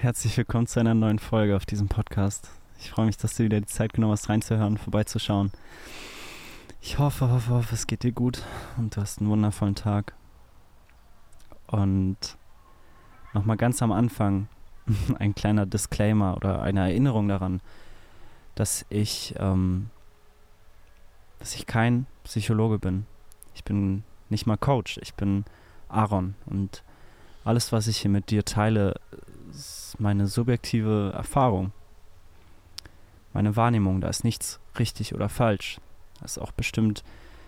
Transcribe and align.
Herzlich 0.00 0.36
willkommen 0.36 0.68
zu 0.68 0.78
einer 0.78 0.94
neuen 0.94 1.18
Folge 1.18 1.56
auf 1.56 1.66
diesem 1.66 1.88
Podcast. 1.88 2.52
Ich 2.78 2.88
freue 2.88 3.06
mich, 3.06 3.16
dass 3.16 3.34
du 3.34 3.42
wieder 3.42 3.58
die 3.58 3.66
Zeit 3.66 3.92
genommen 3.92 4.12
hast, 4.12 4.28
reinzuhören, 4.28 4.78
vorbeizuschauen. 4.78 5.50
Ich 6.80 7.00
hoffe, 7.00 7.28
hoffe, 7.28 7.50
hoffe, 7.50 7.74
es 7.74 7.88
geht 7.88 8.04
dir 8.04 8.12
gut 8.12 8.44
und 8.76 8.94
du 8.94 9.00
hast 9.00 9.18
einen 9.18 9.28
wundervollen 9.28 9.74
Tag. 9.74 10.14
Und 11.66 12.16
nochmal 13.34 13.56
ganz 13.56 13.82
am 13.82 13.90
Anfang 13.90 14.46
ein 15.18 15.34
kleiner 15.34 15.66
Disclaimer 15.66 16.36
oder 16.36 16.62
eine 16.62 16.78
Erinnerung 16.78 17.26
daran, 17.26 17.60
dass 18.54 18.86
ich, 18.90 19.34
ähm, 19.40 19.90
dass 21.40 21.56
ich 21.56 21.66
kein 21.66 22.06
Psychologe 22.22 22.78
bin. 22.78 23.04
Ich 23.52 23.64
bin 23.64 24.04
nicht 24.28 24.46
mal 24.46 24.58
Coach, 24.58 25.00
ich 25.02 25.14
bin 25.14 25.44
Aaron 25.88 26.36
und 26.46 26.84
alles, 27.42 27.72
was 27.72 27.88
ich 27.88 27.98
hier 27.98 28.12
mit 28.12 28.30
dir 28.30 28.44
teile, 28.44 29.00
ist 29.50 29.96
meine 29.98 30.26
subjektive 30.26 31.12
Erfahrung, 31.14 31.72
meine 33.32 33.56
Wahrnehmung. 33.56 34.00
Da 34.00 34.08
ist 34.08 34.24
nichts 34.24 34.60
richtig 34.78 35.14
oder 35.14 35.28
falsch. 35.28 35.80
Da 36.18 36.24
ist 36.24 36.38
auch 36.38 36.52
bestimmt 36.52 37.04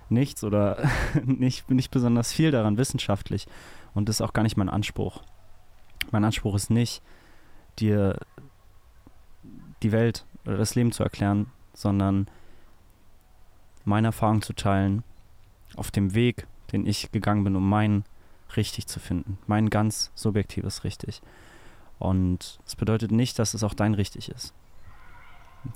nichts 0.09 0.45
oder 0.45 0.79
nicht, 1.25 1.71
nicht 1.71 1.91
besonders 1.91 2.33
viel 2.33 2.51
daran 2.51 2.79
wissenschaftlich. 2.79 3.47
Und 3.95 4.09
das 4.09 4.17
ist 4.17 4.23
auch 4.23 4.33
gar 4.33 4.43
nicht 4.43 4.57
mein 4.57 4.69
Anspruch. 4.69 5.23
Mein 6.11 6.25
Anspruch 6.25 6.55
ist 6.55 6.71
nicht, 6.71 7.03
dir 7.79 8.19
die 9.83 9.93
Welt 9.93 10.25
oder 10.45 10.57
das 10.57 10.75
Leben 10.75 10.93
zu 10.93 11.03
erklären, 11.03 11.47
sondern 11.73 12.29
meine 13.85 14.09
Erfahrung 14.09 14.43
zu 14.43 14.53
teilen 14.53 15.03
auf 15.77 15.91
dem 15.91 16.15
Weg, 16.15 16.47
den 16.73 16.87
ich 16.87 17.11
gegangen 17.13 17.45
bin, 17.45 17.57
um 17.57 17.69
meinen 17.69 18.05
richtig 18.57 18.87
zu 18.87 19.01
finden. 19.01 19.39
Mein 19.47 19.71
ganz 19.71 20.11
subjektives 20.15 20.85
richtig. 20.85 21.23
Und 22.01 22.59
es 22.67 22.77
bedeutet 22.77 23.13
nicht, 23.13 23.39
dass 23.39 23.55
es 23.55 23.63
auch 23.63 23.75
dein 23.75 23.95
richtig 23.95 24.31
ist. 24.31 24.55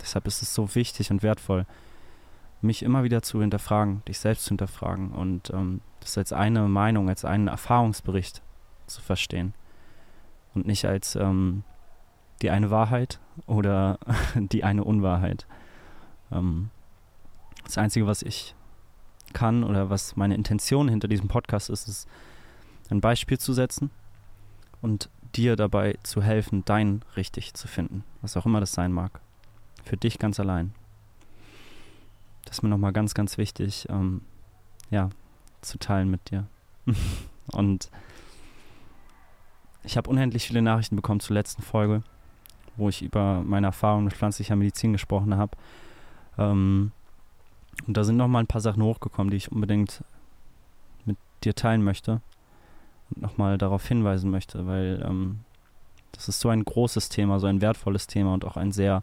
Deshalb 0.00 0.26
ist 0.26 0.42
es 0.42 0.54
so 0.54 0.74
wichtig 0.74 1.10
und 1.10 1.22
wertvoll, 1.22 1.66
mich 2.62 2.82
immer 2.82 3.04
wieder 3.04 3.22
zu 3.22 3.42
hinterfragen, 3.42 4.02
dich 4.08 4.18
selbst 4.18 4.44
zu 4.44 4.48
hinterfragen 4.48 5.12
und 5.12 5.50
ähm, 5.50 5.82
das 6.00 6.16
als 6.16 6.32
eine 6.32 6.66
Meinung, 6.66 7.10
als 7.10 7.26
einen 7.26 7.48
Erfahrungsbericht 7.48 8.40
zu 8.86 9.02
verstehen 9.02 9.52
und 10.54 10.66
nicht 10.66 10.86
als 10.86 11.14
ähm, 11.14 11.62
die 12.40 12.48
eine 12.48 12.70
Wahrheit 12.70 13.20
oder 13.46 13.98
die 14.34 14.64
eine 14.64 14.82
Unwahrheit. 14.82 15.46
Ähm, 16.32 16.70
das 17.64 17.76
Einzige, 17.76 18.06
was 18.06 18.22
ich 18.22 18.54
kann 19.34 19.62
oder 19.62 19.90
was 19.90 20.16
meine 20.16 20.34
Intention 20.34 20.88
hinter 20.88 21.08
diesem 21.08 21.28
Podcast 21.28 21.68
ist, 21.68 21.86
ist 21.86 22.08
ein 22.88 23.02
Beispiel 23.02 23.38
zu 23.38 23.52
setzen 23.52 23.90
und 24.80 25.10
dir 25.36 25.56
dabei 25.56 25.98
zu 26.02 26.22
helfen, 26.22 26.64
dein 26.64 27.02
richtig 27.16 27.54
zu 27.54 27.68
finden, 27.68 28.04
was 28.22 28.36
auch 28.36 28.46
immer 28.46 28.60
das 28.60 28.72
sein 28.72 28.92
mag. 28.92 29.20
Für 29.84 29.96
dich 29.96 30.18
ganz 30.18 30.40
allein. 30.40 30.72
Das 32.44 32.58
ist 32.58 32.62
mir 32.62 32.68
nochmal 32.68 32.92
ganz, 32.92 33.14
ganz 33.14 33.38
wichtig, 33.38 33.86
ähm, 33.90 34.22
ja, 34.90 35.10
zu 35.60 35.78
teilen 35.78 36.10
mit 36.10 36.30
dir. 36.30 36.46
und 37.52 37.90
ich 39.82 39.96
habe 39.96 40.10
unendlich 40.10 40.46
viele 40.46 40.62
Nachrichten 40.62 40.96
bekommen 40.96 41.20
zur 41.20 41.34
letzten 41.34 41.62
Folge, 41.62 42.02
wo 42.76 42.88
ich 42.88 43.02
über 43.02 43.42
meine 43.42 43.66
Erfahrungen 43.68 44.04
mit 44.04 44.14
pflanzlicher 44.14 44.56
Medizin 44.56 44.92
gesprochen 44.92 45.36
habe. 45.36 45.56
Ähm, 46.38 46.92
und 47.86 47.96
da 47.96 48.04
sind 48.04 48.16
nochmal 48.16 48.42
ein 48.42 48.48
paar 48.48 48.60
Sachen 48.60 48.82
hochgekommen, 48.82 49.30
die 49.30 49.36
ich 49.36 49.50
unbedingt 49.50 50.04
mit 51.04 51.16
dir 51.42 51.54
teilen 51.54 51.82
möchte 51.82 52.20
nochmal 53.16 53.58
darauf 53.58 53.86
hinweisen 53.86 54.30
möchte, 54.30 54.66
weil 54.66 55.04
ähm, 55.06 55.40
das 56.12 56.28
ist 56.28 56.40
so 56.40 56.48
ein 56.48 56.64
großes 56.64 57.08
Thema, 57.08 57.40
so 57.40 57.46
ein 57.46 57.60
wertvolles 57.60 58.06
Thema 58.06 58.34
und 58.34 58.44
auch 58.44 58.56
ein 58.56 58.72
sehr 58.72 59.02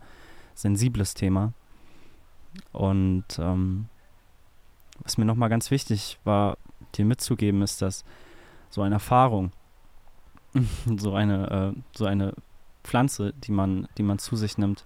sensibles 0.54 1.14
Thema. 1.14 1.54
Und 2.72 3.26
ähm, 3.39 3.88
was 5.00 5.17
mir 5.17 5.26
nochmal 5.26 5.50
ganz 5.50 5.72
wichtig 5.72 6.20
war, 6.23 6.58
dir 6.95 7.05
mitzugeben, 7.05 7.61
ist, 7.61 7.82
dass 7.82 8.04
so 8.70 8.82
eine 8.82 8.95
Erfahrung, 8.95 9.52
so 10.98 11.14
eine, 11.14 11.73
äh, 11.76 11.82
so 11.95 12.05
eine 12.05 12.33
Pflanze, 12.83 13.33
die 13.33 13.52
man, 13.52 13.88
die 13.98 14.04
man 14.04 14.20
zu 14.20 14.36
sich 14.36 14.58
nimmt, 14.58 14.83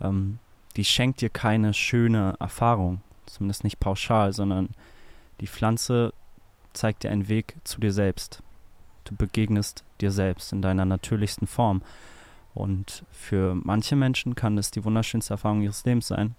ähm, 0.00 0.38
die 0.76 0.84
schenkt 0.84 1.20
dir 1.20 1.30
keine 1.30 1.74
schöne 1.74 2.36
Erfahrung, 2.38 3.00
zumindest 3.26 3.64
nicht 3.64 3.80
pauschal, 3.80 4.32
sondern 4.32 4.70
die 5.40 5.46
Pflanze 5.46 6.12
zeigt 6.72 7.02
dir 7.02 7.10
einen 7.10 7.28
Weg 7.28 7.56
zu 7.64 7.80
dir 7.80 7.92
selbst. 7.92 8.42
Du 9.04 9.14
begegnest 9.16 9.84
dir 10.00 10.10
selbst 10.10 10.52
in 10.52 10.62
deiner 10.62 10.84
natürlichsten 10.84 11.46
Form. 11.46 11.82
Und 12.54 13.04
für 13.10 13.54
manche 13.54 13.96
Menschen 13.96 14.34
kann 14.34 14.58
es 14.58 14.70
die 14.70 14.84
wunderschönste 14.84 15.34
Erfahrung 15.34 15.62
ihres 15.62 15.84
Lebens 15.84 16.08
sein. 16.08 16.34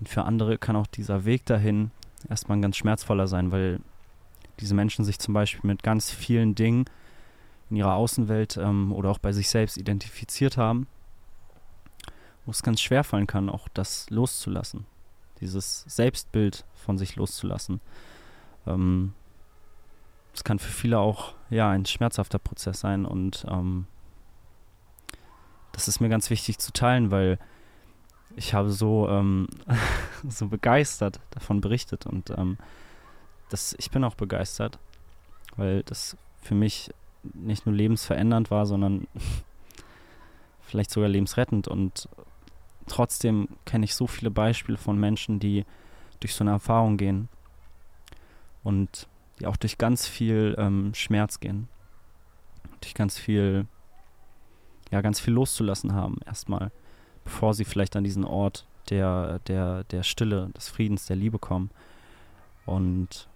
Und 0.00 0.08
für 0.08 0.24
andere 0.24 0.58
kann 0.58 0.76
auch 0.76 0.86
dieser 0.86 1.24
Weg 1.24 1.46
dahin 1.46 1.90
erstmal 2.28 2.58
ein 2.58 2.62
ganz 2.62 2.76
schmerzvoller 2.76 3.26
sein, 3.26 3.52
weil 3.52 3.80
diese 4.60 4.74
Menschen 4.74 5.04
sich 5.04 5.18
zum 5.18 5.34
Beispiel 5.34 5.66
mit 5.68 5.82
ganz 5.82 6.10
vielen 6.10 6.54
Dingen 6.54 6.84
in 7.70 7.76
ihrer 7.76 7.94
Außenwelt 7.94 8.56
ähm, 8.56 8.92
oder 8.92 9.10
auch 9.10 9.18
bei 9.18 9.32
sich 9.32 9.48
selbst 9.48 9.76
identifiziert 9.76 10.56
haben, 10.56 10.86
wo 12.44 12.50
es 12.50 12.62
ganz 12.62 12.80
schwer 12.80 13.04
fallen 13.04 13.26
kann, 13.26 13.48
auch 13.48 13.68
das 13.68 14.10
loszulassen, 14.10 14.86
dieses 15.40 15.84
Selbstbild 15.86 16.64
von 16.74 16.98
sich 16.98 17.16
loszulassen. 17.16 17.80
Ähm, 18.66 19.14
es 20.34 20.44
kann 20.44 20.58
für 20.58 20.70
viele 20.70 20.98
auch 20.98 21.34
ja 21.48 21.70
ein 21.70 21.86
schmerzhafter 21.86 22.38
Prozess 22.38 22.80
sein 22.80 23.06
und 23.06 23.46
ähm, 23.48 23.86
das 25.72 25.88
ist 25.88 26.00
mir 26.00 26.08
ganz 26.08 26.30
wichtig 26.30 26.58
zu 26.58 26.72
teilen, 26.72 27.10
weil 27.10 27.38
ich 28.36 28.52
habe 28.52 28.70
so 28.70 29.08
ähm, 29.08 29.48
so 30.28 30.48
begeistert 30.48 31.20
davon 31.30 31.60
berichtet 31.60 32.06
und 32.06 32.30
ähm, 32.30 32.58
das, 33.48 33.74
ich 33.78 33.90
bin 33.90 34.02
auch 34.04 34.16
begeistert, 34.16 34.78
weil 35.56 35.82
das 35.84 36.16
für 36.42 36.54
mich 36.54 36.90
nicht 37.32 37.66
nur 37.66 37.74
lebensverändernd 37.74 38.50
war, 38.50 38.66
sondern 38.66 39.06
vielleicht 40.62 40.90
sogar 40.90 41.08
lebensrettend 41.08 41.68
und 41.68 42.08
trotzdem 42.86 43.48
kenne 43.64 43.84
ich 43.84 43.94
so 43.94 44.06
viele 44.06 44.30
Beispiele 44.30 44.78
von 44.78 44.98
Menschen, 44.98 45.38
die 45.38 45.64
durch 46.20 46.34
so 46.34 46.42
eine 46.42 46.50
Erfahrung 46.50 46.96
gehen 46.96 47.28
und 48.62 49.06
die 49.38 49.46
auch 49.46 49.56
durch 49.56 49.78
ganz 49.78 50.06
viel 50.06 50.54
ähm, 50.58 50.92
Schmerz 50.94 51.40
gehen. 51.40 51.68
Durch 52.80 52.94
ganz 52.94 53.18
viel, 53.18 53.66
ja, 54.90 55.00
ganz 55.00 55.20
viel 55.20 55.34
loszulassen 55.34 55.94
haben, 55.94 56.18
erstmal, 56.26 56.70
bevor 57.24 57.54
sie 57.54 57.64
vielleicht 57.64 57.96
an 57.96 58.04
diesen 58.04 58.24
Ort 58.24 58.66
der, 58.90 59.38
der, 59.40 59.84
der 59.84 60.02
Stille, 60.02 60.50
des 60.56 60.68
Friedens, 60.68 61.06
der 61.06 61.16
Liebe 61.16 61.38
kommen. 61.38 61.70
Und 62.66 63.28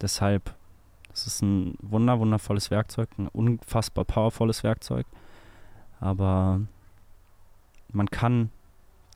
deshalb, 0.00 0.54
es 1.12 1.26
ist 1.26 1.42
ein 1.42 1.76
wunder, 1.80 2.18
wundervolles 2.18 2.70
Werkzeug, 2.70 3.08
ein 3.18 3.28
unfassbar 3.28 4.04
powervolles 4.04 4.62
Werkzeug. 4.62 5.06
Aber 6.00 6.60
man 7.88 8.10
kann 8.10 8.50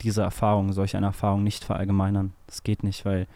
diese 0.01 0.21
Erfahrung, 0.21 0.71
solch 0.71 0.95
eine 0.95 1.07
Erfahrung 1.07 1.43
nicht 1.43 1.63
verallgemeinern. 1.63 2.33
Das 2.47 2.63
geht 2.63 2.83
nicht, 2.83 3.05
weil 3.05 3.27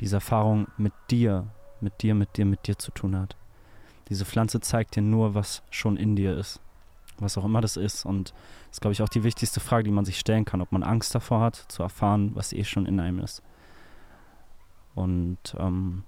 diese 0.00 0.16
Erfahrung 0.16 0.68
mit 0.76 0.92
dir 1.10 1.46
mit 1.82 2.02
dir, 2.02 2.14
mit 2.14 2.36
dir, 2.36 2.44
mit 2.44 2.66
dir 2.66 2.78
zu 2.78 2.90
tun 2.90 3.16
hat. 3.16 3.36
Diese 4.08 4.24
Pflanze 4.24 4.60
zeigt 4.60 4.96
dir 4.96 5.02
nur, 5.02 5.34
was 5.34 5.62
schon 5.70 5.96
in 5.96 6.16
dir 6.16 6.36
ist. 6.36 6.60
Was 7.18 7.38
auch 7.38 7.44
immer 7.44 7.60
das 7.60 7.76
ist. 7.76 8.04
Und 8.04 8.30
das 8.30 8.76
ist, 8.76 8.80
glaube 8.80 8.92
ich, 8.92 9.02
auch 9.02 9.08
die 9.08 9.22
wichtigste 9.22 9.60
Frage, 9.60 9.84
die 9.84 9.90
man 9.90 10.04
sich 10.04 10.18
stellen 10.18 10.44
kann, 10.44 10.60
ob 10.60 10.72
man 10.72 10.82
Angst 10.82 11.14
davor 11.14 11.40
hat, 11.40 11.56
zu 11.68 11.82
erfahren, 11.82 12.32
was 12.34 12.52
eh 12.52 12.64
schon 12.64 12.86
in 12.86 12.98
einem 12.98 13.20
ist. 13.20 13.42
Und 14.94 15.38
ähm, 15.58 16.02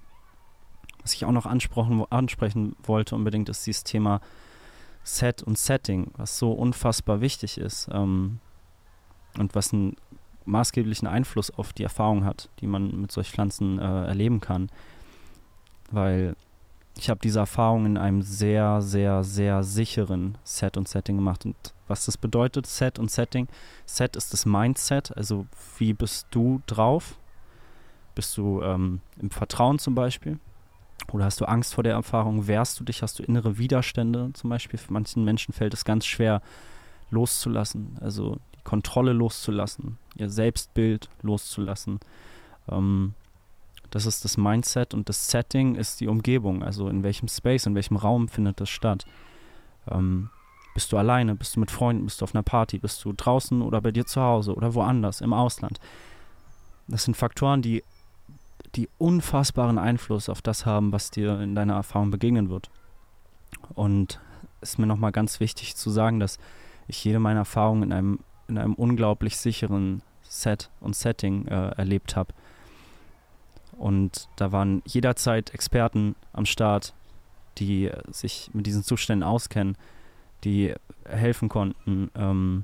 was 1.01 1.13
ich 1.13 1.23
auch 1.25 1.31
noch 1.31 1.45
ansprechen 1.45 2.75
wollte 2.83 3.15
unbedingt, 3.15 3.49
ist 3.49 3.65
dieses 3.65 3.83
Thema 3.83 4.21
Set 5.03 5.41
und 5.43 5.57
Setting, 5.57 6.11
was 6.17 6.37
so 6.37 6.51
unfassbar 6.51 7.21
wichtig 7.21 7.57
ist 7.57 7.89
ähm, 7.91 8.39
und 9.37 9.55
was 9.55 9.73
einen 9.73 9.95
maßgeblichen 10.45 11.07
Einfluss 11.07 11.51
auf 11.51 11.73
die 11.73 11.83
Erfahrung 11.83 12.25
hat, 12.25 12.49
die 12.59 12.67
man 12.67 13.01
mit 13.01 13.11
solchen 13.11 13.33
Pflanzen 13.33 13.79
äh, 13.79 14.05
erleben 14.07 14.41
kann 14.41 14.69
weil 15.93 16.35
ich 16.97 17.09
habe 17.09 17.19
diese 17.23 17.39
Erfahrung 17.39 17.85
in 17.85 17.97
einem 17.97 18.21
sehr, 18.21 18.81
sehr, 18.81 19.23
sehr 19.23 19.63
sicheren 19.63 20.37
Set 20.43 20.77
und 20.77 20.87
Setting 20.87 21.17
gemacht. 21.17 21.45
Und 21.45 21.55
was 21.87 22.05
das 22.05 22.17
bedeutet, 22.17 22.67
Set 22.67 22.99
und 22.99 23.09
Setting, 23.09 23.47
Set 23.85 24.15
ist 24.15 24.33
das 24.33 24.45
Mindset, 24.45 25.15
also 25.15 25.47
wie 25.77 25.93
bist 25.93 26.27
du 26.31 26.61
drauf? 26.67 27.17
Bist 28.15 28.37
du 28.37 28.61
ähm, 28.61 29.01
im 29.19 29.31
Vertrauen 29.31 29.79
zum 29.79 29.95
Beispiel? 29.95 30.39
Oder 31.11 31.25
hast 31.25 31.41
du 31.41 31.45
Angst 31.45 31.73
vor 31.73 31.83
der 31.83 31.93
Erfahrung? 31.93 32.47
Wehrst 32.47 32.79
du 32.79 32.83
dich? 32.83 33.01
Hast 33.01 33.19
du 33.19 33.23
innere 33.23 33.57
Widerstände 33.57 34.31
zum 34.33 34.51
Beispiel? 34.51 34.79
Für 34.79 34.93
manchen 34.93 35.23
Menschen 35.23 35.53
fällt 35.53 35.73
es 35.73 35.85
ganz 35.85 36.05
schwer 36.05 36.41
loszulassen, 37.09 37.97
also 38.01 38.37
die 38.55 38.61
Kontrolle 38.63 39.13
loszulassen, 39.13 39.97
ihr 40.15 40.29
Selbstbild 40.29 41.09
loszulassen. 41.21 41.99
Ähm, 42.69 43.13
das 43.93 44.07
ist 44.07 44.25
das 44.25 44.37
Mindset 44.37 44.95
und 44.95 45.07
das 45.07 45.29
Setting 45.29 45.75
ist 45.75 46.01
die 46.01 46.07
Umgebung, 46.07 46.63
also 46.63 46.87
in 46.87 47.03
welchem 47.03 47.27
Space, 47.27 47.67
in 47.67 47.75
welchem 47.75 47.95
Raum 47.95 48.27
findet 48.27 48.59
das 48.59 48.69
statt. 48.69 49.05
Ähm, 49.87 50.31
Bist 50.73 50.91
du 50.91 50.97
alleine? 50.97 51.35
Bist 51.35 51.55
du 51.55 51.59
mit 51.59 51.69
Freunden? 51.69 52.05
Bist 52.05 52.19
du 52.19 52.23
auf 52.23 52.33
einer 52.33 52.41
Party? 52.41 52.79
Bist 52.79 53.05
du 53.05 53.13
draußen 53.13 53.61
oder 53.61 53.81
bei 53.81 53.91
dir 53.91 54.07
zu 54.07 54.19
Hause 54.19 54.55
oder 54.55 54.73
woanders, 54.73 55.21
im 55.21 55.31
Ausland? 55.31 55.79
Das 56.87 57.03
sind 57.03 57.15
Faktoren, 57.15 57.61
die, 57.61 57.83
die 58.73 58.89
unfassbaren 58.97 59.77
Einfluss 59.77 60.27
auf 60.27 60.41
das 60.41 60.65
haben, 60.65 60.91
was 60.91 61.11
dir 61.11 61.39
in 61.39 61.53
deiner 61.53 61.75
Erfahrung 61.75 62.09
begegnen 62.09 62.49
wird. 62.49 62.71
Und 63.75 64.19
es 64.59 64.71
ist 64.71 64.79
mir 64.79 64.87
nochmal 64.87 65.11
ganz 65.11 65.39
wichtig 65.39 65.75
zu 65.75 65.91
sagen, 65.91 66.19
dass 66.19 66.39
ich 66.87 67.03
jede 67.05 67.19
meiner 67.19 67.41
Erfahrungen 67.41 67.83
in 67.83 67.93
einem, 67.93 68.19
in 68.47 68.57
einem 68.57 68.73
unglaublich 68.73 69.37
sicheren 69.37 70.01
Set 70.23 70.71
und 70.79 70.95
Setting 70.95 71.45
äh, 71.45 71.75
erlebt 71.77 72.15
habe. 72.15 72.33
Und 73.83 74.29
da 74.37 74.53
waren 74.53 74.81
jederzeit 74.85 75.53
Experten 75.53 76.15
am 76.31 76.45
Start, 76.45 76.93
die 77.57 77.91
sich 78.11 78.49
mit 78.53 78.65
diesen 78.65 78.81
Zuständen 78.81 79.27
auskennen, 79.27 79.77
die 80.45 80.73
helfen 81.03 81.49
konnten 81.49 82.09
ähm, 82.15 82.63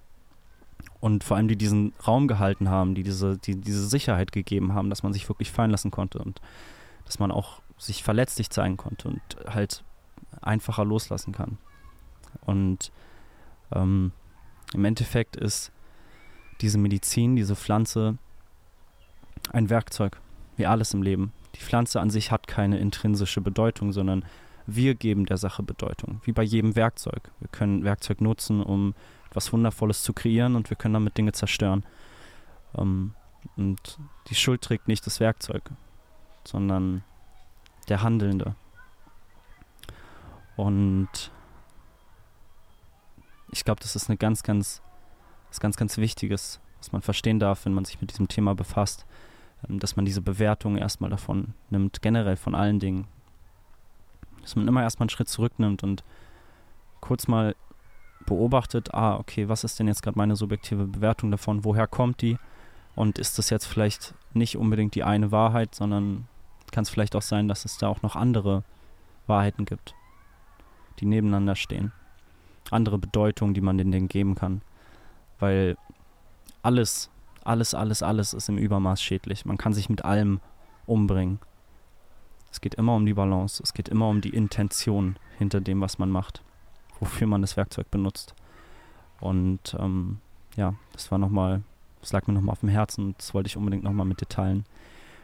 und 1.01 1.25
vor 1.25 1.35
allem 1.35 1.49
die 1.49 1.57
diesen 1.57 1.91
Raum 2.07 2.29
gehalten 2.29 2.69
haben, 2.69 2.95
die 2.95 3.03
diese, 3.03 3.37
die 3.37 3.59
diese 3.59 3.85
Sicherheit 3.85 4.31
gegeben 4.31 4.73
haben, 4.73 4.89
dass 4.89 5.03
man 5.03 5.11
sich 5.11 5.27
wirklich 5.27 5.51
fallen 5.51 5.71
lassen 5.71 5.91
konnte 5.91 6.19
und 6.19 6.39
dass 7.03 7.19
man 7.19 7.31
auch 7.31 7.61
sich 7.77 8.01
verletzlich 8.01 8.49
zeigen 8.49 8.77
konnte 8.77 9.09
und 9.09 9.21
halt 9.45 9.83
einfacher 10.39 10.85
loslassen 10.85 11.33
kann. 11.33 11.57
Und 12.45 12.93
ähm, 13.75 14.13
im 14.73 14.85
Endeffekt 14.85 15.35
ist 15.35 15.73
diese 16.61 16.77
Medizin, 16.77 17.35
diese 17.35 17.57
Pflanze 17.57 18.17
ein 19.51 19.69
Werkzeug, 19.69 20.21
wie 20.59 20.67
alles 20.67 20.93
im 20.93 21.01
Leben. 21.01 21.31
Die 21.55 21.61
Pflanze 21.61 21.99
an 21.99 22.09
sich 22.09 22.31
hat 22.31 22.47
keine 22.47 22.77
intrinsische 22.77 23.41
Bedeutung, 23.41 23.91
sondern 23.91 24.23
wir 24.67 24.93
geben 24.93 25.25
der 25.25 25.37
Sache 25.37 25.63
Bedeutung, 25.63 26.21
wie 26.23 26.31
bei 26.31 26.43
jedem 26.43 26.75
Werkzeug. 26.75 27.31
Wir 27.39 27.47
können 27.47 27.83
Werkzeug 27.83 28.21
nutzen, 28.21 28.61
um 28.61 28.93
etwas 29.29 29.51
Wundervolles 29.51 30.03
zu 30.03 30.13
kreieren 30.13 30.55
und 30.55 30.69
wir 30.69 30.77
können 30.77 30.93
damit 30.93 31.17
Dinge 31.17 31.31
zerstören. 31.31 31.83
Ähm, 32.77 33.15
und 33.55 33.97
die 34.27 34.35
Schuld 34.35 34.61
trägt 34.61 34.87
nicht 34.87 35.05
das 35.07 35.19
Werkzeug, 35.19 35.63
sondern 36.43 37.03
der 37.87 38.03
Handelnde. 38.03 38.55
Und 40.55 41.31
ich 43.51 43.63
glaube, 43.63 43.81
das 43.81 43.95
ist 43.95 44.09
eine 44.09 44.17
ganz, 44.17 44.43
ganz, 44.43 44.81
was 45.49 45.59
ganz, 45.59 45.77
ganz 45.77 45.97
Wichtiges, 45.97 46.59
was 46.79 46.91
man 46.91 47.01
verstehen 47.01 47.39
darf, 47.39 47.65
wenn 47.65 47.73
man 47.73 47.85
sich 47.85 48.01
mit 48.01 48.11
diesem 48.11 48.27
Thema 48.27 48.53
befasst, 48.55 49.05
dass 49.67 49.95
man 49.95 50.05
diese 50.05 50.21
Bewertung 50.21 50.77
erstmal 50.77 51.09
davon 51.09 51.53
nimmt, 51.69 52.01
generell 52.01 52.37
von 52.37 52.55
allen 52.55 52.79
Dingen. 52.79 53.07
Dass 54.41 54.55
man 54.55 54.67
immer 54.67 54.81
erstmal 54.81 55.05
einen 55.05 55.09
Schritt 55.09 55.29
zurücknimmt 55.29 55.83
und 55.83 56.03
kurz 57.01 57.27
mal 57.27 57.55
beobachtet, 58.25 58.93
ah, 58.93 59.17
okay, 59.17 59.49
was 59.49 59.63
ist 59.63 59.79
denn 59.79 59.87
jetzt 59.87 60.01
gerade 60.01 60.17
meine 60.17 60.35
subjektive 60.35 60.85
Bewertung 60.85 61.31
davon, 61.31 61.63
woher 61.63 61.87
kommt 61.87 62.21
die 62.21 62.37
und 62.95 63.17
ist 63.19 63.37
das 63.37 63.49
jetzt 63.49 63.65
vielleicht 63.65 64.13
nicht 64.33 64.57
unbedingt 64.57 64.95
die 64.95 65.03
eine 65.03 65.31
Wahrheit, 65.31 65.75
sondern 65.75 66.27
kann 66.71 66.83
es 66.83 66.89
vielleicht 66.89 67.15
auch 67.15 67.21
sein, 67.21 67.47
dass 67.47 67.65
es 67.65 67.77
da 67.77 67.87
auch 67.87 68.01
noch 68.01 68.15
andere 68.15 68.63
Wahrheiten 69.27 69.65
gibt, 69.65 69.95
die 70.99 71.05
nebeneinander 71.05 71.55
stehen 71.55 71.91
andere 72.71 72.97
Bedeutung, 72.97 73.53
die 73.53 73.61
man 73.61 73.77
den 73.77 73.91
Dingen 73.91 74.07
geben 74.07 74.35
kann. 74.35 74.61
Weil 75.39 75.77
alles, 76.61 77.09
alles, 77.49 77.73
alles, 77.73 78.03
alles 78.03 78.33
ist 78.33 78.47
im 78.47 78.57
Übermaß 78.57 79.01
schädlich. 79.01 79.43
Man 79.43 79.57
kann 79.57 79.73
sich 79.73 79.89
mit 79.89 80.05
allem 80.05 80.39
umbringen. 80.85 81.39
Es 82.51 82.61
geht 82.61 82.75
immer 82.75 82.95
um 82.95 83.05
die 83.05 83.13
Balance, 83.13 83.61
es 83.61 83.73
geht 83.73 83.89
immer 83.89 84.07
um 84.07 84.21
die 84.21 84.29
Intention 84.29 85.17
hinter 85.37 85.59
dem, 85.59 85.81
was 85.81 85.99
man 85.99 86.09
macht, 86.09 86.43
wofür 86.99 87.27
man 87.27 87.41
das 87.41 87.57
Werkzeug 87.57 87.89
benutzt. 87.91 88.33
Und 89.19 89.75
ähm, 89.79 90.19
ja, 90.55 90.75
das 90.93 91.11
war 91.11 91.17
nochmal, 91.17 91.61
das 92.01 92.11
lag 92.11 92.27
mir 92.27 92.33
nochmal 92.33 92.53
auf 92.53 92.59
dem 92.59 92.69
Herzen 92.69 93.05
und 93.05 93.17
das 93.17 93.33
wollte 93.33 93.47
ich 93.47 93.57
unbedingt 93.57 93.83
nochmal 93.83 94.05
mit 94.05 94.21
dir 94.21 94.29
teilen, 94.29 94.65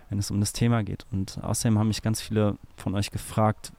wenn 0.10 0.19
es 0.19 0.30
um 0.30 0.39
das 0.39 0.54
Thema 0.54 0.83
geht. 0.83 1.06
Und 1.12 1.44
außerdem 1.44 1.80
haben 1.80 1.88
mich 1.88 2.01
ganz 2.01 2.21
viele 2.21 2.57
von 2.75 2.95
euch 2.95 3.12
gefragt, 3.12 3.71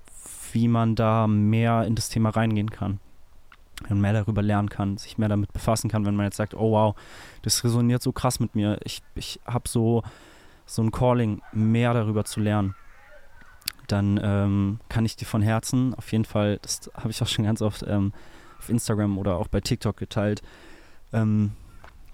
wie 0.52 0.68
man 0.68 0.94
da 0.94 1.26
mehr 1.26 1.84
in 1.84 1.94
das 1.94 2.08
Thema 2.08 2.30
reingehen 2.30 2.70
kann 2.70 3.00
und 3.88 4.00
mehr 4.00 4.12
darüber 4.12 4.42
lernen 4.42 4.70
kann, 4.70 4.96
sich 4.96 5.18
mehr 5.18 5.28
damit 5.28 5.52
befassen 5.52 5.90
kann, 5.90 6.06
wenn 6.06 6.16
man 6.16 6.26
jetzt 6.26 6.36
sagt, 6.36 6.54
oh 6.54 6.72
wow, 6.72 6.94
das 7.42 7.62
resoniert 7.62 8.02
so 8.02 8.12
krass 8.12 8.40
mit 8.40 8.54
mir, 8.54 8.78
ich, 8.84 9.02
ich 9.14 9.40
habe 9.46 9.68
so, 9.68 10.02
so 10.64 10.82
ein 10.82 10.90
Calling, 10.90 11.42
mehr 11.52 11.92
darüber 11.92 12.24
zu 12.24 12.40
lernen, 12.40 12.74
dann 13.86 14.18
ähm, 14.22 14.80
kann 14.88 15.04
ich 15.04 15.16
dir 15.16 15.26
von 15.26 15.42
Herzen, 15.42 15.94
auf 15.94 16.10
jeden 16.12 16.24
Fall, 16.24 16.58
das 16.62 16.90
habe 16.94 17.10
ich 17.10 17.22
auch 17.22 17.28
schon 17.28 17.44
ganz 17.44 17.62
oft 17.62 17.84
ähm, 17.86 18.12
auf 18.58 18.68
Instagram 18.68 19.18
oder 19.18 19.36
auch 19.36 19.48
bei 19.48 19.60
TikTok 19.60 19.96
geteilt, 19.96 20.42
ähm, 21.12 21.52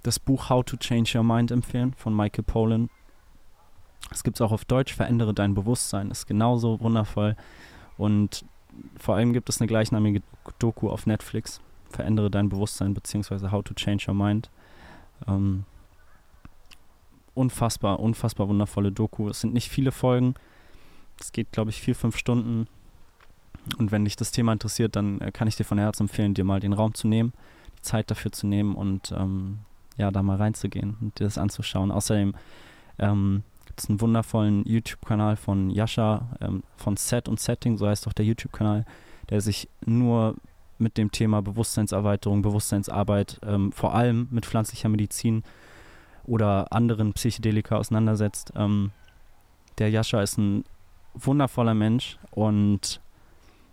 das 0.02 0.18
Buch 0.18 0.50
How 0.50 0.64
to 0.64 0.76
Change 0.76 1.16
Your 1.16 1.24
Mind 1.24 1.50
empfehlen 1.50 1.94
von 1.96 2.14
Michael 2.14 2.44
Pollan. 2.44 2.90
Es 4.10 4.24
gibt 4.24 4.36
es 4.36 4.40
auch 4.40 4.52
auf 4.52 4.64
Deutsch, 4.64 4.94
Verändere 4.94 5.32
dein 5.32 5.54
Bewusstsein, 5.54 6.10
ist 6.10 6.26
genauso 6.26 6.80
wundervoll. 6.80 7.36
Und 7.96 8.44
vor 8.98 9.16
allem 9.16 9.32
gibt 9.32 9.48
es 9.48 9.60
eine 9.60 9.68
gleichnamige 9.68 10.22
Doku 10.58 10.88
auf 10.88 11.06
Netflix, 11.06 11.60
Verändere 11.90 12.30
dein 12.30 12.48
Bewusstsein 12.48 12.94
beziehungsweise 12.94 13.52
How 13.52 13.62
to 13.62 13.74
Change 13.74 14.06
Your 14.08 14.14
Mind. 14.14 14.50
Ähm, 15.28 15.64
unfassbar, 17.34 18.00
unfassbar 18.00 18.48
wundervolle 18.48 18.92
Doku. 18.92 19.28
Es 19.28 19.40
sind 19.40 19.54
nicht 19.54 19.68
viele 19.68 19.92
Folgen. 19.92 20.34
Es 21.20 21.32
geht, 21.32 21.52
glaube 21.52 21.70
ich, 21.70 21.80
vier, 21.80 21.94
fünf 21.94 22.16
Stunden. 22.16 22.66
Und 23.78 23.92
wenn 23.92 24.04
dich 24.04 24.16
das 24.16 24.32
Thema 24.32 24.52
interessiert, 24.52 24.96
dann 24.96 25.20
äh, 25.20 25.30
kann 25.30 25.48
ich 25.48 25.56
dir 25.56 25.64
von 25.64 25.78
Herzen 25.78 26.04
empfehlen, 26.04 26.34
dir 26.34 26.44
mal 26.44 26.60
den 26.60 26.72
Raum 26.72 26.94
zu 26.94 27.06
nehmen, 27.06 27.32
die 27.78 27.82
Zeit 27.82 28.10
dafür 28.10 28.32
zu 28.32 28.46
nehmen 28.46 28.74
und 28.74 29.12
ähm, 29.16 29.58
ja, 29.96 30.10
da 30.10 30.22
mal 30.22 30.36
reinzugehen 30.36 30.96
und 31.00 31.18
dir 31.20 31.24
das 31.24 31.38
anzuschauen. 31.38 31.90
Außerdem 31.90 32.34
ähm, 32.98 33.42
gibt 33.72 33.80
es 33.80 33.88
einen 33.88 34.02
wundervollen 34.02 34.66
YouTube-Kanal 34.66 35.36
von 35.36 35.70
Yasha, 35.70 36.28
ähm, 36.42 36.62
von 36.76 36.98
Set 36.98 37.26
und 37.26 37.40
Setting, 37.40 37.78
so 37.78 37.86
heißt 37.88 38.06
auch 38.06 38.12
der 38.12 38.26
YouTube-Kanal, 38.26 38.84
der 39.30 39.40
sich 39.40 39.66
nur 39.86 40.36
mit 40.76 40.98
dem 40.98 41.10
Thema 41.10 41.40
Bewusstseinserweiterung, 41.40 42.42
Bewusstseinsarbeit, 42.42 43.40
ähm, 43.42 43.72
vor 43.72 43.94
allem 43.94 44.28
mit 44.30 44.44
pflanzlicher 44.44 44.90
Medizin 44.90 45.42
oder 46.24 46.70
anderen 46.70 47.14
Psychedelika 47.14 47.76
auseinandersetzt. 47.76 48.52
Ähm, 48.56 48.90
der 49.78 49.88
Yasha 49.88 50.20
ist 50.20 50.36
ein 50.36 50.64
wundervoller 51.14 51.74
Mensch 51.74 52.18
und 52.30 53.00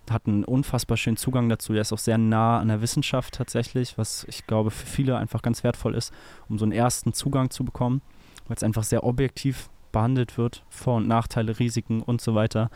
hat 0.09 0.27
einen 0.27 0.45
unfassbar 0.45 0.95
schönen 0.95 1.17
Zugang 1.17 1.49
dazu. 1.49 1.73
Er 1.73 1.81
ist 1.81 1.91
auch 1.91 1.99
sehr 1.99 2.17
nah 2.17 2.59
an 2.59 2.69
der 2.69 2.81
Wissenschaft 2.81 3.33
tatsächlich, 3.33 3.97
was 3.97 4.23
ich 4.29 4.47
glaube 4.47 4.71
für 4.71 4.85
viele 4.85 5.17
einfach 5.17 5.41
ganz 5.41 5.65
wertvoll 5.65 5.93
ist, 5.93 6.13
um 6.47 6.57
so 6.57 6.63
einen 6.63 6.71
ersten 6.71 7.11
Zugang 7.11 7.49
zu 7.49 7.65
bekommen, 7.65 8.01
weil 8.47 8.55
es 8.55 8.63
einfach 8.63 8.83
sehr 8.83 9.03
objektiv 9.03 9.69
behandelt 9.91 10.37
wird, 10.37 10.63
Vor- 10.69 10.97
und 10.97 11.07
Nachteile, 11.07 11.59
Risiken 11.59 12.01
und 12.01 12.21
so 12.21 12.35
weiter. 12.35 12.69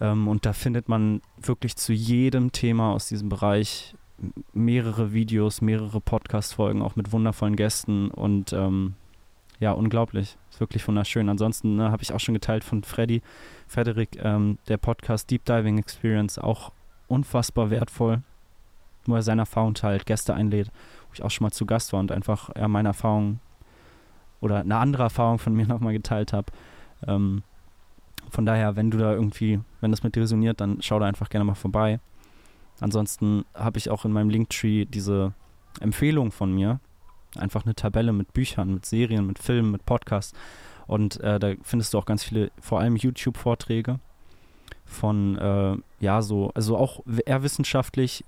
Ähm, 0.00 0.28
und 0.28 0.46
da 0.46 0.52
findet 0.52 0.88
man 0.88 1.20
wirklich 1.40 1.76
zu 1.76 1.92
jedem 1.92 2.52
Thema 2.52 2.92
aus 2.92 3.08
diesem 3.08 3.28
Bereich 3.28 3.94
mehrere 4.52 5.12
Videos, 5.12 5.60
mehrere 5.60 6.00
Podcast-Folgen, 6.00 6.82
auch 6.82 6.96
mit 6.96 7.12
wundervollen 7.12 7.56
Gästen 7.56 8.10
und 8.10 8.52
ähm, 8.52 8.94
ja, 9.58 9.72
unglaublich. 9.72 10.36
Ist 10.50 10.60
wirklich 10.60 10.86
wunderschön. 10.86 11.28
Ansonsten 11.28 11.76
ne, 11.76 11.90
habe 11.90 12.02
ich 12.02 12.12
auch 12.12 12.20
schon 12.20 12.34
geteilt 12.34 12.64
von 12.64 12.82
Freddy, 12.82 13.22
Frederik, 13.66 14.18
ähm, 14.22 14.58
der 14.68 14.76
Podcast 14.76 15.30
Deep 15.30 15.44
Diving 15.44 15.78
Experience, 15.78 16.38
auch 16.38 16.72
unfassbar 17.08 17.70
wertvoll, 17.70 18.22
wo 19.06 19.14
er 19.14 19.22
seine 19.22 19.42
Erfahrung 19.42 19.74
teilt, 19.74 20.06
Gäste 20.06 20.34
einlädt, 20.34 20.70
wo 21.08 21.14
ich 21.14 21.22
auch 21.22 21.30
schon 21.30 21.44
mal 21.44 21.52
zu 21.52 21.66
Gast 21.66 21.92
war 21.92 22.00
und 22.00 22.12
einfach 22.12 22.50
ja, 22.56 22.68
meine 22.68 22.88
Erfahrungen 22.88 23.40
oder 24.40 24.60
eine 24.60 24.76
andere 24.76 25.04
Erfahrung 25.04 25.38
von 25.38 25.54
mir 25.54 25.66
nochmal 25.68 25.92
geteilt 25.92 26.32
habe. 26.32 26.52
Ähm, 27.06 27.42
von 28.30 28.44
daher, 28.44 28.76
wenn 28.76 28.90
du 28.90 28.98
da 28.98 29.12
irgendwie, 29.12 29.60
wenn 29.80 29.90
das 29.90 30.02
mit 30.02 30.16
dir 30.16 30.22
resoniert, 30.22 30.60
dann 30.60 30.78
schau 30.80 30.98
da 30.98 31.06
einfach 31.06 31.28
gerne 31.28 31.44
mal 31.44 31.54
vorbei. 31.54 32.00
Ansonsten 32.80 33.44
habe 33.54 33.78
ich 33.78 33.88
auch 33.90 34.04
in 34.04 34.12
meinem 34.12 34.30
Linktree 34.30 34.84
diese 34.84 35.32
Empfehlung 35.80 36.32
von 36.32 36.52
mir. 36.52 36.80
Einfach 37.36 37.64
eine 37.64 37.74
Tabelle 37.74 38.12
mit 38.12 38.32
Büchern, 38.32 38.74
mit 38.74 38.86
Serien, 38.86 39.26
mit 39.26 39.38
Filmen, 39.38 39.70
mit 39.70 39.86
Podcasts. 39.86 40.34
Und 40.86 41.20
äh, 41.20 41.38
da 41.38 41.52
findest 41.62 41.94
du 41.94 41.98
auch 41.98 42.06
ganz 42.06 42.22
viele, 42.24 42.50
vor 42.60 42.80
allem 42.80 42.96
YouTube-Vorträge 42.96 43.98
von, 44.84 45.36
äh, 45.36 45.76
ja, 46.00 46.22
so, 46.22 46.50
also 46.54 46.76
auch 46.76 47.00
eher 47.24 47.42
wissenschaftlich. 47.42 48.24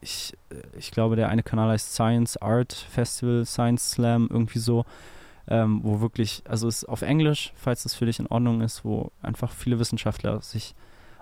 Ich, 0.00 0.34
äh, 0.50 0.56
ich 0.76 0.90
glaube, 0.90 1.16
der 1.16 1.28
eine 1.28 1.42
Kanal 1.42 1.70
heißt 1.70 1.92
Science 1.92 2.36
Art 2.38 2.72
Festival, 2.72 3.44
Science 3.44 3.92
Slam, 3.92 4.28
irgendwie 4.30 4.58
so 4.58 4.84
ähm, 5.48 5.80
wo 5.82 6.00
wirklich, 6.00 6.42
also 6.48 6.68
ist 6.68 6.88
auf 6.88 7.02
Englisch, 7.02 7.52
falls 7.56 7.82
das 7.82 7.94
für 7.94 8.06
dich 8.06 8.18
in 8.18 8.26
Ordnung 8.26 8.60
ist, 8.60 8.84
wo 8.84 9.10
einfach 9.22 9.50
viele 9.52 9.78
Wissenschaftler 9.78 10.40
sich 10.40 10.74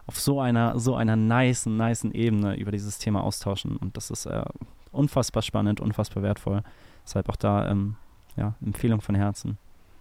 auf 0.06 0.18
so 0.18 0.40
einer, 0.40 0.78
so 0.78 0.94
einer 0.94 1.16
nice, 1.16 1.66
nice 1.66 2.04
Ebene 2.04 2.56
über 2.56 2.72
dieses 2.72 2.98
Thema 2.98 3.22
austauschen. 3.22 3.76
Und 3.76 3.96
das 3.96 4.10
ist 4.10 4.26
äh, 4.26 4.42
unfassbar 4.92 5.42
spannend, 5.42 5.80
unfassbar 5.80 6.22
wertvoll. 6.22 6.62
Deshalb 7.04 7.28
auch 7.28 7.36
da, 7.36 7.68
ähm, 7.70 7.96
ja, 8.36 8.54
Empfehlung 8.64 9.00
von 9.00 9.14
Herzen. 9.14 9.58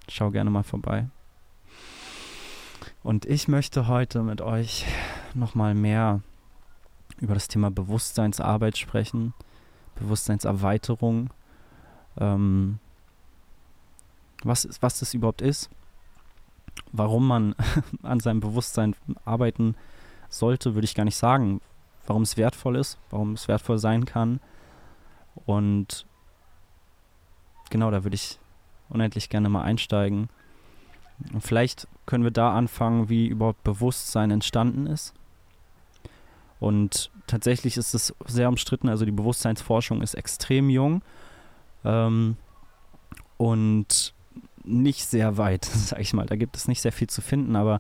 Schau 0.08 0.32
gerne 0.32 0.50
mal 0.50 0.64
vorbei. 0.64 1.08
Und 3.04 3.26
ich 3.26 3.48
möchte 3.48 3.88
heute 3.88 4.24
mit 4.24 4.42
euch 4.42 4.86
nochmal 5.34 5.74
mehr 5.74 6.22
über 7.20 7.34
das 7.34 7.48
Thema 7.48 7.70
Bewusstseinsarbeit 7.72 8.78
sprechen, 8.78 9.34
Bewusstseinserweiterung, 9.96 11.30
ähm, 12.20 12.80
was, 14.44 14.68
was 14.82 15.00
das 15.00 15.14
überhaupt 15.14 15.42
ist, 15.42 15.70
warum 16.92 17.28
man 17.28 17.56
an 18.04 18.20
seinem 18.20 18.40
Bewusstsein 18.40 18.96
arbeiten 19.26 19.76
sollte, 20.30 20.76
würde 20.76 20.86
ich 20.86 20.96
gar 20.96 21.06
nicht 21.06 21.18
sagen. 21.18 21.62
Warum 22.06 22.24
es 22.24 22.38
wertvoll 22.38 22.76
ist, 22.76 22.98
warum 23.12 23.34
es 23.34 23.48
wertvoll 23.48 23.78
sein 23.78 24.06
kann. 24.06 24.40
Und 25.46 26.06
genau, 27.70 27.92
da 27.92 28.04
würde 28.04 28.16
ich 28.16 28.40
unendlich 28.90 29.30
gerne 29.30 29.50
mal 29.50 29.62
einsteigen. 29.62 30.30
Und 31.34 31.42
vielleicht 31.42 31.88
können 32.06 32.24
wir 32.24 32.32
da 32.32 32.54
anfangen, 32.54 33.10
wie 33.10 33.28
überhaupt 33.28 33.64
Bewusstsein 33.64 34.32
entstanden 34.32 34.88
ist. 34.88 35.14
Und 36.60 37.12
tatsächlich 37.28 37.78
ist 37.78 37.94
es 37.94 38.14
sehr 38.26 38.50
umstritten, 38.50 38.90
also 38.90 39.06
die 39.06 39.12
Bewusstseinsforschung 39.12 40.02
ist 40.02 40.16
extrem 40.16 40.70
jung 40.70 41.02
ähm, 41.86 42.36
und 43.38 44.14
nicht 44.64 45.06
sehr 45.06 45.38
weit, 45.38 45.66
sag 45.74 46.00
ich 46.00 46.14
mal. 46.14 46.26
Da 46.26 46.36
gibt 46.36 46.56
es 46.56 46.68
nicht 46.68 46.82
sehr 46.82 46.92
viel 46.92 47.08
zu 47.10 47.22
finden, 47.22 47.56
aber 47.56 47.80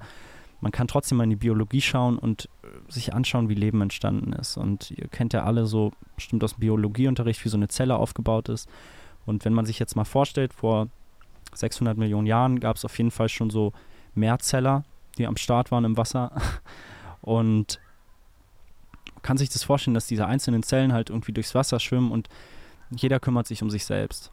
man 0.62 0.72
kann 0.72 0.88
trotzdem 0.88 1.18
mal 1.18 1.24
in 1.24 1.30
die 1.30 1.36
Biologie 1.36 1.82
schauen 1.82 2.18
und 2.18 2.50
äh, 2.64 2.92
sich 2.92 3.14
anschauen, 3.14 3.50
wie 3.50 3.56
Leben 3.56 3.82
entstanden 3.82 4.34
ist. 4.34 4.58
Und 4.58 4.92
ihr 4.92 5.08
kennt 5.08 5.34
ja 5.34 5.44
alle 5.44 5.66
so 5.66 5.92
bestimmt 6.16 6.44
aus 6.44 6.56
dem 6.56 6.62
Biologieunterricht, 6.62 7.44
wie 7.46 7.50
so 7.50 7.58
eine 7.58 7.70
Zelle 7.70 7.96
aufgebaut 7.96 8.50
ist. 8.50 8.70
Und 9.26 9.46
wenn 9.46 9.54
man 9.54 9.66
sich 9.66 9.80
jetzt 9.80 9.96
mal 9.96 10.06
vorstellt, 10.06 10.54
vor 10.54 10.88
600 11.54 11.98
Millionen 11.98 12.28
Jahren 12.28 12.60
gab 12.60 12.76
es 12.76 12.86
auf 12.86 12.98
jeden 12.98 13.12
Fall 13.12 13.30
schon 13.30 13.50
so 13.50 13.74
Mehrzeller, 14.16 14.84
die 15.18 15.28
am 15.28 15.38
Start 15.38 15.72
waren 15.72 15.86
im 15.86 15.98
Wasser. 15.98 16.32
Und 17.22 17.80
kann 19.22 19.38
sich 19.38 19.50
das 19.50 19.64
vorstellen, 19.64 19.94
dass 19.94 20.08
diese 20.08 20.26
einzelnen 20.26 20.64
Zellen 20.64 20.94
halt 20.94 21.10
irgendwie 21.10 21.34
durchs 21.34 21.56
Wasser 21.56 21.80
schwimmen 21.80 22.12
und 22.12 22.30
jeder 22.90 23.20
kümmert 23.20 23.48
sich 23.48 23.62
um 23.62 23.70
sich 23.70 23.86
selbst. 23.86 24.32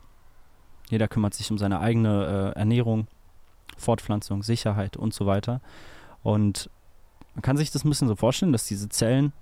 Jeder 0.89 1.09
kümmert 1.09 1.35
sich 1.35 1.51
um 1.51 1.59
seine 1.59 1.81
eigene 1.81 2.53
äh, 2.55 2.59
Ernährung, 2.59 3.07
Fortpflanzung, 3.77 4.43
Sicherheit 4.43 4.97
und 4.97 5.13
so 5.13 5.27
weiter. 5.27 5.61
Und 6.23 6.71
man 7.35 7.43
kann 7.43 7.57
sich 7.57 7.71
das 7.71 7.85
ein 7.85 7.89
bisschen 7.89 8.09
so 8.09 8.17
vorstellen, 8.17 8.53
dass 8.53 8.67
diese 8.67 8.89
Zellen 8.89 9.33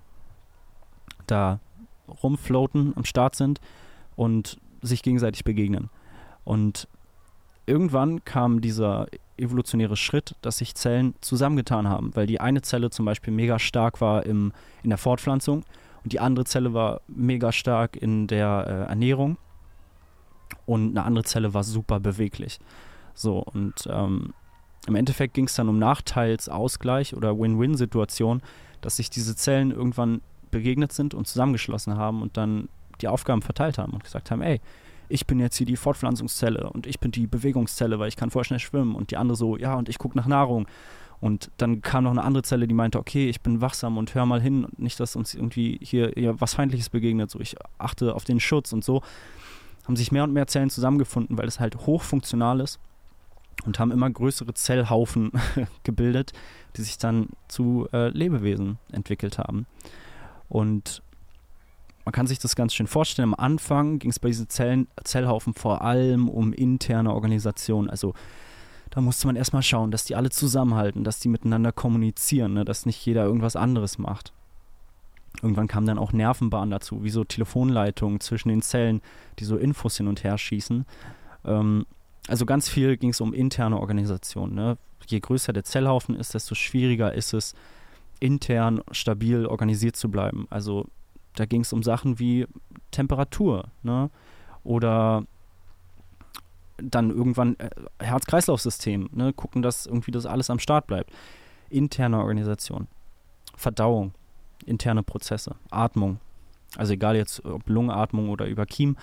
da 1.27 1.59
rumfloaten, 2.23 2.93
am 2.95 3.05
Start 3.05 3.35
sind 3.35 3.59
und 4.15 4.57
sich 4.81 5.01
gegenseitig 5.01 5.43
begegnen. 5.43 5.89
Und 6.43 6.87
irgendwann 7.65 8.23
kam 8.25 8.61
dieser 8.61 9.07
evolutionäre 9.37 9.97
Schritt, 9.97 10.35
dass 10.41 10.57
sich 10.57 10.75
Zellen 10.75 11.15
zusammengetan 11.21 11.89
haben, 11.89 12.15
weil 12.15 12.27
die 12.27 12.39
eine 12.39 12.61
Zelle 12.61 12.89
zum 12.89 13.05
Beispiel 13.05 13.33
mega 13.33 13.59
stark 13.59 14.01
war 14.01 14.25
im, 14.25 14.53
in 14.83 14.89
der 14.89 14.97
Fortpflanzung 14.97 15.63
und 16.03 16.13
die 16.13 16.19
andere 16.19 16.45
Zelle 16.45 16.73
war 16.73 17.01
mega 17.07 17.51
stark 17.51 17.95
in 17.97 18.27
der 18.27 18.65
äh, 18.67 18.89
Ernährung 18.89 19.37
und 20.65 20.91
eine 20.91 21.05
andere 21.05 21.23
Zelle 21.23 21.53
war 21.53 21.63
super 21.63 21.99
beweglich. 21.99 22.59
So, 23.13 23.39
und 23.39 23.87
ähm, 23.89 24.33
im 24.87 24.95
Endeffekt 24.95 25.33
ging 25.33 25.45
es 25.45 25.55
dann 25.55 25.69
um 25.69 25.79
Nachteilsausgleich 25.79 27.15
oder 27.15 27.37
Win-Win-Situation, 27.37 28.41
dass 28.81 28.97
sich 28.97 29.09
diese 29.09 29.35
Zellen 29.35 29.71
irgendwann 29.71 30.21
begegnet 30.51 30.91
sind 30.91 31.13
und 31.13 31.27
zusammengeschlossen 31.27 31.97
haben 31.97 32.21
und 32.21 32.37
dann 32.37 32.69
die 33.01 33.07
Aufgaben 33.07 33.41
verteilt 33.41 33.77
haben 33.77 33.93
und 33.93 34.03
gesagt 34.03 34.31
haben, 34.31 34.41
ey, 34.41 34.61
ich 35.09 35.27
bin 35.27 35.39
jetzt 35.39 35.57
hier 35.57 35.67
die 35.67 35.75
Fortpflanzungszelle 35.75 36.69
und 36.69 36.87
ich 36.87 36.99
bin 36.99 37.11
die 37.11 37.27
Bewegungszelle, 37.27 37.99
weil 37.99 38.07
ich 38.07 38.15
kann 38.15 38.31
voll 38.31 38.43
schnell 38.43 38.59
schwimmen 38.59 38.95
und 38.95 39.11
die 39.11 39.17
andere 39.17 39.35
so, 39.35 39.57
ja, 39.57 39.75
und 39.75 39.89
ich 39.89 39.97
gucke 39.97 40.17
nach 40.17 40.27
Nahrung. 40.27 40.67
Und 41.21 41.49
dann 41.57 41.81
kam 41.81 42.03
noch 42.03 42.11
eine 42.11 42.23
andere 42.23 42.43
Zelle, 42.43 42.67
die 42.67 42.73
meinte, 42.73 42.99
okay, 42.99 43.29
ich 43.29 43.41
bin 43.41 43.61
wachsam 43.61 43.97
und 43.97 44.13
hör 44.15 44.25
mal 44.25 44.41
hin, 44.41 44.67
nicht, 44.77 44.99
dass 44.99 45.15
uns 45.15 45.33
irgendwie 45.33 45.79
hier, 45.81 46.11
hier 46.15 46.39
was 46.41 46.55
Feindliches 46.55 46.89
begegnet, 46.89 47.31
so 47.31 47.39
ich 47.39 47.55
achte 47.77 48.15
auf 48.15 48.25
den 48.25 48.39
Schutz 48.39 48.73
und 48.73 48.83
so. 48.83 49.01
Haben 49.85 49.95
sich 49.95 50.11
mehr 50.11 50.23
und 50.23 50.33
mehr 50.33 50.47
Zellen 50.47 50.69
zusammengefunden, 50.69 51.37
weil 51.37 51.47
es 51.47 51.59
halt 51.59 51.75
hochfunktional 51.77 52.59
ist 52.59 52.79
und 53.65 53.79
haben 53.79 53.91
immer 53.91 54.09
größere 54.09 54.53
Zellhaufen 54.53 55.31
gebildet, 55.83 56.33
die 56.75 56.81
sich 56.81 56.97
dann 56.97 57.29
zu 57.47 57.87
äh, 57.93 58.09
Lebewesen 58.09 58.79
entwickelt 58.91 59.37
haben. 59.37 59.65
Und 60.49 61.01
man 62.03 62.11
kann 62.11 62.27
sich 62.27 62.37
das 62.39 62.55
ganz 62.55 62.73
schön 62.73 62.87
vorstellen. 62.87 63.33
Am 63.33 63.39
Anfang 63.39 63.99
ging 63.99 64.11
es 64.11 64.19
bei 64.19 64.27
diesen 64.27 64.49
Zellen, 64.49 64.87
Zellhaufen 65.03 65.53
vor 65.53 65.81
allem 65.81 66.29
um 66.29 66.53
interne 66.53 67.13
Organisation. 67.13 67.89
Also 67.89 68.13
da 68.91 69.01
musste 69.01 69.27
man 69.27 69.35
erstmal 69.35 69.63
schauen, 69.63 69.89
dass 69.89 70.05
die 70.05 70.15
alle 70.15 70.29
zusammenhalten, 70.29 71.03
dass 71.03 71.19
die 71.19 71.29
miteinander 71.29 71.71
kommunizieren, 71.71 72.53
ne? 72.53 72.63
dass 72.63 72.85
nicht 72.85 73.03
jeder 73.05 73.25
irgendwas 73.25 73.55
anderes 73.55 73.97
macht. 73.97 74.33
Irgendwann 75.41 75.67
kamen 75.67 75.87
dann 75.87 75.97
auch 75.97 76.13
Nervenbahnen 76.13 76.71
dazu, 76.71 77.03
wie 77.03 77.09
so 77.09 77.23
Telefonleitungen 77.23 78.19
zwischen 78.19 78.49
den 78.49 78.61
Zellen, 78.61 79.01
die 79.39 79.45
so 79.45 79.57
Infos 79.57 79.97
hin 79.97 80.07
und 80.07 80.23
her 80.23 80.37
schießen. 80.37 80.85
Ähm, 81.45 81.85
also 82.27 82.45
ganz 82.45 82.69
viel 82.69 82.97
ging 82.97 83.11
es 83.11 83.21
um 83.21 83.33
interne 83.33 83.79
Organisation. 83.79 84.53
Ne? 84.53 84.77
Je 85.07 85.19
größer 85.19 85.53
der 85.53 85.63
Zellhaufen 85.63 86.15
ist, 86.15 86.33
desto 86.33 86.55
schwieriger 86.55 87.13
ist 87.13 87.33
es, 87.33 87.53
intern 88.19 88.81
stabil 88.91 89.45
organisiert 89.45 89.95
zu 89.95 90.09
bleiben. 90.09 90.47
Also 90.49 90.87
da 91.35 91.45
ging 91.45 91.61
es 91.61 91.73
um 91.73 91.83
Sachen 91.83 92.17
wie 92.19 92.47
Temperatur, 92.91 93.65
ne? 93.83 94.09
Oder 94.63 95.25
dann 96.77 97.11
irgendwann 97.11 97.55
äh, 97.59 97.69
Herz-Kreislauf-System, 97.99 99.09
ne? 99.11 99.33
Gucken, 99.33 99.61
dass 99.61 99.85
irgendwie 99.85 100.11
das 100.11 100.25
alles 100.25 100.49
am 100.49 100.59
Start 100.59 100.87
bleibt. 100.87 101.11
Interne 101.69 102.19
Organisation, 102.19 102.87
Verdauung, 103.55 104.13
interne 104.65 105.03
Prozesse, 105.03 105.55
Atmung. 105.69 106.19
Also 106.77 106.93
egal 106.93 107.15
jetzt 107.15 107.43
ob 107.45 107.67
Lungenatmung 107.69 108.29
oder 108.29 108.47
über 108.47 108.65
Kiem, 108.65 108.97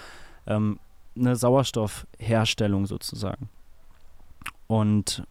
ähm, 0.46 0.78
eine 1.16 1.36
Sauerstoffherstellung 1.36 2.86
sozusagen. 2.86 3.48
Und 4.66 5.24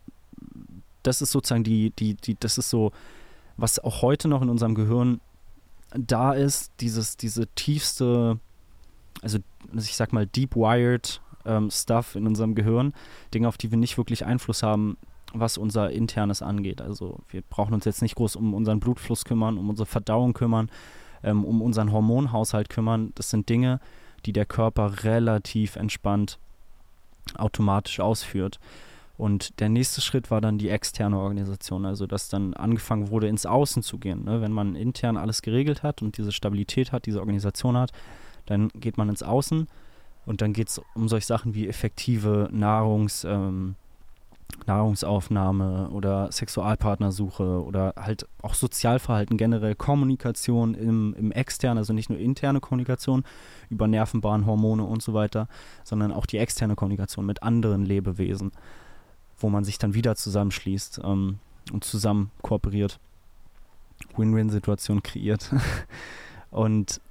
das 1.04 1.22
ist 1.22 1.32
sozusagen 1.32 1.64
die, 1.64 1.92
die, 1.92 2.16
die, 2.16 2.36
das 2.40 2.58
ist 2.58 2.70
so, 2.70 2.92
was 3.58 3.80
auch 3.80 4.02
heute 4.02 4.28
noch 4.28 4.42
in 4.42 4.50
unserem 4.50 4.76
Gehirn 4.76 5.20
da 5.92 6.34
ist, 6.34 6.72
dieses, 6.80 7.18
diese 7.18 7.48
tiefste, 7.48 8.40
also 9.22 9.40
ich 9.76 9.96
sag 9.96 10.14
mal, 10.14 10.26
deep 10.26 10.56
wired 10.56 11.22
ähm, 11.46 11.70
Stuff 11.70 12.16
in 12.16 12.28
unserem 12.28 12.56
Gehirn, 12.56 12.94
Dinge, 13.34 13.48
auf 13.48 13.58
die 13.58 13.72
wir 13.72 13.78
nicht 13.78 13.98
wirklich 13.98 14.26
Einfluss 14.26 14.64
haben, 14.64 14.98
was 15.34 15.58
unser 15.58 15.92
Internes 15.92 16.42
angeht. 16.42 16.82
Also 16.82 17.20
wir 17.30 17.42
brauchen 17.42 17.74
uns 17.74 17.86
jetzt 17.86 18.02
nicht 18.02 18.16
groß 18.16 18.36
um 18.36 18.54
unseren 18.54 18.80
Blutfluss 18.80 19.26
kümmern, 19.26 19.58
um 19.58 19.70
unsere 19.70 19.86
Verdauung 19.86 20.34
kümmern, 20.34 20.70
ähm, 21.24 21.46
um 21.46 21.62
unseren 21.62 21.92
Hormonhaushalt 21.92 22.70
kümmern. 22.70 23.12
Das 23.16 23.30
sind 23.30 23.50
Dinge, 23.50 23.80
die 24.26 24.34
der 24.34 24.46
Körper 24.46 25.04
relativ 25.04 25.76
entspannt 25.76 26.40
automatisch 27.38 28.00
ausführt. 28.00 28.60
Und 29.18 29.60
der 29.60 29.70
nächste 29.70 30.02
Schritt 30.02 30.32
war 30.32 30.42
dann 30.42 30.58
die 30.58 30.70
externe 30.70 31.20
Organisation, 31.20 31.86
also 31.86 32.08
dass 32.08 32.30
dann 32.30 32.56
angefangen 32.56 33.12
wurde, 33.12 33.28
ins 33.28 33.46
Außen 33.46 33.84
zu 33.84 34.00
gehen. 34.00 34.24
Ne? 34.24 34.42
Wenn 34.42 34.52
man 34.52 34.76
intern 34.76 35.16
alles 35.16 35.44
geregelt 35.44 35.84
hat 35.84 36.02
und 36.02 36.18
diese 36.18 36.32
Stabilität 36.32 36.92
hat, 36.92 37.06
diese 37.06 37.20
Organisation 37.20 37.78
hat, 37.78 37.92
dann 38.48 38.70
geht 38.70 38.98
man 38.98 39.10
ins 39.10 39.22
Außen 39.22 39.68
und 40.26 40.42
dann 40.42 40.54
geht 40.54 40.70
es 40.70 40.82
um 40.96 41.08
solche 41.08 41.28
Sachen 41.28 41.54
wie 41.54 41.68
effektive 41.68 42.50
Nahrungs, 42.52 43.24
ähm, 43.24 43.76
Nahrungsaufnahme 44.66 45.90
oder 45.90 46.32
Sexualpartnersuche 46.32 47.64
oder 47.64 47.94
halt 47.98 48.28
auch 48.42 48.54
Sozialverhalten 48.54 49.38
generell, 49.38 49.76
Kommunikation 49.76 50.74
im, 50.74 51.14
im 51.18 51.32
externen, 51.32 51.78
also 51.78 51.94
nicht 51.94 52.10
nur 52.10 52.20
interne 52.20 52.60
Kommunikation 52.60 53.24
über 53.70 53.88
Nervenbahnen, 53.88 54.46
Hormone 54.46 54.84
und 54.84 55.02
so 55.02 55.14
weiter, 55.14 55.48
sondern 55.84 56.12
auch 56.12 56.26
die 56.26 56.38
externe 56.38 56.76
Kommunikation 56.76 57.26
mit 57.26 57.44
anderen 57.44 57.86
Lebewesen 57.86 58.52
wo 59.42 59.50
man 59.50 59.64
sich 59.64 59.78
dann 59.78 59.94
wieder 59.94 60.16
zusammenschließt 60.16 61.02
ähm, 61.04 61.40
und 61.72 61.84
zusammen 61.84 62.32
kooperiert. 62.42 63.00
Win-Win-Situation 64.16 65.04
kreiert. 65.04 65.54
und 66.52 67.02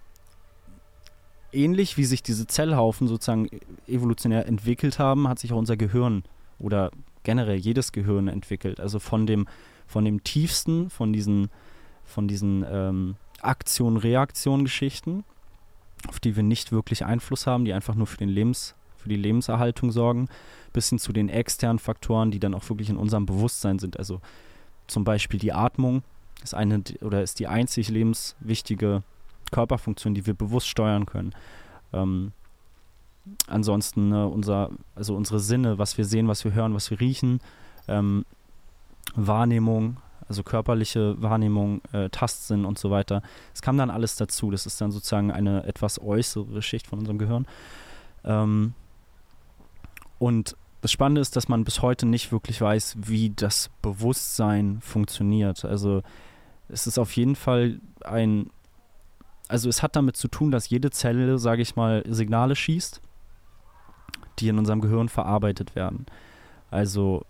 ähnlich 1.52 1.97
wie 1.97 2.04
sich 2.04 2.23
diese 2.23 2.47
Zellhaufen 2.47 3.09
sozusagen 3.09 3.49
evolutionär 3.87 4.47
entwickelt 4.47 4.99
haben, 4.99 5.28
hat 5.28 5.38
sich 5.38 5.52
auch 5.52 5.59
unser 5.59 5.76
Gehirn 5.76 6.25
oder 6.59 6.90
generell 7.23 7.57
jedes 7.57 7.93
Gehirn 7.93 8.29
entwickelt. 8.29 8.81
Also 8.81 8.99
von 8.99 9.27
dem, 9.27 9.47
von 9.87 10.05
dem 10.05 10.25
tiefsten, 10.25 10.91
von 10.91 11.12
diesen, 11.12 11.50
von 12.05 12.29
diesen 12.29 12.65
ähm, 12.71 13.17
Aktion-Reaktion-Geschichten, 13.41 15.25
auf 16.09 16.21
die 16.21 16.37
wir 16.37 16.43
nicht 16.43 16.73
wirklich 16.73 17.05
Einfluss 17.05 17.47
haben, 17.47 17.65
die 17.65 17.73
einfach 17.73 17.95
nur 17.95 18.07
für 18.07 18.19
den 18.19 18.29
Lebens, 18.29 18.75
für 18.97 19.09
die 19.09 19.17
Lebenserhaltung 19.17 19.93
sorgen, 19.93 20.29
bis 20.73 20.89
hin 20.89 20.99
zu 20.99 21.12
den 21.12 21.29
externen 21.29 21.79
Faktoren, 21.79 22.31
die 22.31 22.41
dann 22.41 22.55
auch 22.55 22.69
wirklich 22.69 22.91
in 22.91 22.97
unserem 22.97 23.27
Bewusstsein 23.27 23.79
sind. 23.79 23.99
Also 23.99 24.21
zum 24.87 25.05
Beispiel 25.05 25.41
die 25.41 25.53
Atmung 25.53 26.03
ist 26.43 26.55
eine 26.55 26.83
oder 27.03 27.23
ist 27.23 27.39
die 27.39 27.47
einzig 27.47 27.89
lebenswichtige 27.89 29.03
Körperfunktion, 29.50 30.15
die 30.15 30.27
wir 30.27 30.35
bewusst 30.35 30.69
steuern 30.69 31.07
können. 31.07 31.35
Ähm, 31.93 32.33
ansonsten 33.47 34.09
ne, 34.09 34.27
unser, 34.27 34.71
also 34.95 35.15
unsere 35.17 35.41
Sinne, 35.41 35.79
was 35.79 35.99
wir 35.99 36.05
sehen, 36.05 36.29
was 36.29 36.45
wir 36.45 36.53
hören, 36.53 36.75
was 36.75 36.91
wir 36.91 37.00
riechen, 37.00 37.41
ähm, 37.89 38.25
Wahrnehmung, 39.15 39.99
also 40.29 40.43
körperliche 40.43 41.21
Wahrnehmung, 41.21 41.83
äh, 41.93 42.09
Tastsinn 42.09 42.65
und 42.65 42.79
so 42.79 42.91
weiter. 42.91 43.23
Es 43.53 43.62
kam 43.62 43.77
dann 43.77 43.91
alles 43.91 44.15
dazu. 44.17 44.50
Das 44.50 44.65
ist 44.65 44.81
dann 44.81 44.93
sozusagen 44.93 45.33
eine 45.33 45.65
etwas 45.65 46.00
äußere 46.00 46.62
Schicht 46.62 46.87
von 46.87 47.00
unserem 47.00 47.19
Gehirn. 47.19 47.47
Ähm, 48.25 48.75
und 50.19 50.57
das 50.83 50.93
Spannende 50.93 51.21
ist, 51.21 51.35
dass 51.37 51.49
man 51.49 51.65
bis 51.65 51.83
heute 51.83 52.07
nicht 52.07 52.31
wirklich 52.33 52.61
weiß, 52.61 52.97
wie 53.00 53.31
das 53.31 53.71
Bewusstsein 53.83 54.79
funktioniert. 54.81 55.65
Also 55.65 56.03
es 56.69 56.87
ist 56.87 56.99
auf 56.99 57.17
jeden 57.17 57.37
Fall 57.37 57.81
ein, 58.05 58.50
also 59.49 59.69
es 59.69 59.83
hat 59.83 59.97
damit 59.97 60.17
zu 60.17 60.29
tun, 60.29 60.50
dass 60.50 60.71
jede 60.71 60.91
Zelle, 60.91 61.39
sage 61.39 61.62
ich 61.62 61.77
mal, 61.77 62.05
Signale 62.09 62.55
schießt, 62.55 63.03
die 64.40 64.49
in 64.49 64.59
unserem 64.59 64.80
Gehirn 64.80 65.09
verarbeitet 65.09 65.75
werden. 65.75 66.06
Also 66.70 67.25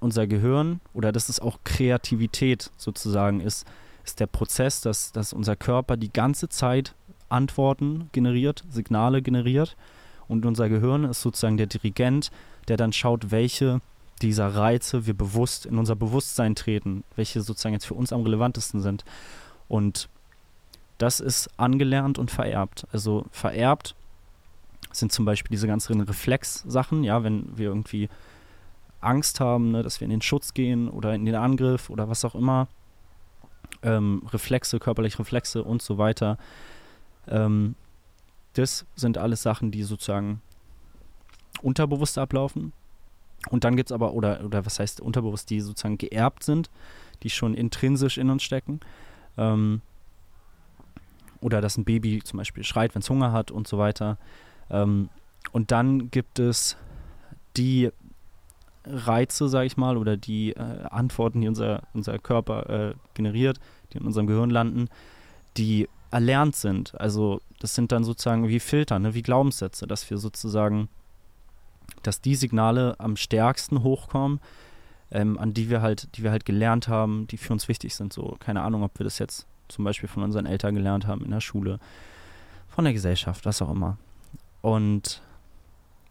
unser 0.00 0.26
Gehirn 0.26 0.80
oder 0.92 1.12
das 1.12 1.28
ist 1.28 1.40
auch 1.40 1.58
Kreativität 1.64 2.70
sozusagen 2.76 3.40
ist, 3.40 3.66
ist 4.04 4.20
der 4.20 4.26
Prozess, 4.26 4.80
dass, 4.80 5.12
dass 5.12 5.32
unser 5.32 5.56
Körper 5.56 5.96
die 5.96 6.12
ganze 6.12 6.48
Zeit 6.48 6.94
Antworten 7.28 8.08
generiert, 8.12 8.64
Signale 8.70 9.22
generiert 9.22 9.76
und 10.28 10.46
unser 10.46 10.68
Gehirn 10.68 11.04
ist 11.04 11.22
sozusagen 11.22 11.56
der 11.56 11.66
Dirigent, 11.66 12.30
der 12.68 12.76
dann 12.76 12.92
schaut, 12.92 13.30
welche 13.30 13.80
dieser 14.22 14.54
Reize 14.54 15.06
wir 15.06 15.14
bewusst 15.14 15.66
in 15.66 15.78
unser 15.78 15.96
Bewusstsein 15.96 16.54
treten, 16.54 17.04
welche 17.16 17.42
sozusagen 17.42 17.74
jetzt 17.74 17.86
für 17.86 17.94
uns 17.94 18.12
am 18.12 18.22
relevantesten 18.22 18.80
sind. 18.80 19.04
Und 19.68 20.08
das 20.98 21.20
ist 21.20 21.50
angelernt 21.58 22.18
und 22.18 22.30
vererbt. 22.30 22.86
Also 22.92 23.26
vererbt 23.30 23.94
sind 24.98 25.12
zum 25.12 25.24
Beispiel 25.24 25.50
diese 25.50 25.66
ganzen 25.66 26.00
Reflexsachen, 26.00 27.04
ja, 27.04 27.22
wenn 27.22 27.56
wir 27.56 27.68
irgendwie 27.68 28.08
Angst 29.00 29.40
haben, 29.40 29.70
ne, 29.70 29.82
dass 29.82 30.00
wir 30.00 30.06
in 30.06 30.10
den 30.10 30.22
Schutz 30.22 30.54
gehen 30.54 30.88
oder 30.88 31.14
in 31.14 31.24
den 31.24 31.34
Angriff 31.34 31.90
oder 31.90 32.08
was 32.08 32.24
auch 32.24 32.34
immer. 32.34 32.68
Ähm, 33.82 34.22
Reflexe, 34.32 34.78
körperliche 34.78 35.18
Reflexe 35.18 35.62
und 35.62 35.82
so 35.82 35.98
weiter. 35.98 36.38
Ähm, 37.28 37.74
das 38.54 38.86
sind 38.94 39.18
alles 39.18 39.42
Sachen, 39.42 39.70
die 39.70 39.82
sozusagen 39.82 40.40
unterbewusst 41.62 42.18
ablaufen. 42.18 42.72
Und 43.50 43.64
dann 43.64 43.76
gibt 43.76 43.90
es 43.90 43.94
aber, 43.94 44.14
oder, 44.14 44.44
oder 44.44 44.64
was 44.66 44.80
heißt 44.80 45.00
unterbewusst, 45.00 45.50
die 45.50 45.60
sozusagen 45.60 45.98
geerbt 45.98 46.42
sind, 46.42 46.70
die 47.22 47.30
schon 47.30 47.54
intrinsisch 47.54 48.18
in 48.18 48.30
uns 48.30 48.42
stecken. 48.42 48.80
Ähm, 49.36 49.82
oder 51.40 51.60
dass 51.60 51.76
ein 51.76 51.84
Baby 51.84 52.22
zum 52.24 52.38
Beispiel 52.38 52.64
schreit, 52.64 52.94
wenn 52.94 53.02
es 53.02 53.10
Hunger 53.10 53.32
hat 53.32 53.50
und 53.50 53.68
so 53.68 53.78
weiter. 53.78 54.18
Ähm, 54.70 55.08
und 55.52 55.70
dann 55.70 56.10
gibt 56.10 56.38
es 56.38 56.76
die 57.56 57.90
Reize, 58.84 59.48
sage 59.48 59.66
ich 59.66 59.76
mal, 59.76 59.96
oder 59.96 60.16
die 60.16 60.52
äh, 60.52 60.84
Antworten, 60.90 61.40
die 61.40 61.48
unser, 61.48 61.82
unser 61.92 62.18
Körper 62.18 62.68
äh, 62.90 62.94
generiert, 63.14 63.58
die 63.92 63.98
in 63.98 64.04
unserem 64.04 64.26
Gehirn 64.26 64.50
landen, 64.50 64.88
die 65.56 65.88
erlernt 66.10 66.56
sind. 66.56 66.98
Also 67.00 67.40
das 67.58 67.74
sind 67.74 67.92
dann 67.92 68.04
sozusagen 68.04 68.48
wie 68.48 68.60
Filter, 68.60 68.98
ne, 68.98 69.14
wie 69.14 69.22
Glaubenssätze, 69.22 69.86
dass 69.86 70.08
wir 70.08 70.18
sozusagen, 70.18 70.88
dass 72.02 72.20
die 72.20 72.36
Signale 72.36 72.94
am 72.98 73.16
stärksten 73.16 73.82
hochkommen, 73.82 74.40
ähm, 75.10 75.38
an 75.38 75.52
die 75.52 75.68
wir 75.68 75.82
halt, 75.82 76.16
die 76.16 76.22
wir 76.22 76.30
halt 76.30 76.44
gelernt 76.44 76.88
haben, 76.88 77.26
die 77.26 77.36
für 77.36 77.52
uns 77.52 77.68
wichtig 77.68 77.94
sind. 77.94 78.12
So, 78.12 78.36
keine 78.38 78.62
Ahnung, 78.62 78.82
ob 78.82 78.98
wir 78.98 79.04
das 79.04 79.18
jetzt 79.18 79.46
zum 79.68 79.84
Beispiel 79.84 80.08
von 80.08 80.22
unseren 80.22 80.46
Eltern 80.46 80.74
gelernt 80.74 81.06
haben 81.06 81.24
in 81.24 81.30
der 81.30 81.40
Schule, 81.40 81.80
von 82.68 82.84
der 82.84 82.92
Gesellschaft, 82.92 83.46
was 83.46 83.62
auch 83.62 83.70
immer. 83.70 83.98
Und 84.66 85.22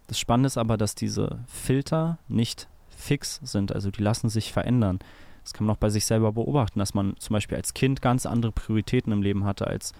das 0.07 0.17
Spannende 0.17 0.47
ist 0.47 0.57
aber, 0.57 0.77
dass 0.77 0.95
diese 0.95 1.39
Filter 1.45 2.19
nicht 2.29 2.69
fix 2.87 3.41
sind, 3.43 3.73
also 3.73 3.91
die 3.91 4.01
lassen 4.01 4.29
sich 4.29 4.53
verändern. 4.53 4.99
Das 5.43 5.51
kann 5.51 5.67
man 5.67 5.75
auch 5.75 5.79
bei 5.79 5.89
sich 5.89 6.05
selber 6.05 6.31
beobachten, 6.31 6.79
dass 6.79 6.93
man 6.93 7.17
zum 7.17 7.33
Beispiel 7.33 7.57
als 7.57 7.73
Kind 7.73 8.01
ganz 8.01 8.25
andere 8.25 8.53
Prioritäten 8.53 9.11
im 9.11 9.21
Leben 9.21 9.43
hatte 9.43 9.67
als 9.67 9.91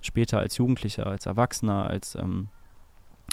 später 0.00 0.38
als 0.38 0.56
Jugendlicher, 0.56 1.08
als 1.08 1.26
Erwachsener, 1.26 1.90
als 1.90 2.14
ähm, 2.14 2.48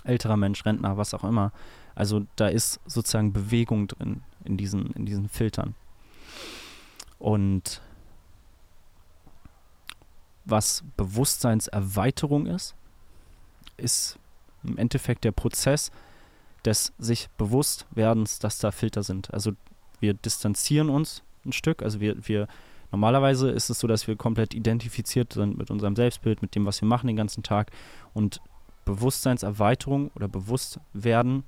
älterer 0.04 0.36
Mensch, 0.36 0.66
Rentner, 0.66 0.98
was 0.98 1.14
auch 1.14 1.24
immer. 1.24 1.54
Also 1.96 2.26
da 2.36 2.50
ist 2.50 2.82
sozusagen 2.86 3.32
Bewegung 3.32 3.88
drin 3.88 4.22
in 4.44 4.58
diesen, 4.58 4.92
in 4.96 5.06
diesen 5.06 5.30
Filtern. 5.30 5.76
Und 7.20 7.82
was 10.44 10.84
Bewusstseinserweiterung 10.98 12.48
ist, 12.48 12.76
ist 13.78 14.20
im 14.64 14.78
Endeffekt 14.78 15.24
der 15.24 15.32
Prozess 15.32 15.92
des 16.66 16.94
sich 16.98 17.30
Bewusstwerdens, 17.38 18.40
dass 18.40 18.60
da 18.60 18.72
Filter 18.72 19.04
sind. 19.04 19.34
Also 19.34 19.52
wir 20.00 20.14
distanzieren 20.14 20.90
uns 20.90 21.24
ein 21.46 21.54
Stück, 21.54 21.82
also 21.82 22.00
wir, 22.00 22.16
wir 22.28 22.48
Normalerweise 22.92 23.50
ist 23.50 23.70
es 23.70 23.80
so, 23.80 23.88
dass 23.88 24.08
wir 24.08 24.16
komplett 24.16 24.54
identifiziert 24.54 25.34
sind 25.34 25.58
mit 25.58 25.70
unserem 25.70 25.96
Selbstbild, 25.96 26.42
mit 26.42 26.56
dem, 26.56 26.66
was 26.66 26.82
wir 26.82 26.88
machen 26.88 27.08
den 27.08 27.18
ganzen 27.18 27.44
Tag. 27.44 27.72
Und 28.14 28.42
Bewusstseinserweiterung 28.86 30.12
oder 30.16 30.28
Bewusstwerden 30.30 31.44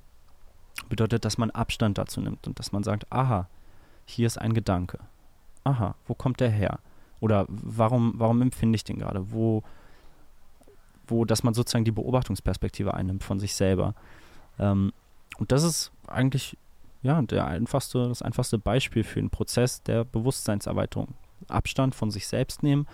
bedeutet, 0.88 1.24
dass 1.24 1.38
man 1.38 1.50
Abstand 1.50 1.96
dazu 1.96 2.20
nimmt 2.20 2.46
und 2.46 2.58
dass 2.58 2.72
man 2.72 2.82
sagt, 2.82 3.10
aha, 3.10 3.48
hier 4.04 4.26
ist 4.26 4.38
ein 4.38 4.52
Gedanke. 4.52 4.98
Aha, 5.64 5.94
wo 6.06 6.14
kommt 6.14 6.40
der 6.40 6.50
her? 6.50 6.80
Oder 7.20 7.46
warum, 7.48 8.14
warum 8.16 8.42
empfinde 8.42 8.76
ich 8.76 8.84
den 8.84 8.98
gerade? 8.98 9.32
Wo, 9.32 9.62
wo, 11.10 11.24
dass 11.24 11.42
man 11.42 11.54
sozusagen 11.54 11.84
die 11.84 11.92
Beobachtungsperspektive 11.92 12.94
einnimmt 12.94 13.24
von 13.24 13.40
sich 13.40 13.54
selber. 13.54 13.94
Ähm, 14.58 14.92
und 15.38 15.52
das 15.52 15.62
ist 15.62 15.92
eigentlich 16.06 16.56
ja, 17.02 17.20
der 17.22 17.46
einfachste, 17.46 18.08
das 18.08 18.22
einfachste 18.22 18.58
Beispiel 18.58 19.04
für 19.04 19.20
einen 19.20 19.30
Prozess 19.30 19.82
der 19.82 20.04
Bewusstseinserweiterung. 20.04 21.14
Abstand 21.48 21.94
von 21.94 22.10
sich 22.10 22.26
selbst 22.26 22.62
nehmen 22.62 22.86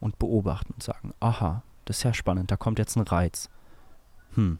und 0.00 0.18
beobachten 0.18 0.72
und 0.74 0.82
sagen, 0.82 1.12
aha, 1.18 1.62
das 1.84 1.98
ist 1.98 2.02
ja 2.04 2.14
spannend, 2.14 2.50
da 2.50 2.56
kommt 2.56 2.78
jetzt 2.78 2.96
ein 2.96 3.02
Reiz. 3.02 3.50
Hm. 4.34 4.58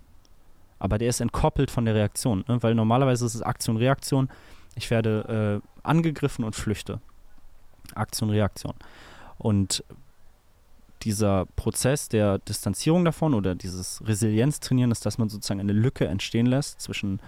Aber 0.81 0.99
der 0.99 1.09
ist 1.09 1.21
entkoppelt 1.21 1.71
von 1.71 1.85
der 1.85 1.95
Reaktion, 1.95 2.45
ne? 2.49 2.63
weil 2.63 2.75
normalerweise 2.75 3.27
ist 3.27 3.35
es 3.35 3.43
Aktion-Reaktion. 3.43 4.29
Ich 4.75 4.91
werde 4.91 5.63
äh, 5.63 5.87
angegriffen 5.87 6.45
und 6.45 6.55
flüchte. 6.57 7.01
Aktion-Reaktion. 7.95 8.75
Und 9.39 9.85
dieser 11.03 11.47
Prozess 11.57 12.09
der 12.09 12.39
Distanzierung 12.39 13.05
davon 13.05 13.35
oder 13.35 13.55
dieses 13.55 14.03
Resilienztrainieren 14.07 14.91
ist, 14.91 15.07
dass 15.07 15.19
man 15.19 15.29
sozusagen 15.29 15.61
eine 15.61 15.73
Lücke 15.73 16.07
entstehen 16.07 16.47
lässt 16.47 16.81
zwischen 16.81 17.21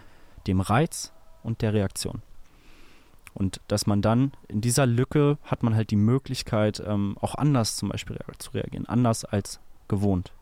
dem 0.47 0.61
Reiz 0.61 1.13
und 1.43 1.63
der 1.63 1.73
Reaktion. 1.73 2.23
Und 3.35 3.61
dass 3.69 3.87
man 3.87 4.03
dann 4.03 4.33
in 4.49 4.61
dieser 4.61 4.87
Lücke 4.87 5.39
hat 5.45 5.63
man 5.63 5.75
halt 5.75 5.91
die 5.91 5.97
Möglichkeit, 5.97 6.83
ähm, 6.85 7.17
auch 7.21 7.35
anders 7.35 7.77
zum 7.77 7.89
Beispiel 7.89 8.19
zu 8.39 8.51
reagieren, 8.51 8.87
anders 8.87 9.25
als 9.25 9.61
gewohnt. 9.89 10.33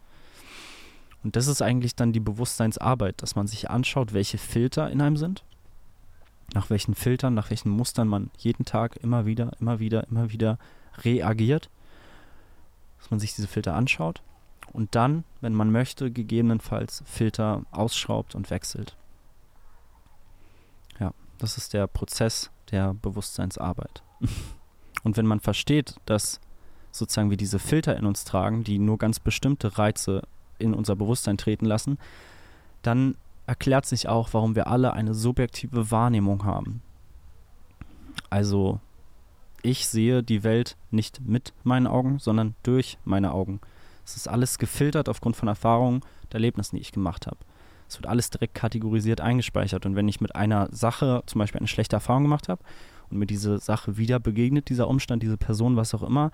Und 1.22 1.36
das 1.36 1.48
ist 1.48 1.62
eigentlich 1.62 1.94
dann 1.96 2.12
die 2.12 2.20
Bewusstseinsarbeit, 2.20 3.20
dass 3.22 3.36
man 3.36 3.46
sich 3.46 3.70
anschaut, 3.70 4.14
welche 4.14 4.38
Filter 4.38 4.90
in 4.90 5.02
einem 5.02 5.16
sind, 5.16 5.44
nach 6.54 6.70
welchen 6.70 6.94
Filtern, 6.94 7.34
nach 7.34 7.50
welchen 7.50 7.70
Mustern 7.70 8.08
man 8.08 8.30
jeden 8.38 8.64
Tag 8.64 8.96
immer 8.96 9.26
wieder, 9.26 9.52
immer 9.60 9.80
wieder, 9.80 10.06
immer 10.08 10.30
wieder 10.32 10.58
reagiert, 11.02 11.68
dass 12.98 13.10
man 13.10 13.20
sich 13.20 13.34
diese 13.34 13.48
Filter 13.48 13.74
anschaut 13.74 14.22
und 14.72 14.94
dann, 14.94 15.24
wenn 15.40 15.54
man 15.54 15.70
möchte, 15.70 16.10
gegebenenfalls 16.10 17.02
Filter 17.06 17.62
ausschraubt 17.70 18.34
und 18.34 18.50
wechselt. 18.50 18.96
Ja, 20.98 21.12
das 21.38 21.56
ist 21.56 21.72
der 21.72 21.86
Prozess, 21.86 22.50
der 22.70 22.94
Bewusstseinsarbeit. 22.94 24.02
Und 25.04 25.16
wenn 25.16 25.26
man 25.26 25.38
versteht, 25.38 25.94
dass 26.06 26.40
sozusagen 26.90 27.30
wir 27.30 27.36
diese 27.36 27.60
Filter 27.60 27.96
in 27.96 28.04
uns 28.04 28.24
tragen, 28.24 28.64
die 28.64 28.80
nur 28.80 28.98
ganz 28.98 29.20
bestimmte 29.20 29.78
Reize 29.78 30.22
in 30.58 30.74
unser 30.74 30.96
Bewusstsein 30.96 31.38
treten 31.38 31.66
lassen, 31.66 31.98
dann 32.82 33.16
erklärt 33.46 33.86
sich 33.86 34.08
auch, 34.08 34.30
warum 34.32 34.56
wir 34.56 34.66
alle 34.66 34.92
eine 34.92 35.14
subjektive 35.14 35.90
Wahrnehmung 35.92 36.44
haben. 36.44 36.82
Also 38.28 38.80
ich 39.62 39.86
sehe 39.86 40.22
die 40.22 40.44
Welt 40.44 40.76
nicht 40.90 41.20
mit 41.20 41.52
meinen 41.64 41.86
Augen, 41.86 42.18
sondern 42.18 42.54
durch 42.62 42.98
meine 43.04 43.32
Augen. 43.32 43.60
Es 44.04 44.16
ist 44.16 44.28
alles 44.28 44.58
gefiltert 44.58 45.08
aufgrund 45.08 45.36
von 45.36 45.48
Erfahrungen 45.48 46.00
und 46.22 46.34
Erlebnissen, 46.34 46.76
die 46.76 46.82
ich 46.82 46.92
gemacht 46.92 47.26
habe. 47.26 47.38
Es 47.88 47.98
wird 47.98 48.06
alles 48.06 48.30
direkt 48.30 48.54
kategorisiert 48.54 49.20
eingespeichert. 49.20 49.86
Und 49.86 49.96
wenn 49.96 50.08
ich 50.08 50.20
mit 50.20 50.36
einer 50.36 50.68
Sache 50.70 51.22
zum 51.26 51.38
Beispiel 51.38 51.60
eine 51.60 51.68
schlechte 51.68 51.96
Erfahrung 51.96 52.24
gemacht 52.24 52.48
habe 52.48 52.62
und 53.10 53.18
mir 53.18 53.26
diese 53.26 53.58
Sache 53.58 53.96
wieder 53.96 54.20
begegnet, 54.20 54.68
dieser 54.68 54.88
Umstand, 54.88 55.22
diese 55.22 55.38
Person, 55.38 55.76
was 55.76 55.94
auch 55.94 56.02
immer, 56.02 56.30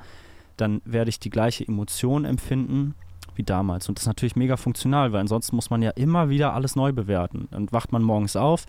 dann 0.57 0.83
werde 0.85 1.11
ich 1.11 1.19
die 1.19 1.31
gleiche 1.31 1.67
Emotion 1.67 2.25
empfinden 2.25 2.95
wie 3.37 3.43
damals. 3.43 3.89
Und 3.89 3.99
das 3.99 4.05
ist 4.05 4.09
natürlich 4.09 4.37
mega 4.37 4.57
funktional, 4.57 5.13
weil 5.13 5.21
ansonsten 5.21 5.57
muss 5.57 5.71
man 5.71 5.83
ja 5.83 5.91
immer 5.91 6.29
wieder 6.29 6.55
alles 6.55 6.77
neu 6.77 6.93
bewerten. 6.93 7.49
Dann 7.51 7.71
wacht 7.73 7.93
man 7.93 8.03
morgens 8.03 8.37
auf 8.37 8.67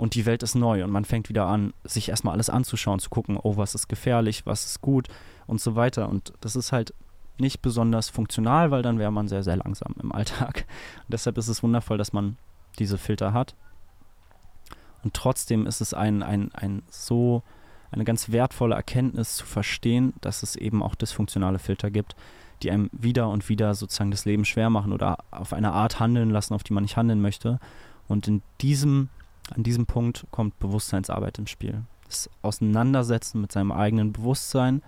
und 0.00 0.14
die 0.14 0.24
Welt 0.24 0.42
ist 0.42 0.54
neu 0.54 0.82
und 0.82 0.90
man 0.90 1.04
fängt 1.04 1.28
wieder 1.28 1.44
an, 1.44 1.74
sich 1.84 2.08
erstmal 2.08 2.32
alles 2.32 2.48
anzuschauen, 2.48 3.00
zu 3.00 3.10
gucken, 3.10 3.36
oh, 3.36 3.58
was 3.58 3.74
ist 3.74 3.86
gefährlich, 3.86 4.46
was 4.46 4.64
ist 4.64 4.80
gut 4.80 5.08
und 5.46 5.60
so 5.60 5.76
weiter. 5.76 6.08
Und 6.08 6.32
das 6.40 6.56
ist 6.56 6.72
halt 6.72 6.94
nicht 7.36 7.60
besonders 7.60 8.08
funktional, 8.08 8.70
weil 8.70 8.80
dann 8.80 8.98
wäre 8.98 9.12
man 9.12 9.28
sehr, 9.28 9.42
sehr 9.42 9.56
langsam 9.56 9.94
im 10.02 10.10
Alltag. 10.10 10.64
Und 11.00 11.12
deshalb 11.12 11.36
ist 11.36 11.48
es 11.48 11.62
wundervoll, 11.62 11.98
dass 11.98 12.14
man 12.14 12.38
diese 12.78 12.96
Filter 12.96 13.34
hat. 13.34 13.54
Und 15.02 15.12
trotzdem 15.12 15.66
ist 15.66 15.82
es 15.82 15.92
ein, 15.92 16.22
ein, 16.22 16.50
ein 16.54 16.82
so 16.88 17.42
eine 17.90 18.04
ganz 18.04 18.30
wertvolle 18.30 18.76
Erkenntnis 18.76 19.36
zu 19.36 19.44
verstehen, 19.44 20.14
dass 20.22 20.42
es 20.42 20.56
eben 20.56 20.82
auch 20.82 20.94
dysfunktionale 20.94 21.58
Filter 21.58 21.90
gibt, 21.90 22.16
die 22.62 22.70
einem 22.70 22.88
wieder 22.92 23.28
und 23.28 23.50
wieder 23.50 23.74
sozusagen 23.74 24.10
das 24.10 24.24
Leben 24.24 24.46
schwer 24.46 24.70
machen 24.70 24.94
oder 24.94 25.18
auf 25.30 25.52
eine 25.52 25.72
Art 25.72 26.00
handeln 26.00 26.30
lassen, 26.30 26.54
auf 26.54 26.62
die 26.62 26.72
man 26.72 26.84
nicht 26.84 26.96
handeln 26.96 27.20
möchte. 27.20 27.60
Und 28.08 28.28
in 28.28 28.42
diesem, 28.62 29.10
an 29.50 29.62
diesem 29.62 29.86
Punkt 29.86 30.26
kommt 30.30 30.58
Bewusstseinsarbeit 30.58 31.38
ins 31.38 31.50
Spiel. 31.50 31.82
Das 32.06 32.28
Auseinandersetzen 32.42 33.40
mit 33.40 33.52
seinem 33.52 33.72
eigenen 33.72 34.12
Bewusstsein, 34.12 34.82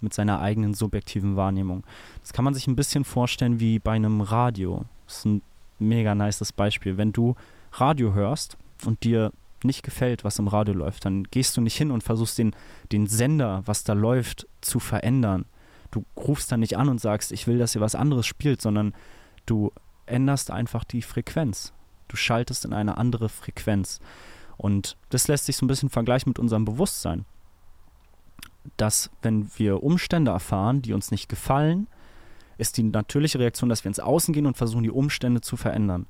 mit 0.00 0.14
seiner 0.14 0.40
eigenen 0.40 0.74
subjektiven 0.74 1.36
Wahrnehmung. 1.36 1.84
Das 2.22 2.32
kann 2.32 2.44
man 2.44 2.54
sich 2.54 2.66
ein 2.66 2.76
bisschen 2.76 3.04
vorstellen 3.04 3.60
wie 3.60 3.78
bei 3.78 3.92
einem 3.92 4.20
Radio. 4.20 4.84
Das 5.06 5.18
ist 5.18 5.24
ein 5.26 5.42
mega 5.78 6.14
nices 6.14 6.52
Beispiel. 6.52 6.96
Wenn 6.96 7.12
du 7.12 7.34
Radio 7.72 8.14
hörst 8.14 8.56
und 8.84 9.04
dir 9.04 9.32
nicht 9.64 9.82
gefällt, 9.82 10.24
was 10.24 10.38
im 10.38 10.48
Radio 10.48 10.74
läuft, 10.74 11.04
dann 11.04 11.24
gehst 11.24 11.56
du 11.56 11.60
nicht 11.60 11.76
hin 11.76 11.90
und 11.90 12.02
versuchst 12.02 12.38
den, 12.38 12.54
den 12.92 13.06
Sender, 13.06 13.62
was 13.66 13.84
da 13.84 13.92
läuft, 13.92 14.46
zu 14.60 14.78
verändern. 14.78 15.46
Du 15.90 16.04
rufst 16.16 16.52
dann 16.52 16.60
nicht 16.60 16.76
an 16.76 16.88
und 16.88 17.00
sagst, 17.00 17.32
ich 17.32 17.46
will, 17.46 17.58
dass 17.58 17.74
ihr 17.74 17.80
was 17.80 17.94
anderes 17.94 18.26
spielt, 18.26 18.62
sondern 18.62 18.94
du 19.46 19.72
änderst 20.06 20.50
einfach 20.50 20.84
die 20.84 21.02
Frequenz. 21.02 21.72
Du 22.08 22.16
schaltest 22.16 22.64
in 22.64 22.72
eine 22.72 22.98
andere 22.98 23.28
Frequenz. 23.28 24.00
Und 24.56 24.96
das 25.10 25.28
lässt 25.28 25.46
sich 25.46 25.56
so 25.56 25.64
ein 25.64 25.68
bisschen 25.68 25.90
vergleichen 25.90 26.30
mit 26.30 26.38
unserem 26.38 26.64
Bewusstsein. 26.64 27.24
Dass, 28.76 29.10
wenn 29.22 29.48
wir 29.56 29.82
Umstände 29.82 30.30
erfahren, 30.32 30.82
die 30.82 30.92
uns 30.92 31.10
nicht 31.10 31.28
gefallen, 31.28 31.86
ist 32.58 32.76
die 32.76 32.82
natürliche 32.82 33.38
Reaktion, 33.38 33.70
dass 33.70 33.84
wir 33.84 33.88
ins 33.88 34.00
Außen 34.00 34.34
gehen 34.34 34.46
und 34.46 34.56
versuchen, 34.56 34.82
die 34.82 34.90
Umstände 34.90 35.40
zu 35.40 35.56
verändern. 35.56 36.06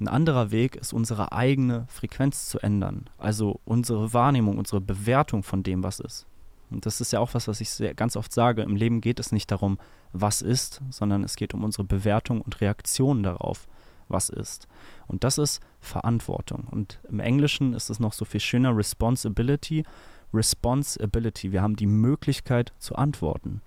Ein 0.00 0.08
anderer 0.08 0.50
Weg 0.50 0.74
ist, 0.76 0.92
unsere 0.92 1.30
eigene 1.30 1.86
Frequenz 1.88 2.48
zu 2.48 2.58
ändern, 2.58 3.08
also 3.18 3.60
unsere 3.64 4.12
Wahrnehmung, 4.12 4.58
unsere 4.58 4.80
Bewertung 4.80 5.44
von 5.44 5.62
dem, 5.62 5.84
was 5.84 6.00
ist. 6.00 6.26
Und 6.70 6.86
das 6.86 7.00
ist 7.00 7.12
ja 7.12 7.20
auch 7.20 7.34
was, 7.34 7.46
was 7.46 7.60
ich 7.60 7.70
sehr, 7.70 7.94
ganz 7.94 8.16
oft 8.16 8.32
sage. 8.32 8.62
Im 8.62 8.74
Leben 8.76 9.00
geht 9.00 9.20
es 9.20 9.30
nicht 9.30 9.50
darum, 9.50 9.78
was 10.12 10.42
ist, 10.42 10.80
sondern 10.90 11.22
es 11.22 11.36
geht 11.36 11.54
um 11.54 11.62
unsere 11.62 11.84
Bewertung 11.84 12.40
und 12.40 12.60
Reaktion 12.60 13.22
darauf, 13.22 13.68
was 14.12 14.28
ist. 14.28 14.68
Und 15.06 15.24
das 15.24 15.38
ist 15.38 15.60
Verantwortung. 15.80 16.68
Und 16.70 17.00
im 17.08 17.20
Englischen 17.20 17.74
ist 17.74 17.90
es 17.90 17.98
noch 17.98 18.12
so 18.12 18.24
viel 18.24 18.40
schöner, 18.40 18.76
Responsibility. 18.76 19.84
Responsibility. 20.32 21.52
Wir 21.52 21.62
haben 21.62 21.76
die 21.76 21.86
Möglichkeit 21.86 22.72
zu 22.78 22.94
antworten. 22.94 23.60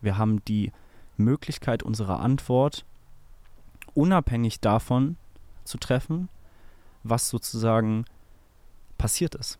Wir 0.00 0.18
haben 0.18 0.44
die 0.46 0.72
Möglichkeit, 1.16 1.82
unsere 1.82 2.18
Antwort 2.18 2.84
unabhängig 3.94 4.60
davon 4.60 5.16
zu 5.64 5.78
treffen, 5.78 6.28
was 7.02 7.28
sozusagen 7.28 8.04
passiert 8.98 9.34
ist. 9.34 9.58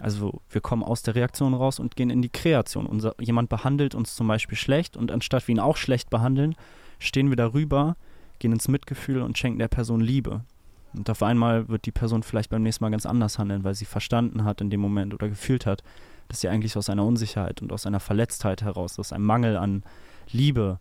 Also 0.00 0.40
wir 0.48 0.60
kommen 0.60 0.82
aus 0.82 1.02
der 1.02 1.14
Reaktion 1.14 1.54
raus 1.54 1.78
und 1.78 1.96
gehen 1.96 2.10
in 2.10 2.22
die 2.22 2.30
Kreation. 2.30 2.86
Unser, 2.86 3.14
jemand 3.20 3.48
behandelt 3.48 3.94
uns 3.94 4.14
zum 4.14 4.28
Beispiel 4.28 4.56
schlecht 4.56 4.96
und 4.96 5.10
anstatt 5.10 5.46
wir 5.46 5.54
ihn 5.54 5.60
auch 5.60 5.76
schlecht 5.76 6.10
behandeln, 6.10 6.54
stehen 6.98 7.28
wir 7.28 7.36
darüber, 7.36 7.96
gehen 8.40 8.52
ins 8.52 8.66
Mitgefühl 8.66 9.22
und 9.22 9.38
schenken 9.38 9.60
der 9.60 9.68
Person 9.68 10.00
Liebe. 10.00 10.44
Und 10.92 11.08
auf 11.08 11.22
einmal 11.22 11.68
wird 11.68 11.86
die 11.86 11.92
Person 11.92 12.24
vielleicht 12.24 12.50
beim 12.50 12.64
nächsten 12.64 12.82
Mal 12.82 12.90
ganz 12.90 13.06
anders 13.06 13.38
handeln, 13.38 13.62
weil 13.62 13.76
sie 13.76 13.84
verstanden 13.84 14.42
hat 14.42 14.60
in 14.60 14.70
dem 14.70 14.80
Moment 14.80 15.14
oder 15.14 15.28
gefühlt 15.28 15.66
hat, 15.66 15.84
dass 16.26 16.40
sie 16.40 16.48
eigentlich 16.48 16.76
aus 16.76 16.90
einer 16.90 17.04
Unsicherheit 17.04 17.62
und 17.62 17.72
aus 17.72 17.86
einer 17.86 18.00
Verletztheit 18.00 18.62
heraus, 18.62 18.98
aus 18.98 19.12
einem 19.12 19.24
Mangel 19.24 19.56
an 19.56 19.84
Liebe 20.32 20.80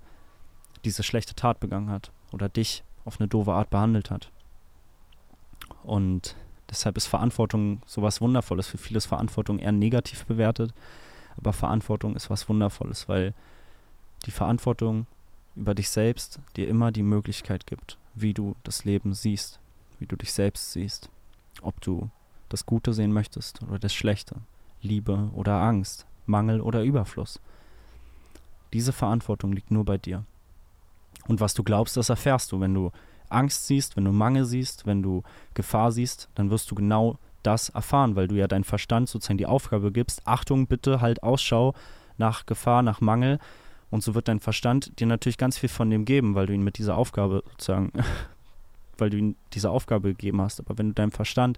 diese 0.84 1.04
schlechte 1.04 1.36
Tat 1.36 1.60
begangen 1.60 1.89
hat 1.89 2.12
oder 2.32 2.50
dich 2.50 2.84
auf 3.06 3.19
eine 3.19 3.28
doofe 3.28 3.54
Art 3.54 3.69
behandelt 3.69 4.10
hat. 4.10 4.32
Und 5.84 6.36
deshalb 6.69 6.98
ist 6.98 7.08
Verantwortung 7.08 7.82
sowas 7.86 8.22
Wundervolles. 8.22 8.67
Für 8.67 8.78
viele 8.78 8.98
ist 8.98 9.08
Verantwortung 9.08 9.60
eher 9.60 9.72
negativ 9.72 10.26
bewertet, 10.26 10.74
aber 11.38 11.54
Verantwortung 11.54 12.15
ist 12.15 12.30
was 12.30 12.50
Wundervolles, 12.50 13.08
weil 13.08 13.34
die 14.26 14.32
Verantwortung 14.32 15.08
über 15.60 15.76
dich 15.76 15.89
selbst 15.89 16.39
dir 16.56 16.67
immer 16.67 16.91
die 16.91 17.04
Möglichkeit 17.04 17.67
gibt, 17.67 17.98
wie 18.15 18.34
du 18.34 18.56
das 18.63 18.86
Leben 18.86 19.13
siehst, 19.13 19.60
wie 20.00 20.08
du 20.08 20.15
dich 20.15 20.34
selbst 20.34 20.72
siehst. 20.72 21.10
Ob 21.62 21.80
du 21.82 22.10
das 22.48 22.65
Gute 22.65 22.93
sehen 22.93 23.13
möchtest 23.13 23.62
oder 23.63 23.80
das 23.80 23.93
Schlechte, 23.93 24.38
Liebe 24.82 25.30
oder 25.34 25.62
Angst, 25.62 26.06
Mangel 26.26 26.62
oder 26.62 26.84
Überfluss. 26.84 27.39
Diese 28.74 28.93
Verantwortung 28.93 29.52
liegt 29.52 29.72
nur 29.72 29.86
bei 29.86 29.98
dir. 29.98 30.24
Und 31.28 31.41
was 31.41 31.54
du 31.54 31.63
glaubst, 31.63 31.98
das 31.98 32.10
erfährst 32.10 32.52
du. 32.52 32.60
Wenn 32.60 32.74
du 32.74 32.91
Angst 33.30 33.67
siehst, 33.67 33.98
wenn 33.98 34.06
du 34.06 34.12
Mangel 34.12 34.45
siehst, 34.45 34.86
wenn 34.86 35.04
du 35.04 35.24
Gefahr 35.54 35.91
siehst, 35.91 36.30
dann 36.36 36.50
wirst 36.50 36.72
du 36.72 36.76
genau 36.76 37.17
das 37.43 37.69
erfahren, 37.69 38.15
weil 38.15 38.28
du 38.28 38.36
ja 38.36 38.48
deinen 38.48 38.63
Verstand 38.63 39.10
sozusagen 39.10 39.38
die 39.38 39.45
Aufgabe 39.45 39.91
gibst, 39.91 40.22
Achtung, 40.26 40.67
bitte 40.67 41.02
halt 41.02 41.24
Ausschau 41.24 41.74
nach 42.17 42.45
Gefahr, 42.45 42.82
nach 42.82 43.02
Mangel. 43.02 43.39
Und 43.91 44.04
so 44.04 44.13
wird 44.13 44.28
dein 44.28 44.39
Verstand 44.39 44.99
dir 44.99 45.08
natürlich 45.08 45.38
ganz 45.38 45.58
viel 45.58 45.69
von 45.69 45.89
dem 45.89 46.06
geben, 46.06 46.36
weil 46.36 46.45
du 46.45 46.54
ihn 46.54 46.63
mit 46.63 46.78
dieser 46.78 46.97
Aufgabe 46.97 47.43
sozusagen, 47.52 47.91
weil 48.97 49.10
du 49.10 49.17
ihm 49.17 49.36
diese 49.54 49.71
Aufgabe 49.71 50.10
gegeben 50.10 50.41
hast. 50.41 50.60
Aber 50.60 50.78
wenn 50.78 50.89
du 50.89 50.93
deinem 50.93 51.12
Verstand 51.12 51.58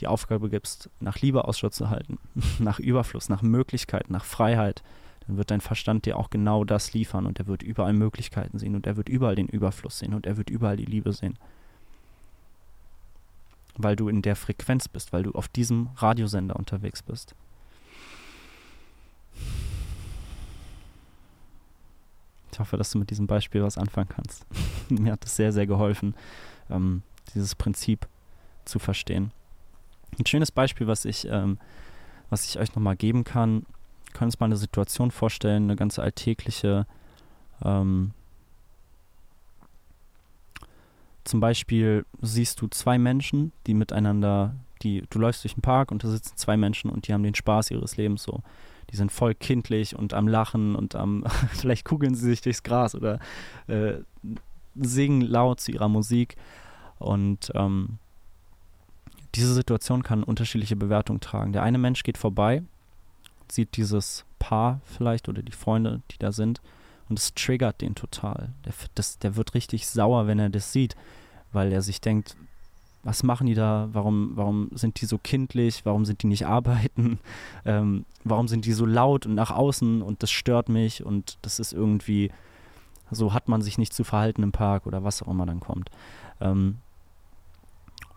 die 0.00 0.06
Aufgabe 0.06 0.48
gibst, 0.48 0.90
nach 0.98 1.18
Liebe 1.18 1.44
Ausschau 1.44 1.68
zu 1.68 1.90
halten, 1.90 2.18
nach 2.58 2.78
Überfluss, 2.78 3.28
nach 3.28 3.42
Möglichkeit, 3.42 4.10
nach 4.10 4.24
Freiheit, 4.24 4.82
dann 5.26 5.36
wird 5.36 5.50
dein 5.50 5.60
Verstand 5.60 6.06
dir 6.06 6.16
auch 6.16 6.30
genau 6.30 6.64
das 6.64 6.92
liefern 6.92 7.26
und 7.26 7.38
er 7.38 7.46
wird 7.46 7.62
überall 7.62 7.92
Möglichkeiten 7.92 8.58
sehen 8.58 8.74
und 8.74 8.86
er 8.86 8.96
wird 8.96 9.08
überall 9.08 9.36
den 9.36 9.48
Überfluss 9.48 9.98
sehen 9.98 10.14
und 10.14 10.26
er 10.26 10.36
wird 10.36 10.50
überall 10.50 10.76
die 10.76 10.86
Liebe 10.86 11.12
sehen. 11.12 11.38
Weil 13.76 13.94
du 13.94 14.08
in 14.08 14.22
der 14.22 14.34
Frequenz 14.34 14.88
bist, 14.88 15.12
weil 15.12 15.22
du 15.22 15.32
auf 15.32 15.46
diesem 15.46 15.90
Radiosender 15.96 16.56
unterwegs 16.56 17.02
bist. 17.02 17.34
Ich 22.52 22.58
hoffe, 22.58 22.76
dass 22.76 22.90
du 22.90 22.98
mit 22.98 23.10
diesem 23.10 23.26
Beispiel 23.26 23.62
was 23.62 23.78
anfangen 23.78 24.08
kannst. 24.08 24.46
Mir 24.88 25.12
hat 25.12 25.24
es 25.24 25.36
sehr, 25.36 25.52
sehr 25.52 25.66
geholfen, 25.66 26.14
ähm, 26.68 27.02
dieses 27.34 27.54
Prinzip 27.54 28.08
zu 28.64 28.78
verstehen. 28.78 29.32
Ein 30.18 30.26
schönes 30.26 30.50
Beispiel, 30.50 30.86
was 30.86 31.04
ich, 31.04 31.26
ähm, 31.28 31.58
was 32.28 32.44
ich 32.48 32.58
euch 32.58 32.74
nochmal 32.74 32.96
geben 32.96 33.24
kann, 33.24 33.66
können 34.12 34.28
uns 34.28 34.40
mal 34.40 34.46
eine 34.46 34.56
Situation 34.56 35.10
vorstellen, 35.10 35.64
eine 35.64 35.76
ganz 35.76 35.98
alltägliche. 35.98 36.86
Ähm, 37.64 38.12
zum 41.24 41.40
Beispiel 41.40 42.04
siehst 42.20 42.60
du 42.60 42.66
zwei 42.68 42.98
Menschen, 42.98 43.52
die 43.66 43.74
miteinander, 43.74 44.54
die, 44.82 45.04
du 45.10 45.18
läufst 45.18 45.44
durch 45.44 45.54
den 45.54 45.62
Park 45.62 45.92
und 45.92 46.02
da 46.02 46.08
sitzen 46.08 46.36
zwei 46.36 46.56
Menschen 46.56 46.90
und 46.90 47.06
die 47.06 47.12
haben 47.12 47.22
den 47.22 47.34
Spaß 47.34 47.70
ihres 47.70 47.96
Lebens 47.96 48.22
so. 48.22 48.42
Die 48.90 48.96
sind 48.96 49.12
voll 49.12 49.34
kindlich 49.34 49.96
und 49.96 50.14
am 50.14 50.28
Lachen 50.28 50.74
und 50.74 50.94
am, 50.94 51.24
vielleicht 51.52 51.84
kugeln 51.84 52.14
sie 52.14 52.26
sich 52.26 52.40
durchs 52.40 52.62
Gras 52.62 52.94
oder 52.94 53.18
äh, 53.66 53.94
singen 54.74 55.20
laut 55.22 55.60
zu 55.60 55.72
ihrer 55.72 55.88
Musik. 55.88 56.36
Und 56.98 57.50
ähm, 57.54 57.98
diese 59.34 59.54
Situation 59.54 60.02
kann 60.02 60.24
unterschiedliche 60.24 60.76
Bewertungen 60.76 61.20
tragen. 61.20 61.52
Der 61.52 61.62
eine 61.62 61.78
Mensch 61.78 62.02
geht 62.02 62.18
vorbei 62.18 62.62
sieht 63.52 63.76
dieses 63.76 64.24
Paar 64.38 64.80
vielleicht 64.84 65.28
oder 65.28 65.42
die 65.42 65.52
Freunde, 65.52 66.02
die 66.10 66.18
da 66.18 66.32
sind, 66.32 66.60
und 67.08 67.18
es 67.18 67.34
triggert 67.34 67.80
den 67.80 67.94
total. 67.94 68.52
Der, 68.64 68.72
das, 68.94 69.18
der 69.18 69.36
wird 69.36 69.54
richtig 69.54 69.88
sauer, 69.88 70.26
wenn 70.26 70.38
er 70.38 70.48
das 70.48 70.72
sieht, 70.72 70.94
weil 71.52 71.72
er 71.72 71.82
sich 71.82 72.00
denkt, 72.00 72.36
was 73.02 73.22
machen 73.22 73.46
die 73.46 73.54
da? 73.54 73.88
Warum, 73.92 74.32
warum 74.34 74.70
sind 74.72 75.00
die 75.00 75.06
so 75.06 75.18
kindlich? 75.18 75.84
Warum 75.84 76.04
sind 76.04 76.22
die 76.22 76.26
nicht 76.26 76.46
arbeiten? 76.46 77.18
Ähm, 77.66 78.06
warum 78.24 78.48
sind 78.48 78.64
die 78.64 78.72
so 78.72 78.86
laut 78.86 79.26
und 79.26 79.34
nach 79.34 79.50
außen 79.50 80.00
und 80.00 80.22
das 80.22 80.30
stört 80.30 80.70
mich 80.70 81.04
und 81.04 81.36
das 81.42 81.60
ist 81.60 81.74
irgendwie, 81.74 82.30
so 83.10 83.34
hat 83.34 83.48
man 83.48 83.60
sich 83.60 83.76
nicht 83.76 83.92
zu 83.92 84.02
verhalten 84.02 84.42
im 84.42 84.50
Park 84.50 84.86
oder 84.86 85.04
was 85.04 85.22
auch 85.22 85.28
immer 85.28 85.44
dann 85.44 85.60
kommt. 85.60 85.90
Ähm, 86.40 86.78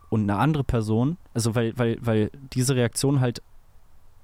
und 0.10 0.22
eine 0.22 0.38
andere 0.38 0.64
Person, 0.64 1.18
also 1.34 1.56
weil, 1.56 1.78
weil, 1.78 1.98
weil 2.00 2.32
diese 2.54 2.76
Reaktion 2.76 3.20
halt 3.20 3.42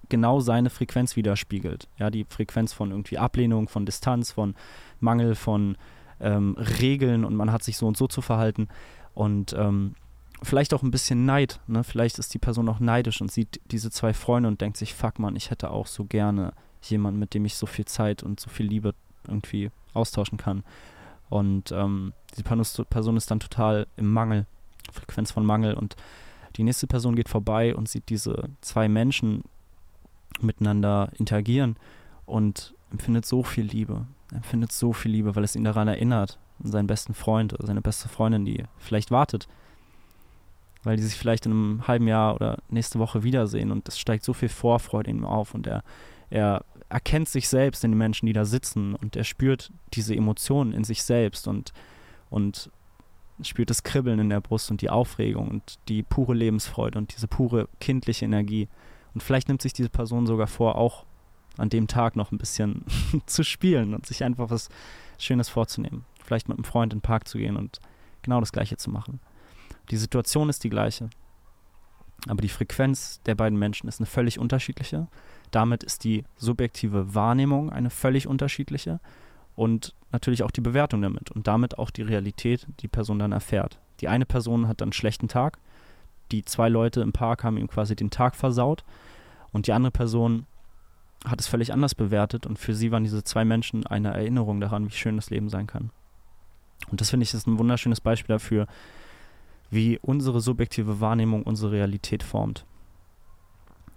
genau 0.07 0.39
seine 0.39 0.69
Frequenz 0.69 1.15
widerspiegelt. 1.15 1.87
Ja, 1.97 2.09
die 2.09 2.25
Frequenz 2.27 2.71
von 2.73 2.91
irgendwie 2.91 3.17
Ablehnung, 3.17 3.67
von 3.67 3.85
Distanz, 3.85 4.31
von 4.31 4.55
Mangel 4.99 5.35
von 5.35 5.77
ähm, 6.19 6.55
Regeln 6.57 7.25
und 7.25 7.35
man 7.35 7.51
hat 7.51 7.63
sich 7.63 7.77
so 7.77 7.87
und 7.87 7.97
so 7.97 8.07
zu 8.07 8.21
verhalten. 8.21 8.69
Und 9.13 9.53
ähm, 9.53 9.95
vielleicht 10.41 10.73
auch 10.73 10.83
ein 10.83 10.91
bisschen 10.91 11.25
Neid. 11.25 11.59
Ne? 11.67 11.83
Vielleicht 11.83 12.19
ist 12.19 12.33
die 12.33 12.39
Person 12.39 12.69
auch 12.69 12.79
neidisch 12.79 13.21
und 13.21 13.31
sieht 13.31 13.61
diese 13.71 13.91
zwei 13.91 14.13
Freunde 14.13 14.49
und 14.49 14.61
denkt 14.61 14.77
sich, 14.77 14.93
fuck 14.93 15.19
man, 15.19 15.35
ich 15.35 15.51
hätte 15.51 15.71
auch 15.71 15.87
so 15.87 16.05
gerne 16.05 16.53
jemanden, 16.81 17.19
mit 17.19 17.33
dem 17.33 17.45
ich 17.45 17.55
so 17.55 17.65
viel 17.65 17.85
Zeit 17.85 18.23
und 18.23 18.39
so 18.39 18.49
viel 18.49 18.65
Liebe 18.65 18.93
irgendwie 19.27 19.71
austauschen 19.93 20.37
kann. 20.37 20.63
Und 21.29 21.71
ähm, 21.71 22.13
die 22.37 22.43
Person 22.43 23.17
ist 23.17 23.29
dann 23.29 23.39
total 23.39 23.87
im 23.97 24.11
Mangel, 24.11 24.47
Frequenz 24.91 25.31
von 25.31 25.45
Mangel. 25.45 25.75
Und 25.75 25.95
die 26.55 26.63
nächste 26.63 26.87
Person 26.87 27.15
geht 27.15 27.29
vorbei 27.29 27.75
und 27.75 27.87
sieht 27.87 28.09
diese 28.09 28.49
zwei 28.61 28.87
Menschen 28.87 29.43
miteinander 30.41 31.11
interagieren 31.17 31.75
und 32.25 32.73
empfindet 32.91 33.25
so 33.25 33.43
viel 33.43 33.65
Liebe. 33.65 34.05
Empfindet 34.33 34.71
so 34.71 34.93
viel 34.93 35.11
Liebe, 35.11 35.35
weil 35.35 35.43
es 35.43 35.55
ihn 35.55 35.63
daran 35.63 35.87
erinnert, 35.87 36.39
an 36.63 36.71
seinen 36.71 36.87
besten 36.87 37.13
Freund 37.13 37.53
oder 37.53 37.67
seine 37.67 37.81
beste 37.81 38.09
Freundin, 38.09 38.45
die 38.45 38.63
vielleicht 38.77 39.11
wartet. 39.11 39.47
Weil 40.83 40.97
die 40.97 41.03
sich 41.03 41.15
vielleicht 41.15 41.45
in 41.45 41.51
einem 41.51 41.87
halben 41.87 42.07
Jahr 42.07 42.35
oder 42.35 42.59
nächste 42.69 42.99
Woche 42.99 43.23
wiedersehen 43.23 43.71
und 43.71 43.87
es 43.87 43.99
steigt 43.99 44.23
so 44.23 44.33
viel 44.33 44.49
Vorfreude 44.49 45.09
in 45.09 45.17
ihm 45.17 45.25
auf 45.25 45.53
und 45.53 45.67
er, 45.67 45.83
er 46.29 46.63
erkennt 46.89 47.29
sich 47.29 47.49
selbst 47.49 47.83
in 47.83 47.91
den 47.91 47.97
Menschen, 47.97 48.25
die 48.25 48.33
da 48.33 48.45
sitzen 48.45 48.95
und 48.95 49.15
er 49.15 49.23
spürt 49.23 49.71
diese 49.93 50.15
Emotionen 50.15 50.73
in 50.73 50.83
sich 50.83 51.03
selbst 51.03 51.47
und, 51.47 51.73
und 52.29 52.71
spürt 53.41 53.69
das 53.69 53.83
Kribbeln 53.83 54.19
in 54.19 54.29
der 54.29 54.41
Brust 54.41 54.71
und 54.71 54.81
die 54.81 54.89
Aufregung 54.89 55.49
und 55.49 55.79
die 55.87 56.03
pure 56.03 56.33
Lebensfreude 56.33 56.97
und 56.97 57.15
diese 57.15 57.27
pure 57.27 57.69
kindliche 57.79 58.25
Energie. 58.25 58.67
Und 59.13 59.21
vielleicht 59.21 59.47
nimmt 59.47 59.61
sich 59.61 59.73
diese 59.73 59.89
Person 59.89 60.27
sogar 60.27 60.47
vor, 60.47 60.75
auch 60.75 61.05
an 61.57 61.69
dem 61.69 61.87
Tag 61.87 62.15
noch 62.15 62.31
ein 62.31 62.37
bisschen 62.37 62.85
zu 63.25 63.43
spielen 63.43 63.93
und 63.93 64.05
sich 64.05 64.23
einfach 64.23 64.49
was 64.49 64.69
Schönes 65.17 65.49
vorzunehmen. 65.49 66.05
Vielleicht 66.23 66.47
mit 66.47 66.57
einem 66.57 66.63
Freund 66.63 66.93
in 66.93 66.99
den 66.99 67.03
Park 67.03 67.27
zu 67.27 67.37
gehen 67.37 67.57
und 67.57 67.79
genau 68.21 68.39
das 68.39 68.51
Gleiche 68.51 68.77
zu 68.77 68.89
machen. 68.89 69.19
Die 69.91 69.97
Situation 69.97 70.49
ist 70.49 70.63
die 70.63 70.69
gleiche, 70.69 71.09
aber 72.27 72.41
die 72.41 72.49
Frequenz 72.49 73.21
der 73.25 73.35
beiden 73.35 73.57
Menschen 73.57 73.87
ist 73.87 73.99
eine 73.99 74.05
völlig 74.07 74.39
unterschiedliche. 74.39 75.07
Damit 75.51 75.83
ist 75.83 76.03
die 76.03 76.25
subjektive 76.35 77.15
Wahrnehmung 77.15 77.71
eine 77.71 77.89
völlig 77.89 78.27
unterschiedliche 78.27 78.99
und 79.55 79.95
natürlich 80.11 80.43
auch 80.43 80.51
die 80.51 80.61
Bewertung 80.61 81.01
damit 81.01 81.31
und 81.31 81.47
damit 81.47 81.77
auch 81.77 81.89
die 81.89 82.01
Realität, 82.01 82.67
die 82.81 82.87
Person 82.87 83.19
dann 83.19 83.31
erfährt. 83.31 83.79
Die 84.01 84.07
eine 84.07 84.25
Person 84.25 84.67
hat 84.67 84.81
dann 84.81 84.87
einen 84.87 84.93
schlechten 84.93 85.27
Tag, 85.27 85.57
die 86.31 86.45
zwei 86.45 86.69
Leute 86.69 87.01
im 87.01 87.11
Park 87.11 87.43
haben 87.43 87.57
ihm 87.57 87.67
quasi 87.67 87.95
den 87.95 88.11
Tag 88.11 88.35
versaut 88.35 88.83
und 89.51 89.67
die 89.67 89.73
andere 89.73 89.91
Person 89.91 90.45
hat 91.25 91.41
es 91.41 91.47
völlig 91.47 91.73
anders 91.73 91.95
bewertet 91.95 92.45
und 92.45 92.57
für 92.57 92.73
sie 92.73 92.91
waren 92.91 93.03
diese 93.03 93.23
zwei 93.23 93.43
Menschen 93.43 93.85
eine 93.85 94.13
Erinnerung 94.13 94.61
daran, 94.61 94.87
wie 94.87 94.93
schön 94.93 95.17
das 95.17 95.29
Leben 95.29 95.49
sein 95.49 95.67
kann. 95.67 95.89
Und 96.89 97.01
das 97.01 97.09
finde 97.09 97.25
ich 97.25 97.33
ist 97.33 97.47
ein 97.47 97.59
wunderschönes 97.59 97.99
Beispiel 97.99 98.35
dafür, 98.35 98.67
wie 99.69 99.99
unsere 100.01 100.41
subjektive 100.41 100.99
Wahrnehmung 100.99 101.43
unsere 101.43 101.71
Realität 101.71 102.23
formt. 102.23 102.65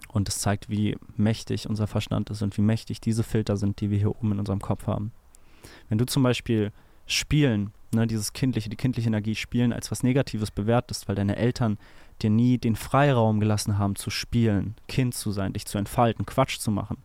Und 0.08 0.28
es 0.28 0.40
zeigt, 0.40 0.68
wie 0.68 0.96
mächtig 1.16 1.68
unser 1.68 1.86
Verstand 1.86 2.28
ist 2.30 2.42
und 2.42 2.56
wie 2.58 2.62
mächtig 2.62 3.00
diese 3.00 3.22
Filter 3.22 3.56
sind, 3.56 3.80
die 3.80 3.90
wir 3.90 3.98
hier 3.98 4.10
oben 4.10 4.32
in 4.32 4.38
unserem 4.38 4.60
Kopf 4.60 4.86
haben. 4.86 5.12
Wenn 5.88 5.98
du 5.98 6.04
zum 6.04 6.22
Beispiel 6.22 6.72
Spielen, 7.06 7.72
ne, 7.92 8.06
dieses 8.06 8.32
kindliche, 8.32 8.68
die 8.68 8.76
kindliche 8.76 9.08
Energie 9.08 9.34
Spielen 9.34 9.72
als 9.72 9.90
was 9.90 10.02
Negatives 10.02 10.50
bewertest, 10.50 11.08
weil 11.08 11.14
deine 11.14 11.36
Eltern 11.36 11.78
dir 12.20 12.30
nie 12.30 12.58
den 12.58 12.76
Freiraum 12.76 13.40
gelassen 13.40 13.78
haben 13.78 13.96
zu 13.96 14.10
spielen, 14.10 14.74
Kind 14.86 15.14
zu 15.14 15.32
sein, 15.32 15.52
dich 15.52 15.66
zu 15.66 15.78
entfalten, 15.78 16.26
Quatsch 16.26 16.58
zu 16.58 16.70
machen, 16.70 16.98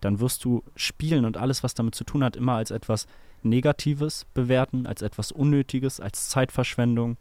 dann 0.00 0.20
wirst 0.20 0.44
du 0.44 0.62
Spielen 0.76 1.24
und 1.24 1.36
alles, 1.36 1.62
was 1.62 1.74
damit 1.74 1.94
zu 1.94 2.04
tun 2.04 2.24
hat, 2.24 2.36
immer 2.36 2.54
als 2.54 2.70
etwas 2.70 3.06
Negatives 3.42 4.26
bewerten, 4.34 4.86
als 4.86 5.02
etwas 5.02 5.32
Unnötiges, 5.32 6.00
als 6.00 6.28
Zeitverschwendung, 6.28 7.16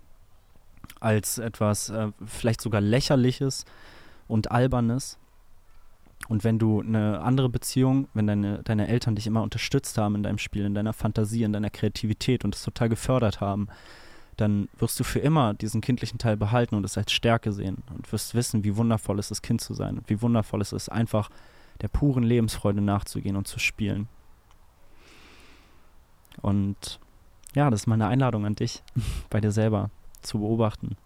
als 1.00 1.38
etwas 1.38 1.90
äh, 1.90 2.12
vielleicht 2.26 2.62
sogar 2.62 2.82
Lächerliches 2.82 3.66
und 4.28 4.52
Albernes. 4.52 5.18
Und 6.28 6.44
wenn 6.44 6.60
du 6.60 6.82
eine 6.82 7.22
andere 7.22 7.50
Beziehung, 7.50 8.08
wenn 8.14 8.28
deine, 8.28 8.62
deine 8.64 8.88
Eltern 8.88 9.16
dich 9.16 9.26
immer 9.26 9.42
unterstützt 9.42 9.98
haben 9.98 10.16
in 10.16 10.24
deinem 10.24 10.38
Spiel, 10.38 10.66
in 10.66 10.74
deiner 10.74 10.94
Fantasie, 10.94 11.44
in 11.44 11.54
deiner 11.54 11.70
Kreativität 11.70 12.44
und 12.44 12.56
es 12.56 12.64
total 12.64 12.90
gefördert 12.90 13.42
haben, 13.42 13.68
dann 14.38 14.70
wirst 14.78 15.00
du 15.00 15.04
für 15.04 15.20
immer 15.20 15.54
diesen 15.54 15.82
kindlichen 15.82 16.18
Teil 16.18 16.38
behalten 16.38 16.76
und 16.76 16.86
es 16.86 16.98
als 16.98 17.12
Stärke 17.12 17.52
sehen 17.52 17.84
und 17.94 18.12
wirst 18.12 18.36
wissen, 18.36 18.64
wie 18.64 18.76
wundervoll 18.78 19.20
es 19.20 19.32
ist, 19.32 19.42
Kind 19.42 19.62
zu 19.62 19.74
sein 19.74 19.98
und 19.98 20.10
wie 20.10 20.22
wundervoll 20.22 20.62
es 20.62 20.72
ist, 20.72 20.90
einfach 20.90 21.30
der 21.82 21.88
puren 21.88 22.24
Lebensfreude 22.24 22.82
nachzugehen 22.82 23.36
und 23.36 23.48
zu 23.48 23.60
spielen. 23.60 24.08
Und 26.42 27.00
ja, 27.56 27.70
das 27.70 27.82
ist 27.82 27.88
meine 27.88 28.08
Einladung 28.08 28.46
an 28.46 28.56
dich, 28.56 28.84
bei 29.30 29.42
dir 29.42 29.52
selber 29.52 29.90
zu 30.22 30.40
beobachten, 30.40 30.98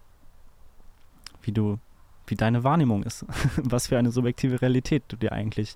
wie 1.41 1.51
du 1.51 1.79
wie 2.27 2.35
deine 2.35 2.63
Wahrnehmung 2.63 3.03
ist, 3.03 3.25
was 3.57 3.87
für 3.87 3.97
eine 3.97 4.11
subjektive 4.11 4.61
Realität 4.61 5.03
du 5.09 5.17
dir 5.17 5.31
eigentlich 5.31 5.75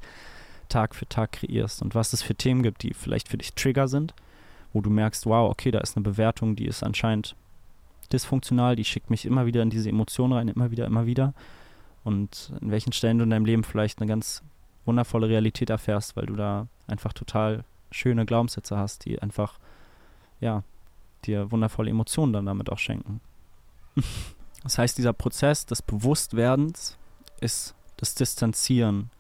Tag 0.70 0.96
für 0.96 1.08
Tag 1.08 1.34
kreierst 1.34 1.82
und 1.82 1.96
was 1.96 2.14
es 2.14 2.22
für 2.22 2.36
Themen 2.36 2.64
gibt, 2.64 2.84
die 2.84 2.94
vielleicht 2.94 3.30
für 3.30 3.38
dich 3.38 3.54
Trigger 3.54 3.88
sind, 3.88 4.14
wo 4.74 4.82
du 4.82 4.90
merkst, 4.90 5.26
wow, 5.26 5.50
okay, 5.50 5.72
da 5.72 5.80
ist 5.80 5.96
eine 5.96 6.04
Bewertung, 6.04 6.56
die 6.56 6.66
ist 6.66 6.84
anscheinend 6.84 7.36
dysfunktional, 8.12 8.76
die 8.76 8.86
schickt 8.86 9.10
mich 9.10 9.26
immer 9.26 9.46
wieder 9.46 9.62
in 9.62 9.70
diese 9.70 9.90
Emotionen 9.90 10.34
rein, 10.34 10.48
immer 10.48 10.72
wieder, 10.72 10.86
immer 10.86 11.06
wieder. 11.06 11.34
Und 12.04 12.54
in 12.62 12.72
welchen 12.72 12.94
Stellen 12.94 13.18
du 13.18 13.26
in 13.26 13.30
deinem 13.30 13.46
Leben 13.46 13.64
vielleicht 13.64 14.00
eine 14.00 14.08
ganz 14.08 14.44
wundervolle 14.86 15.28
Realität 15.28 15.70
erfährst, 15.70 16.16
weil 16.16 16.26
du 16.26 16.36
da 16.36 16.68
einfach 16.88 17.12
total 17.12 17.66
schöne 17.92 18.26
Glaubenssätze 18.26 18.78
hast, 18.78 19.06
die 19.06 19.22
einfach, 19.22 19.60
ja, 20.40 20.64
dir 21.26 21.52
wundervolle 21.52 21.90
Emotionen 21.90 22.34
dann 22.34 22.46
damit 22.46 22.70
auch 22.70 22.80
schenken. 22.80 23.22
Das 24.64 24.78
heißt, 24.80 24.98
dieser 24.98 25.14
Prozess 25.14 25.66
des 25.66 25.82
Bewusstwerdens 25.82 26.98
ist 27.40 27.74
das 27.96 28.16
Distanzieren 28.16 29.12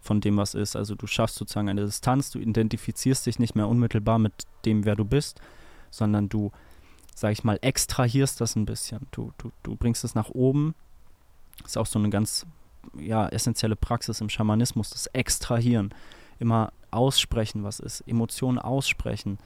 von 0.00 0.20
dem, 0.20 0.36
was 0.36 0.54
ist. 0.54 0.76
Also 0.76 0.94
du 0.94 1.06
schaffst 1.06 1.36
sozusagen 1.36 1.68
eine 1.68 1.84
Distanz, 1.84 2.30
du 2.30 2.38
identifizierst 2.38 3.26
dich 3.26 3.38
nicht 3.38 3.54
mehr 3.54 3.68
unmittelbar 3.68 4.18
mit 4.18 4.32
dem, 4.64 4.84
wer 4.84 4.96
du 4.96 5.04
bist, 5.04 5.40
sondern 5.90 6.28
du, 6.28 6.52
sag 7.14 7.32
ich 7.32 7.44
mal, 7.44 7.58
extrahierst 7.60 8.40
das 8.40 8.56
ein 8.56 8.66
bisschen. 8.66 9.06
Du, 9.10 9.32
du, 9.38 9.50
du 9.62 9.76
bringst 9.76 10.04
es 10.04 10.14
nach 10.14 10.30
oben. 10.30 10.74
Das 11.58 11.72
ist 11.72 11.76
auch 11.76 11.86
so 11.86 11.98
eine 11.98 12.10
ganz 12.10 12.46
ja, 12.98 13.28
essentielle 13.28 13.76
Praxis 13.76 14.20
im 14.20 14.28
Schamanismus, 14.28 14.90
das 14.90 15.06
Extrahieren. 15.08 15.94
Immer 16.38 16.72
aussprechen, 16.90 17.64
was 17.64 17.80
ist. 17.80 18.02
Emotionen 18.02 18.58
aussprechen. 18.58 19.38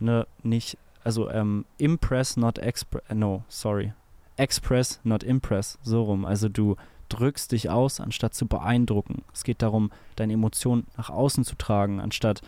Ne, 0.00 0.26
nicht, 0.42 0.76
also 1.04 1.30
ähm, 1.30 1.64
impress, 1.78 2.36
not 2.36 2.58
express, 2.58 3.02
no, 3.12 3.44
sorry, 3.48 3.92
Express, 4.36 5.00
not 5.04 5.22
Impress, 5.22 5.78
so 5.82 6.02
rum. 6.02 6.24
Also 6.24 6.48
du 6.48 6.76
drückst 7.08 7.52
dich 7.52 7.70
aus, 7.70 8.00
anstatt 8.00 8.34
zu 8.34 8.46
beeindrucken. 8.46 9.22
Es 9.32 9.44
geht 9.44 9.62
darum, 9.62 9.92
deine 10.16 10.32
Emotionen 10.32 10.86
nach 10.96 11.10
außen 11.10 11.44
zu 11.44 11.54
tragen, 11.56 12.00
anstatt 12.00 12.42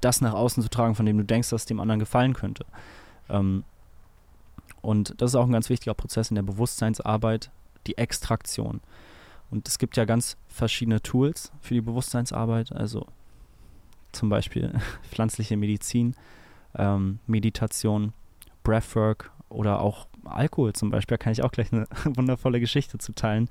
das 0.00 0.20
nach 0.20 0.34
außen 0.34 0.62
zu 0.62 0.68
tragen, 0.68 0.94
von 0.94 1.06
dem 1.06 1.18
du 1.18 1.24
denkst, 1.24 1.50
dass 1.50 1.62
es 1.62 1.66
dem 1.66 1.80
anderen 1.80 1.98
gefallen 1.98 2.34
könnte. 2.34 2.64
Ähm, 3.28 3.64
und 4.80 5.20
das 5.20 5.30
ist 5.30 5.34
auch 5.36 5.46
ein 5.46 5.52
ganz 5.52 5.68
wichtiger 5.68 5.94
Prozess 5.94 6.30
in 6.30 6.34
der 6.36 6.42
Bewusstseinsarbeit, 6.42 7.50
die 7.86 7.98
Extraktion. 7.98 8.80
Und 9.50 9.68
es 9.68 9.78
gibt 9.78 9.96
ja 9.96 10.04
ganz 10.04 10.36
verschiedene 10.48 11.02
Tools 11.02 11.52
für 11.60 11.74
die 11.74 11.80
Bewusstseinsarbeit, 11.80 12.72
also 12.72 13.06
zum 14.12 14.28
Beispiel 14.28 14.72
pflanzliche 15.10 15.56
Medizin, 15.56 16.14
ähm, 16.76 17.18
Meditation, 17.26 18.12
Breathwork 18.62 19.30
oder 19.48 19.80
auch 19.80 20.06
Alkohol 20.24 20.72
zum 20.72 20.90
Beispiel, 20.90 21.16
da 21.16 21.22
kann 21.22 21.32
ich 21.32 21.42
auch 21.42 21.52
gleich 21.52 21.72
eine 21.72 21.86
wundervolle 22.04 22.60
Geschichte 22.60 22.98
zu 22.98 23.12
teilen. 23.12 23.48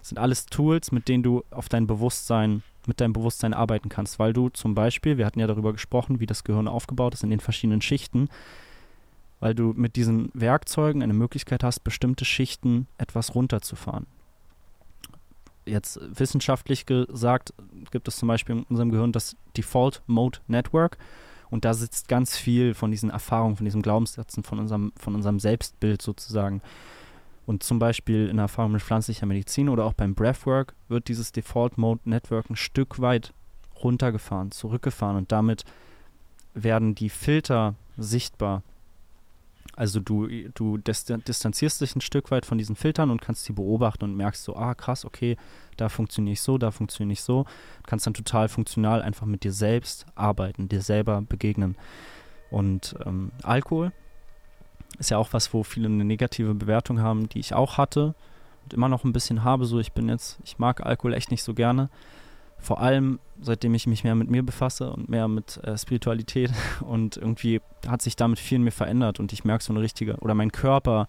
Sind 0.00 0.18
alles 0.18 0.46
Tools, 0.46 0.92
mit 0.92 1.08
denen 1.08 1.22
du 1.22 1.44
auf 1.50 1.68
dein 1.68 1.86
Bewusstsein, 1.86 2.62
mit 2.86 3.00
deinem 3.00 3.12
Bewusstsein 3.12 3.54
arbeiten 3.54 3.88
kannst, 3.88 4.18
weil 4.18 4.32
du 4.32 4.48
zum 4.48 4.74
Beispiel, 4.74 5.18
wir 5.18 5.26
hatten 5.26 5.40
ja 5.40 5.46
darüber 5.46 5.72
gesprochen, 5.72 6.20
wie 6.20 6.26
das 6.26 6.44
Gehirn 6.44 6.68
aufgebaut 6.68 7.14
ist 7.14 7.22
in 7.22 7.30
den 7.30 7.40
verschiedenen 7.40 7.82
Schichten, 7.82 8.28
weil 9.40 9.54
du 9.54 9.72
mit 9.76 9.96
diesen 9.96 10.30
Werkzeugen 10.34 11.02
eine 11.02 11.14
Möglichkeit 11.14 11.62
hast, 11.62 11.80
bestimmte 11.84 12.24
Schichten 12.24 12.86
etwas 12.98 13.34
runterzufahren. 13.34 14.06
Jetzt 15.64 16.00
wissenschaftlich 16.02 16.86
gesagt 16.86 17.54
gibt 17.92 18.08
es 18.08 18.16
zum 18.16 18.26
Beispiel 18.26 18.56
in 18.56 18.62
unserem 18.64 18.90
Gehirn 18.90 19.12
das 19.12 19.36
Default 19.56 20.02
Mode 20.06 20.40
Network. 20.48 20.98
Und 21.52 21.66
da 21.66 21.74
sitzt 21.74 22.08
ganz 22.08 22.34
viel 22.34 22.72
von 22.72 22.90
diesen 22.90 23.10
Erfahrungen, 23.10 23.56
von 23.56 23.66
diesen 23.66 23.82
Glaubenssätzen, 23.82 24.42
von 24.42 24.58
unserem, 24.58 24.90
von 24.96 25.14
unserem 25.14 25.38
Selbstbild 25.38 26.00
sozusagen. 26.00 26.62
Und 27.44 27.62
zum 27.62 27.78
Beispiel 27.78 28.28
in 28.28 28.38
Erfahrung 28.38 28.72
mit 28.72 28.80
pflanzlicher 28.80 29.26
Medizin 29.26 29.68
oder 29.68 29.84
auch 29.84 29.92
beim 29.92 30.14
Breathwork 30.14 30.74
wird 30.88 31.08
dieses 31.08 31.30
Default 31.30 31.76
Mode 31.76 32.00
Network 32.06 32.48
ein 32.48 32.56
Stück 32.56 33.00
weit 33.02 33.34
runtergefahren, 33.84 34.50
zurückgefahren 34.50 35.18
und 35.18 35.30
damit 35.30 35.66
werden 36.54 36.94
die 36.94 37.10
Filter 37.10 37.74
sichtbar, 37.98 38.62
also 39.74 40.00
du, 40.00 40.28
du 40.54 40.76
distanzierst 40.76 41.80
dich 41.80 41.96
ein 41.96 42.00
Stück 42.00 42.30
weit 42.30 42.44
von 42.44 42.58
diesen 42.58 42.76
Filtern 42.76 43.10
und 43.10 43.22
kannst 43.22 43.44
sie 43.44 43.52
beobachten 43.52 44.04
und 44.04 44.16
merkst 44.16 44.44
so, 44.44 44.54
ah 44.54 44.74
krass, 44.74 45.04
okay, 45.04 45.36
da 45.76 45.88
funktioniere 45.88 46.34
ich 46.34 46.42
so, 46.42 46.58
da 46.58 46.70
funktioniere 46.70 47.14
ich 47.14 47.22
so. 47.22 47.44
Du 47.44 47.88
kannst 47.88 48.06
dann 48.06 48.14
total 48.14 48.48
funktional 48.48 49.00
einfach 49.00 49.26
mit 49.26 49.44
dir 49.44 49.52
selbst 49.52 50.06
arbeiten, 50.14 50.68
dir 50.68 50.82
selber 50.82 51.22
begegnen. 51.22 51.76
Und 52.50 52.94
ähm, 53.06 53.32
Alkohol 53.42 53.92
ist 54.98 55.10
ja 55.10 55.16
auch 55.16 55.32
was, 55.32 55.54
wo 55.54 55.62
viele 55.62 55.86
eine 55.86 56.04
negative 56.04 56.54
Bewertung 56.54 57.00
haben, 57.00 57.30
die 57.30 57.40
ich 57.40 57.54
auch 57.54 57.78
hatte 57.78 58.14
und 58.64 58.74
immer 58.74 58.88
noch 58.88 59.04
ein 59.04 59.14
bisschen 59.14 59.42
habe. 59.42 59.64
So, 59.64 59.78
ich 59.80 59.92
bin 59.92 60.08
jetzt, 60.08 60.38
ich 60.44 60.58
mag 60.58 60.84
Alkohol 60.84 61.14
echt 61.14 61.30
nicht 61.30 61.42
so 61.42 61.54
gerne 61.54 61.88
vor 62.62 62.80
allem 62.80 63.18
seitdem 63.40 63.74
ich 63.74 63.86
mich 63.86 64.04
mehr 64.04 64.14
mit 64.14 64.30
mir 64.30 64.44
befasse 64.44 64.92
und 64.92 65.08
mehr 65.08 65.28
mit 65.28 65.58
äh, 65.64 65.76
Spiritualität 65.76 66.52
und 66.80 67.16
irgendwie 67.16 67.60
hat 67.86 68.00
sich 68.00 68.16
damit 68.16 68.38
viel 68.38 68.56
in 68.56 68.64
mir 68.64 68.70
verändert 68.70 69.20
und 69.20 69.32
ich 69.32 69.44
merke 69.44 69.64
so 69.64 69.72
eine 69.72 69.82
richtige, 69.82 70.16
oder 70.18 70.34
mein 70.34 70.52
Körper 70.52 71.08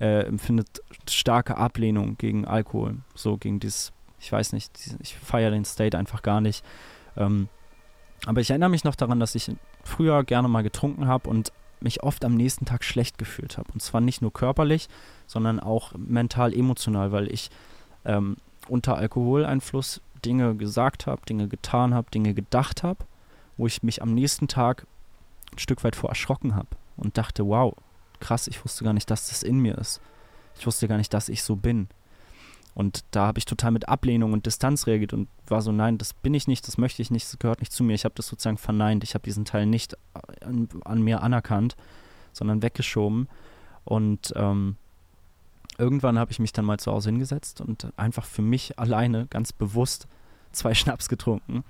äh, 0.00 0.24
empfindet 0.24 0.80
starke 1.10 1.56
Ablehnung 1.56 2.16
gegen 2.18 2.46
Alkohol, 2.46 2.98
so 3.14 3.36
gegen 3.36 3.60
dieses, 3.60 3.92
ich 4.20 4.30
weiß 4.30 4.52
nicht, 4.52 4.72
ich 5.00 5.16
feiere 5.16 5.50
den 5.50 5.64
State 5.64 5.98
einfach 5.98 6.22
gar 6.22 6.40
nicht. 6.40 6.64
Ähm, 7.16 7.48
aber 8.24 8.40
ich 8.40 8.50
erinnere 8.50 8.70
mich 8.70 8.84
noch 8.84 8.94
daran, 8.94 9.18
dass 9.18 9.34
ich 9.34 9.50
früher 9.82 10.22
gerne 10.22 10.46
mal 10.46 10.62
getrunken 10.62 11.08
habe 11.08 11.28
und 11.28 11.52
mich 11.80 12.04
oft 12.04 12.24
am 12.24 12.36
nächsten 12.36 12.64
Tag 12.64 12.84
schlecht 12.84 13.18
gefühlt 13.18 13.58
habe. 13.58 13.72
Und 13.72 13.82
zwar 13.82 14.00
nicht 14.00 14.22
nur 14.22 14.32
körperlich, 14.32 14.88
sondern 15.26 15.58
auch 15.58 15.92
mental, 15.96 16.54
emotional, 16.54 17.10
weil 17.10 17.30
ich 17.32 17.50
ähm, 18.04 18.36
unter 18.68 18.96
Alkoholeinfluss 18.96 20.00
Dinge 20.24 20.54
gesagt 20.56 21.06
habe, 21.06 21.22
Dinge 21.26 21.48
getan 21.48 21.94
habe, 21.94 22.10
Dinge 22.10 22.34
gedacht 22.34 22.82
habe, 22.82 23.04
wo 23.56 23.66
ich 23.66 23.82
mich 23.82 24.02
am 24.02 24.14
nächsten 24.14 24.48
Tag 24.48 24.86
ein 25.52 25.58
Stück 25.58 25.84
weit 25.84 25.96
vor 25.96 26.10
erschrocken 26.10 26.54
habe 26.54 26.68
und 26.96 27.18
dachte, 27.18 27.46
wow, 27.46 27.74
krass, 28.20 28.46
ich 28.46 28.64
wusste 28.64 28.84
gar 28.84 28.92
nicht, 28.92 29.10
dass 29.10 29.28
das 29.28 29.42
in 29.42 29.58
mir 29.58 29.76
ist. 29.78 30.00
Ich 30.58 30.66
wusste 30.66 30.88
gar 30.88 30.96
nicht, 30.96 31.12
dass 31.12 31.28
ich 31.28 31.42
so 31.42 31.56
bin. 31.56 31.88
Und 32.74 33.04
da 33.10 33.26
habe 33.26 33.38
ich 33.38 33.44
total 33.44 33.70
mit 33.70 33.88
Ablehnung 33.88 34.32
und 34.32 34.46
Distanz 34.46 34.86
reagiert 34.86 35.12
und 35.12 35.28
war 35.46 35.60
so, 35.60 35.72
nein, 35.72 35.98
das 35.98 36.14
bin 36.14 36.32
ich 36.32 36.48
nicht, 36.48 36.66
das 36.66 36.78
möchte 36.78 37.02
ich 37.02 37.10
nicht, 37.10 37.26
das 37.26 37.38
gehört 37.38 37.60
nicht 37.60 37.72
zu 37.72 37.84
mir. 37.84 37.94
Ich 37.94 38.04
habe 38.04 38.14
das 38.14 38.28
sozusagen 38.28 38.56
verneint, 38.56 39.04
ich 39.04 39.14
habe 39.14 39.24
diesen 39.24 39.44
Teil 39.44 39.66
nicht 39.66 39.96
an, 40.40 40.68
an, 40.84 41.02
mir 41.02 41.22
anerkannt, 41.22 41.76
sondern 42.32 42.62
weggeschoben. 42.62 43.28
Und 43.84 44.32
ähm, 44.36 44.76
irgendwann 45.78 46.18
habe 46.18 46.30
ich 46.30 46.38
mich 46.38 46.52
dann 46.52 46.64
mal 46.64 46.78
zu 46.78 46.92
Hause 46.92 47.10
hingesetzt 47.10 47.60
und 47.60 47.92
einfach 47.96 48.24
für 48.24 48.42
mich 48.42 48.78
alleine 48.78 49.26
ganz 49.28 49.52
bewusst 49.52 50.06
zwei 50.52 50.74
Schnaps 50.74 51.08
getrunken 51.08 51.64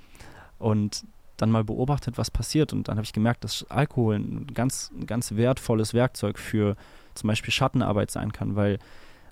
und 0.59 1.05
dann 1.37 1.51
mal 1.51 1.65
beobachtet, 1.65 2.19
was 2.19 2.31
passiert. 2.31 2.73
Und 2.73 2.89
dann 2.89 2.97
habe 2.97 3.05
ich 3.05 3.13
gemerkt, 3.13 3.45
dass 3.45 3.67
Alkohol 3.69 4.17
ein 4.17 4.47
ganz, 4.55 4.93
ganz 5.07 5.35
wertvolles 5.35 5.93
Werkzeug 5.93 6.39
für 6.39 6.77
zum 7.15 7.29
Beispiel 7.29 7.53
Schattenarbeit 7.53 8.11
sein 8.11 8.33
kann, 8.33 8.57
weil 8.57 8.79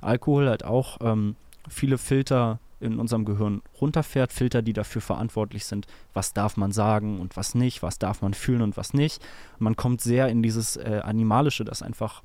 Alkohol 0.01 0.49
halt 0.49 0.65
auch 0.65 0.99
ähm, 1.01 1.37
viele 1.69 1.99
Filter 1.99 2.59
in 2.81 2.99
unserem 2.99 3.27
Gehirn 3.27 3.63
runterfährt, 3.81 4.33
Filter, 4.33 4.63
die 4.63 4.73
dafür 4.73 5.03
verantwortlich 5.03 5.67
sind, 5.67 5.87
was 6.15 6.33
darf 6.33 6.57
man 6.57 6.73
sagen 6.73 7.21
und 7.21 7.37
was 7.37 7.55
nicht, 7.55 7.83
was 7.83 7.99
darf 7.99 8.23
man 8.23 8.33
fühlen 8.33 8.63
und 8.63 8.77
was 8.77 8.95
nicht. 8.95 9.23
Man 9.59 9.77
kommt 9.77 10.01
sehr 10.01 10.29
in 10.29 10.43
dieses 10.43 10.77
äh, 10.77 11.03
Animalische, 11.05 11.65
dass 11.65 11.83
einfach 11.83 12.23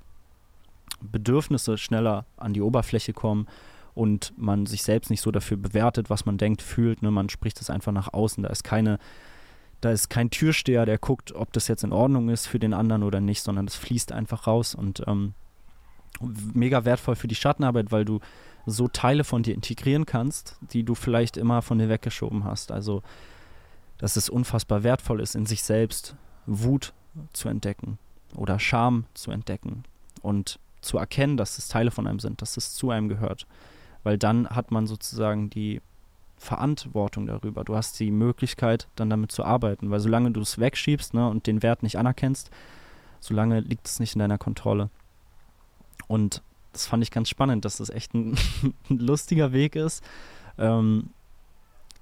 Bedürfnisse 1.02 1.78
schneller 1.78 2.26
an 2.38 2.54
die 2.54 2.62
Oberfläche 2.62 3.14
kommen 3.14 3.48
und 3.94 4.34
man 4.38 4.66
sich 4.66 4.84
selbst 4.84 5.10
nicht 5.10 5.22
so 5.22 5.32
dafür 5.32 5.58
bewertet, 5.58 6.10
was 6.10 6.26
man 6.26 6.38
denkt, 6.38 6.62
fühlt. 6.62 7.02
Ne? 7.02 7.12
Man 7.12 7.30
spricht 7.30 7.62
es 7.62 7.70
einfach 7.70 7.94
nach 7.94 8.14
außen. 8.14 8.44
Da 8.44 8.50
ist 8.50 8.64
keine, 8.64 9.00
da 9.82 9.92
ist 9.92 10.10
kein 10.10 10.30
Türsteher, 10.30 10.86
der 10.86 10.98
guckt, 10.98 11.34
ob 11.34 11.54
das 11.54 11.68
jetzt 11.68 11.84
in 11.84 11.94
Ordnung 11.94 12.30
ist 12.30 12.48
für 12.48 12.60
den 12.60 12.74
anderen 12.74 13.04
oder 13.04 13.22
nicht, 13.22 13.42
sondern 13.42 13.66
es 13.66 13.76
fließt 13.76 14.12
einfach 14.12 14.48
raus 14.48 14.76
und 14.76 15.04
ähm, 15.08 15.34
mega 16.54 16.86
wertvoll 16.86 17.16
für 17.16 17.28
die 17.28 17.36
Schattenarbeit, 17.36 17.92
weil 17.92 18.06
du 18.06 18.20
so 18.66 18.88
Teile 18.88 19.24
von 19.24 19.44
dir 19.44 19.54
integrieren 19.54 20.06
kannst, 20.06 20.58
die 20.62 20.84
du 20.84 20.96
vielleicht 20.96 21.38
immer 21.38 21.62
von 21.62 21.78
dir 21.78 21.90
weggeschoben 21.90 22.44
hast. 22.44 22.72
Also, 22.72 23.02
dass 23.98 24.18
es 24.18 24.30
unfassbar 24.30 24.84
wertvoll 24.84 25.22
ist, 25.22 25.36
in 25.36 25.46
sich 25.46 25.64
selbst 25.64 26.16
Wut 26.46 26.94
zu 27.32 27.48
entdecken 27.48 27.98
oder 28.36 28.60
Scham 28.60 29.06
zu 29.14 29.32
entdecken 29.32 29.84
und 30.22 30.60
zu 30.86 30.98
erkennen, 30.98 31.38
dass 31.38 31.58
es 31.58 31.68
Teile 31.68 31.92
von 31.92 32.08
einem 32.08 32.20
sind, 32.20 32.42
dass 32.42 32.58
es 32.58 32.74
zu 32.74 32.92
einem 32.92 33.10
gehört. 33.10 33.48
Weil 34.04 34.18
dann 34.18 34.48
hat 34.50 34.72
man 34.72 34.88
sozusagen 34.88 35.50
die 35.50 35.82
Verantwortung 36.38 37.26
darüber. 37.26 37.64
Du 37.64 37.76
hast 37.76 38.00
die 38.00 38.12
Möglichkeit, 38.12 38.88
dann 38.96 39.10
damit 39.10 39.32
zu 39.32 39.44
arbeiten. 39.44 39.90
Weil 39.90 40.00
solange 40.00 40.32
du 40.32 40.42
es 40.42 40.60
wegschiebst 40.60 41.14
ne, 41.14 41.28
und 41.28 41.48
den 41.48 41.64
Wert 41.64 41.84
nicht 41.84 41.98
anerkennst, 41.98 42.52
solange 43.20 43.62
liegt 43.62 43.88
es 43.88 44.00
nicht 44.00 44.16
in 44.16 44.20
deiner 44.20 44.38
Kontrolle. 44.38 44.90
Und 46.08 46.42
das 46.72 46.86
fand 46.88 47.04
ich 47.04 47.12
ganz 47.12 47.30
spannend, 47.30 47.66
dass 47.66 47.78
das 47.78 47.90
echt 47.90 48.14
ein, 48.14 48.38
ein 48.90 49.00
lustiger 49.00 49.54
Weg 49.54 49.76
ist, 49.76 50.04
ähm, 50.58 51.10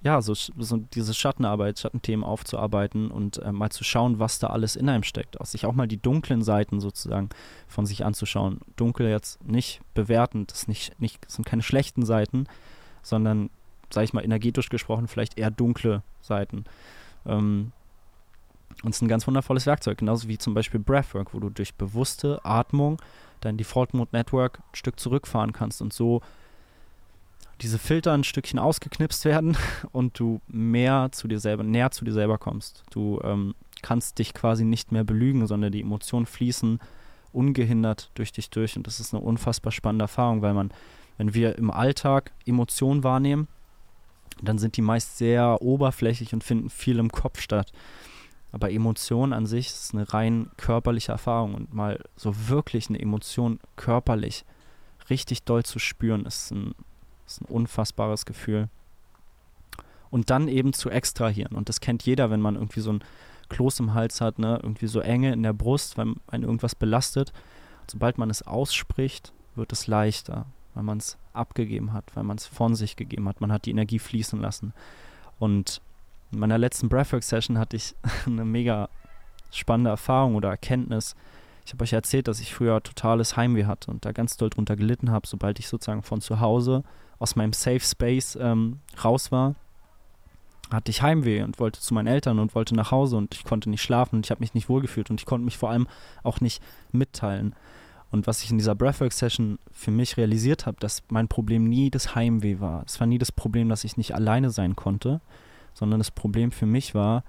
ja, 0.03 0.21
so, 0.21 0.33
so, 0.33 0.77
diese 0.77 1.13
Schattenarbeit, 1.13 1.79
Schattenthemen 1.79 2.25
aufzuarbeiten 2.25 3.09
und 3.09 3.37
äh, 3.37 3.53
mal 3.53 3.69
zu 3.69 3.85
schauen, 3.85 4.19
was 4.19 4.37
da 4.37 4.47
alles 4.47 4.75
in 4.75 4.89
einem 4.89 5.03
steckt. 5.03 5.39
Auch 5.39 5.45
sich 5.45 5.65
auch 5.65 5.73
mal 5.73 5.87
die 5.87 6.01
dunklen 6.01 6.41
Seiten 6.41 6.81
sozusagen 6.81 7.29
von 7.67 7.85
sich 7.85 8.03
anzuschauen. 8.03 8.59
Dunkel 8.75 9.07
jetzt 9.07 9.43
nicht 9.45 9.79
bewertend, 9.93 10.51
das, 10.51 10.67
nicht, 10.67 10.99
nicht, 10.99 11.31
sind 11.31 11.45
keine 11.45 11.63
schlechten 11.63 12.05
Seiten, 12.05 12.47
sondern, 13.01 13.49
sage 13.89 14.03
ich 14.03 14.13
mal, 14.13 14.25
energetisch 14.25 14.67
gesprochen, 14.67 15.07
vielleicht 15.07 15.37
eher 15.37 15.51
dunkle 15.51 16.03
Seiten. 16.21 16.65
Ähm, 17.25 17.71
und 18.83 18.89
es 18.89 18.97
ist 18.97 19.03
ein 19.03 19.07
ganz 19.07 19.25
wundervolles 19.25 19.65
Werkzeug, 19.65 19.99
genauso 19.99 20.27
wie 20.27 20.37
zum 20.37 20.53
Beispiel 20.53 20.81
Breathwork, 20.81 21.33
wo 21.33 21.39
du 21.39 21.49
durch 21.49 21.75
bewusste 21.75 22.43
Atmung 22.43 23.01
dein 23.39 23.55
Default 23.55 23.93
Mode 23.93 24.09
Network 24.11 24.59
ein 24.59 24.75
Stück 24.75 24.99
zurückfahren 24.99 25.53
kannst 25.53 25.81
und 25.81 25.93
so 25.93 26.21
diese 27.63 27.79
Filter 27.79 28.11
ein 28.11 28.23
Stückchen 28.23 28.59
ausgeknipst 28.59 29.25
werden 29.25 29.57
und 29.91 30.19
du 30.19 30.41
mehr 30.47 31.09
zu 31.11 31.27
dir 31.27 31.39
selber, 31.39 31.63
näher 31.63 31.91
zu 31.91 32.05
dir 32.05 32.13
selber 32.13 32.37
kommst. 32.37 32.83
Du 32.91 33.19
ähm, 33.23 33.55
kannst 33.81 34.19
dich 34.19 34.33
quasi 34.33 34.65
nicht 34.65 34.91
mehr 34.91 35.03
belügen, 35.03 35.47
sondern 35.47 35.71
die 35.71 35.81
Emotionen 35.81 36.25
fließen 36.25 36.79
ungehindert 37.31 38.11
durch 38.13 38.31
dich 38.31 38.49
durch 38.49 38.77
und 38.77 38.85
das 38.85 38.99
ist 38.99 39.13
eine 39.13 39.23
unfassbar 39.23 39.71
spannende 39.71 40.03
Erfahrung, 40.03 40.41
weil 40.41 40.53
man, 40.53 40.71
wenn 41.17 41.33
wir 41.33 41.57
im 41.57 41.71
Alltag 41.71 42.31
Emotionen 42.45 43.03
wahrnehmen, 43.03 43.47
dann 44.41 44.57
sind 44.57 44.77
die 44.77 44.81
meist 44.81 45.17
sehr 45.17 45.61
oberflächlich 45.61 46.33
und 46.33 46.43
finden 46.43 46.69
viel 46.69 46.99
im 46.99 47.11
Kopf 47.11 47.39
statt. 47.39 47.71
Aber 48.51 48.71
Emotion 48.71 49.33
an 49.33 49.47
sich 49.47 49.67
ist 49.67 49.93
eine 49.93 50.13
rein 50.13 50.51
körperliche 50.57 51.11
Erfahrung 51.11 51.55
und 51.55 51.73
mal 51.73 51.99
so 52.15 52.49
wirklich 52.49 52.89
eine 52.89 52.99
Emotion 52.99 53.59
körperlich 53.75 54.45
richtig 55.09 55.43
doll 55.43 55.63
zu 55.63 55.79
spüren, 55.79 56.25
ist 56.25 56.51
ein, 56.51 56.75
ist 57.27 57.41
ein 57.41 57.45
unfassbares 57.45 58.25
Gefühl. 58.25 58.69
Und 60.09 60.29
dann 60.29 60.47
eben 60.47 60.73
zu 60.73 60.89
extrahieren. 60.89 61.55
Und 61.55 61.69
das 61.69 61.79
kennt 61.79 62.03
jeder, 62.03 62.29
wenn 62.29 62.41
man 62.41 62.55
irgendwie 62.55 62.81
so 62.81 62.93
ein 62.93 63.03
Kloß 63.49 63.79
im 63.79 63.93
Hals 63.93 64.21
hat, 64.21 64.39
ne? 64.39 64.59
irgendwie 64.61 64.87
so 64.87 64.99
Enge 64.99 65.33
in 65.33 65.43
der 65.43 65.53
Brust, 65.53 65.97
wenn 65.97 66.15
einen 66.27 66.43
irgendwas 66.43 66.75
belastet. 66.75 67.33
Sobald 67.87 68.17
man 68.17 68.29
es 68.29 68.43
ausspricht, 68.43 69.33
wird 69.55 69.71
es 69.71 69.87
leichter, 69.87 70.45
weil 70.73 70.83
man 70.83 70.99
es 70.99 71.17
abgegeben 71.33 71.93
hat, 71.93 72.05
weil 72.15 72.23
man 72.23 72.37
es 72.37 72.45
von 72.45 72.75
sich 72.75 72.95
gegeben 72.95 73.27
hat. 73.27 73.41
Man 73.41 73.51
hat 73.51 73.65
die 73.65 73.71
Energie 73.71 73.99
fließen 73.99 74.39
lassen. 74.39 74.73
Und 75.39 75.81
in 76.31 76.39
meiner 76.39 76.57
letzten 76.57 76.89
Breathwork-Session 76.89 77.57
hatte 77.57 77.75
ich 77.75 77.95
eine 78.25 78.45
mega 78.45 78.89
spannende 79.51 79.91
Erfahrung 79.91 80.35
oder 80.35 80.49
Erkenntnis. 80.49 81.15
Ich 81.65 81.73
habe 81.73 81.83
euch 81.83 81.93
erzählt, 81.93 82.27
dass 82.27 82.39
ich 82.39 82.53
früher 82.53 82.81
totales 82.83 83.37
Heimweh 83.37 83.65
hatte 83.65 83.89
und 83.91 84.03
da 84.05 84.11
ganz 84.11 84.35
doll 84.35 84.49
drunter 84.49 84.75
gelitten 84.75 85.11
habe, 85.11 85.27
sobald 85.27 85.59
ich 85.59 85.67
sozusagen 85.67 86.03
von 86.03 86.21
zu 86.21 86.39
Hause 86.39 86.83
aus 87.19 87.35
meinem 87.35 87.53
Safe 87.53 87.79
Space 87.79 88.37
ähm, 88.39 88.79
raus 89.03 89.31
war, 89.31 89.55
hatte 90.71 90.91
ich 90.91 91.01
Heimweh 91.01 91.43
und 91.43 91.59
wollte 91.59 91.79
zu 91.79 91.93
meinen 91.93 92.07
Eltern 92.07 92.39
und 92.39 92.55
wollte 92.55 92.75
nach 92.75 92.91
Hause 92.91 93.17
und 93.17 93.35
ich 93.35 93.43
konnte 93.43 93.69
nicht 93.69 93.81
schlafen 93.81 94.17
und 94.17 94.25
ich 94.25 94.31
habe 94.31 94.41
mich 94.41 94.53
nicht 94.53 94.69
wohlgefühlt 94.69 95.09
und 95.09 95.19
ich 95.19 95.25
konnte 95.25 95.45
mich 95.45 95.57
vor 95.57 95.69
allem 95.69 95.87
auch 96.23 96.41
nicht 96.41 96.61
mitteilen. 96.91 97.55
Und 98.11 98.27
was 98.27 98.43
ich 98.43 98.51
in 98.51 98.59
dieser 98.59 98.75
Breathwork-Session 98.75 99.57
für 99.71 99.89
mich 99.89 100.17
realisiert 100.17 100.67
habe, 100.67 100.77
dass 100.79 101.01
mein 101.09 101.27
Problem 101.27 101.63
nie 101.63 101.89
das 101.89 102.13
Heimweh 102.13 102.59
war. 102.59 102.83
Es 102.85 102.99
war 102.99 103.07
nie 103.07 103.17
das 103.17 103.31
Problem, 103.31 103.69
dass 103.69 103.83
ich 103.83 103.97
nicht 103.97 104.13
alleine 104.13 104.51
sein 104.51 104.75
konnte, 104.75 105.19
sondern 105.73 105.99
das 105.99 106.11
Problem 106.11 106.51
für 106.51 106.67
mich 106.67 106.93
war, 106.93 107.23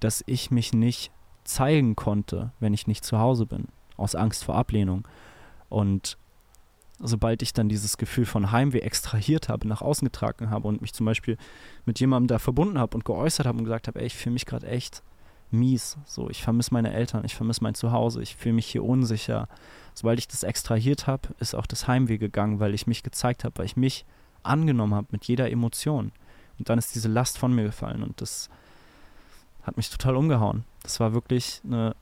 dass 0.00 0.24
ich 0.26 0.50
mich 0.50 0.72
nicht 0.72 1.12
zeigen 1.44 1.96
konnte, 1.96 2.52
wenn 2.60 2.72
ich 2.72 2.86
nicht 2.86 3.04
zu 3.04 3.18
Hause 3.18 3.44
bin, 3.46 3.68
aus 3.96 4.14
Angst 4.14 4.44
vor 4.44 4.54
Ablehnung. 4.54 5.06
Und 5.68 6.16
sobald 7.02 7.42
ich 7.42 7.52
dann 7.52 7.68
dieses 7.68 7.96
Gefühl 7.96 8.24
von 8.26 8.52
Heimweh 8.52 8.78
extrahiert 8.78 9.48
habe, 9.48 9.66
nach 9.66 9.82
außen 9.82 10.06
getragen 10.06 10.50
habe 10.50 10.68
und 10.68 10.80
mich 10.80 10.92
zum 10.94 11.06
Beispiel 11.06 11.36
mit 11.84 12.00
jemandem 12.00 12.28
da 12.28 12.38
verbunden 12.38 12.78
habe 12.78 12.96
und 12.96 13.04
geäußert 13.04 13.46
habe 13.46 13.58
und 13.58 13.64
gesagt 13.64 13.88
habe, 13.88 14.00
ey, 14.00 14.06
ich 14.06 14.16
fühle 14.16 14.34
mich 14.34 14.46
gerade 14.46 14.66
echt 14.68 15.02
mies, 15.50 15.98
so, 16.06 16.30
ich 16.30 16.42
vermisse 16.42 16.72
meine 16.72 16.92
Eltern, 16.92 17.24
ich 17.24 17.34
vermisse 17.34 17.62
mein 17.62 17.74
Zuhause, 17.74 18.22
ich 18.22 18.36
fühle 18.36 18.54
mich 18.54 18.66
hier 18.66 18.84
unsicher. 18.84 19.48
Sobald 19.94 20.18
ich 20.18 20.28
das 20.28 20.44
extrahiert 20.44 21.06
habe, 21.06 21.28
ist 21.40 21.54
auch 21.54 21.66
das 21.66 21.86
Heimweh 21.86 22.16
gegangen, 22.16 22.60
weil 22.60 22.72
ich 22.72 22.86
mich 22.86 23.02
gezeigt 23.02 23.44
habe, 23.44 23.58
weil 23.58 23.66
ich 23.66 23.76
mich 23.76 24.06
angenommen 24.42 24.94
habe 24.94 25.08
mit 25.10 25.24
jeder 25.26 25.50
Emotion. 25.50 26.12
Und 26.58 26.68
dann 26.68 26.78
ist 26.78 26.94
diese 26.94 27.08
Last 27.08 27.36
von 27.36 27.54
mir 27.54 27.64
gefallen 27.64 28.02
und 28.02 28.20
das 28.20 28.48
hat 29.62 29.76
mich 29.76 29.90
total 29.90 30.16
umgehauen. 30.16 30.64
Das 30.82 31.00
war 31.00 31.12
wirklich 31.12 31.60
eine 31.64 31.94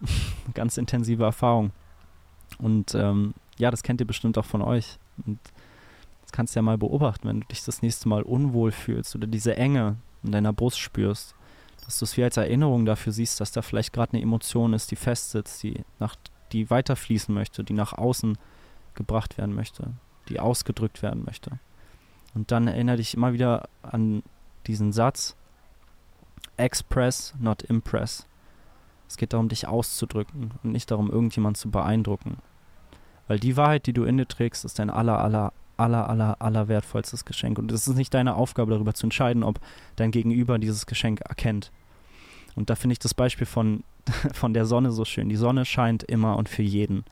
ganz 0.54 0.76
intensive 0.76 1.24
Erfahrung. 1.24 1.70
Und 2.58 2.94
ähm, 2.94 3.34
ja, 3.62 3.70
das 3.70 3.84
kennt 3.84 4.00
ihr 4.00 4.06
bestimmt 4.06 4.36
auch 4.38 4.44
von 4.44 4.60
euch. 4.60 4.98
Und 5.24 5.38
das 6.22 6.32
kannst 6.32 6.54
du 6.54 6.58
ja 6.58 6.62
mal 6.62 6.78
beobachten, 6.78 7.28
wenn 7.28 7.40
du 7.40 7.46
dich 7.46 7.64
das 7.64 7.80
nächste 7.80 8.08
Mal 8.08 8.22
unwohl 8.22 8.72
fühlst 8.72 9.14
oder 9.14 9.28
diese 9.28 9.56
Enge 9.56 9.96
in 10.24 10.32
deiner 10.32 10.52
Brust 10.52 10.80
spürst, 10.80 11.36
dass 11.84 11.98
du 12.00 12.04
es 12.04 12.16
wie 12.16 12.24
als 12.24 12.36
Erinnerung 12.36 12.84
dafür 12.84 13.12
siehst, 13.12 13.40
dass 13.40 13.52
da 13.52 13.62
vielleicht 13.62 13.92
gerade 13.92 14.14
eine 14.14 14.22
Emotion 14.22 14.72
ist, 14.72 14.90
die 14.90 14.96
festsitzt, 14.96 15.62
die, 15.62 15.84
nach, 16.00 16.16
die 16.50 16.70
weiterfließen 16.70 17.32
möchte, 17.32 17.62
die 17.62 17.72
nach 17.72 17.92
außen 17.92 18.36
gebracht 18.94 19.38
werden 19.38 19.54
möchte, 19.54 19.92
die 20.28 20.40
ausgedrückt 20.40 21.00
werden 21.00 21.24
möchte. 21.24 21.60
Und 22.34 22.50
dann 22.50 22.66
erinnere 22.66 22.96
dich 22.96 23.14
immer 23.14 23.32
wieder 23.32 23.68
an 23.82 24.24
diesen 24.66 24.92
Satz, 24.92 25.36
express, 26.56 27.32
not 27.38 27.62
impress. 27.62 28.26
Es 29.08 29.16
geht 29.16 29.32
darum, 29.34 29.48
dich 29.48 29.68
auszudrücken 29.68 30.50
und 30.64 30.72
nicht 30.72 30.90
darum, 30.90 31.10
irgendjemand 31.10 31.56
zu 31.56 31.70
beeindrucken. 31.70 32.38
Weil 33.32 33.40
die 33.40 33.56
Wahrheit, 33.56 33.86
die 33.86 33.94
du 33.94 34.04
in 34.04 34.18
dir 34.18 34.28
trägst, 34.28 34.62
ist 34.66 34.78
dein 34.78 34.90
aller, 34.90 35.18
aller, 35.18 35.54
aller, 35.78 36.10
aller, 36.10 36.42
aller 36.42 36.68
wertvollstes 36.68 37.24
Geschenk. 37.24 37.58
Und 37.58 37.72
es 37.72 37.88
ist 37.88 37.96
nicht 37.96 38.12
deine 38.12 38.34
Aufgabe, 38.34 38.72
darüber 38.72 38.92
zu 38.92 39.06
entscheiden, 39.06 39.42
ob 39.42 39.58
dein 39.96 40.10
Gegenüber 40.10 40.58
dieses 40.58 40.84
Geschenk 40.84 41.22
erkennt. 41.22 41.72
Und 42.56 42.68
da 42.68 42.74
finde 42.74 42.92
ich 42.92 42.98
das 42.98 43.14
Beispiel 43.14 43.46
von, 43.46 43.84
von 44.34 44.52
der 44.52 44.66
Sonne 44.66 44.92
so 44.92 45.06
schön. 45.06 45.30
Die 45.30 45.36
Sonne 45.36 45.64
scheint 45.64 46.02
immer 46.02 46.36
und 46.36 46.50
für 46.50 46.60
jeden. 46.60 47.04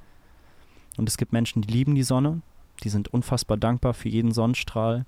Und 0.98 1.08
es 1.08 1.16
gibt 1.16 1.32
Menschen, 1.32 1.62
die 1.62 1.72
lieben 1.72 1.94
die 1.94 2.02
Sonne, 2.02 2.42
die 2.84 2.90
sind 2.90 3.08
unfassbar 3.08 3.56
dankbar 3.56 3.94
für 3.94 4.10
jeden 4.10 4.32
Sonnenstrahl. 4.32 5.06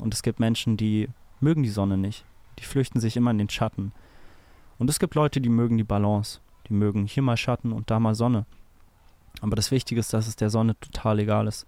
Und 0.00 0.12
es 0.12 0.24
gibt 0.24 0.40
Menschen, 0.40 0.76
die 0.76 1.08
mögen 1.38 1.62
die 1.62 1.68
Sonne 1.68 1.96
nicht. 1.96 2.24
Die 2.58 2.64
flüchten 2.64 2.98
sich 2.98 3.16
immer 3.16 3.30
in 3.30 3.38
den 3.38 3.48
Schatten. 3.48 3.92
Und 4.76 4.90
es 4.90 4.98
gibt 4.98 5.14
Leute, 5.14 5.40
die 5.40 5.50
mögen 5.50 5.78
die 5.78 5.84
Balance. 5.84 6.40
Die 6.68 6.72
mögen 6.72 7.06
hier 7.06 7.22
mal 7.22 7.36
Schatten 7.36 7.70
und 7.70 7.92
da 7.92 8.00
mal 8.00 8.16
Sonne. 8.16 8.44
Aber 9.40 9.56
das 9.56 9.70
Wichtige 9.70 10.00
ist, 10.00 10.12
dass 10.12 10.26
es 10.26 10.36
der 10.36 10.50
Sonne 10.50 10.78
total 10.80 11.20
egal 11.20 11.46
ist. 11.46 11.66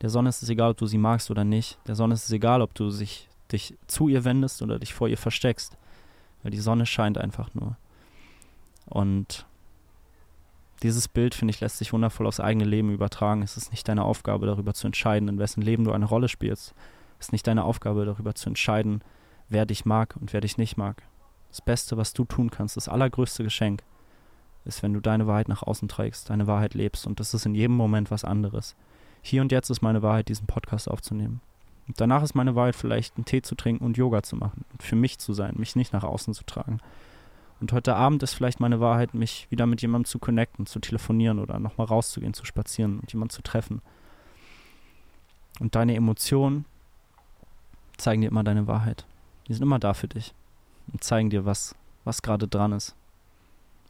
Der 0.00 0.10
Sonne 0.10 0.28
ist 0.28 0.42
es 0.42 0.48
egal, 0.48 0.70
ob 0.70 0.76
du 0.76 0.86
sie 0.86 0.98
magst 0.98 1.30
oder 1.30 1.44
nicht. 1.44 1.78
Der 1.86 1.94
Sonne 1.94 2.14
ist 2.14 2.24
es 2.24 2.30
egal, 2.30 2.62
ob 2.62 2.74
du 2.74 2.90
sich, 2.90 3.28
dich 3.52 3.76
zu 3.86 4.08
ihr 4.08 4.24
wendest 4.24 4.62
oder 4.62 4.78
dich 4.78 4.94
vor 4.94 5.08
ihr 5.08 5.18
versteckst. 5.18 5.76
Weil 6.42 6.52
die 6.52 6.60
Sonne 6.60 6.86
scheint 6.86 7.18
einfach 7.18 7.52
nur. 7.54 7.76
Und 8.86 9.44
dieses 10.82 11.08
Bild, 11.08 11.34
finde 11.34 11.52
ich, 11.52 11.60
lässt 11.60 11.78
sich 11.78 11.92
wundervoll 11.92 12.26
aufs 12.26 12.40
eigene 12.40 12.64
Leben 12.64 12.92
übertragen. 12.92 13.42
Es 13.42 13.56
ist 13.56 13.72
nicht 13.72 13.88
deine 13.88 14.04
Aufgabe, 14.04 14.46
darüber 14.46 14.74
zu 14.74 14.86
entscheiden, 14.86 15.28
in 15.28 15.38
wessen 15.38 15.62
Leben 15.62 15.84
du 15.84 15.92
eine 15.92 16.04
Rolle 16.04 16.28
spielst. 16.28 16.74
Es 17.18 17.26
ist 17.26 17.32
nicht 17.32 17.46
deine 17.46 17.64
Aufgabe, 17.64 18.04
darüber 18.04 18.34
zu 18.34 18.48
entscheiden, 18.48 19.02
wer 19.48 19.66
dich 19.66 19.84
mag 19.84 20.14
und 20.20 20.32
wer 20.32 20.40
dich 20.40 20.56
nicht 20.56 20.76
mag. 20.76 21.02
Das 21.48 21.60
Beste, 21.60 21.96
was 21.96 22.12
du 22.12 22.24
tun 22.24 22.50
kannst, 22.50 22.76
das 22.76 22.88
allergrößte 22.88 23.42
Geschenk, 23.42 23.82
ist, 24.68 24.82
wenn 24.82 24.92
du 24.92 25.00
deine 25.00 25.26
Wahrheit 25.26 25.48
nach 25.48 25.62
außen 25.62 25.88
trägst, 25.88 26.30
deine 26.30 26.46
Wahrheit 26.46 26.74
lebst. 26.74 27.06
Und 27.06 27.20
das 27.20 27.34
ist 27.34 27.46
in 27.46 27.54
jedem 27.54 27.76
Moment 27.76 28.10
was 28.10 28.24
anderes. 28.24 28.76
Hier 29.22 29.42
und 29.42 29.52
jetzt 29.52 29.70
ist 29.70 29.82
meine 29.82 30.02
Wahrheit, 30.02 30.28
diesen 30.28 30.46
Podcast 30.46 30.88
aufzunehmen. 30.88 31.40
Und 31.88 32.00
danach 32.00 32.22
ist 32.22 32.34
meine 32.34 32.54
Wahrheit 32.54 32.76
vielleicht 32.76 33.16
einen 33.16 33.24
Tee 33.24 33.42
zu 33.42 33.54
trinken 33.54 33.84
und 33.84 33.96
Yoga 33.96 34.22
zu 34.22 34.36
machen. 34.36 34.64
Für 34.78 34.96
mich 34.96 35.18
zu 35.18 35.32
sein, 35.32 35.54
mich 35.56 35.74
nicht 35.74 35.92
nach 35.92 36.04
außen 36.04 36.34
zu 36.34 36.44
tragen. 36.44 36.80
Und 37.60 37.72
heute 37.72 37.96
Abend 37.96 38.22
ist 38.22 38.34
vielleicht 38.34 38.60
meine 38.60 38.78
Wahrheit, 38.78 39.14
mich 39.14 39.48
wieder 39.50 39.66
mit 39.66 39.82
jemandem 39.82 40.04
zu 40.04 40.18
connecten, 40.18 40.66
zu 40.66 40.78
telefonieren 40.78 41.40
oder 41.40 41.58
nochmal 41.58 41.88
rauszugehen, 41.88 42.34
zu 42.34 42.44
spazieren 42.44 43.00
und 43.00 43.12
jemanden 43.12 43.30
zu 43.30 43.42
treffen. 43.42 43.82
Und 45.58 45.74
deine 45.74 45.96
Emotionen 45.96 46.66
zeigen 47.96 48.20
dir 48.22 48.28
immer 48.28 48.44
deine 48.44 48.68
Wahrheit. 48.68 49.06
Die 49.48 49.54
sind 49.54 49.62
immer 49.62 49.80
da 49.80 49.94
für 49.94 50.06
dich 50.06 50.34
und 50.92 51.02
zeigen 51.02 51.30
dir, 51.30 51.44
was, 51.44 51.74
was 52.04 52.22
gerade 52.22 52.46
dran 52.46 52.72
ist, 52.72 52.94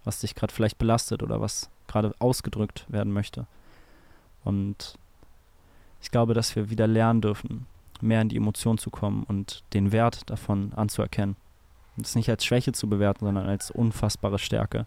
was 0.04 0.20
dich 0.20 0.34
gerade 0.34 0.52
vielleicht 0.52 0.78
belastet 0.78 1.22
oder 1.22 1.40
was 1.40 1.70
gerade 1.86 2.14
ausgedrückt 2.18 2.86
werden 2.88 3.12
möchte. 3.12 3.46
Und 4.44 4.98
ich 6.00 6.10
glaube, 6.10 6.34
dass 6.34 6.54
wir 6.54 6.70
wieder 6.70 6.86
lernen 6.86 7.20
dürfen, 7.20 7.66
mehr 8.00 8.22
in 8.22 8.28
die 8.28 8.36
Emotion 8.36 8.78
zu 8.78 8.90
kommen 8.90 9.24
und 9.24 9.64
den 9.72 9.92
Wert 9.92 10.28
davon 10.30 10.72
anzuerkennen. 10.74 11.36
Und 11.96 12.06
es 12.06 12.14
nicht 12.14 12.30
als 12.30 12.44
Schwäche 12.44 12.72
zu 12.72 12.88
bewerten, 12.88 13.24
sondern 13.24 13.48
als 13.48 13.70
unfassbare 13.70 14.38
Stärke. 14.38 14.86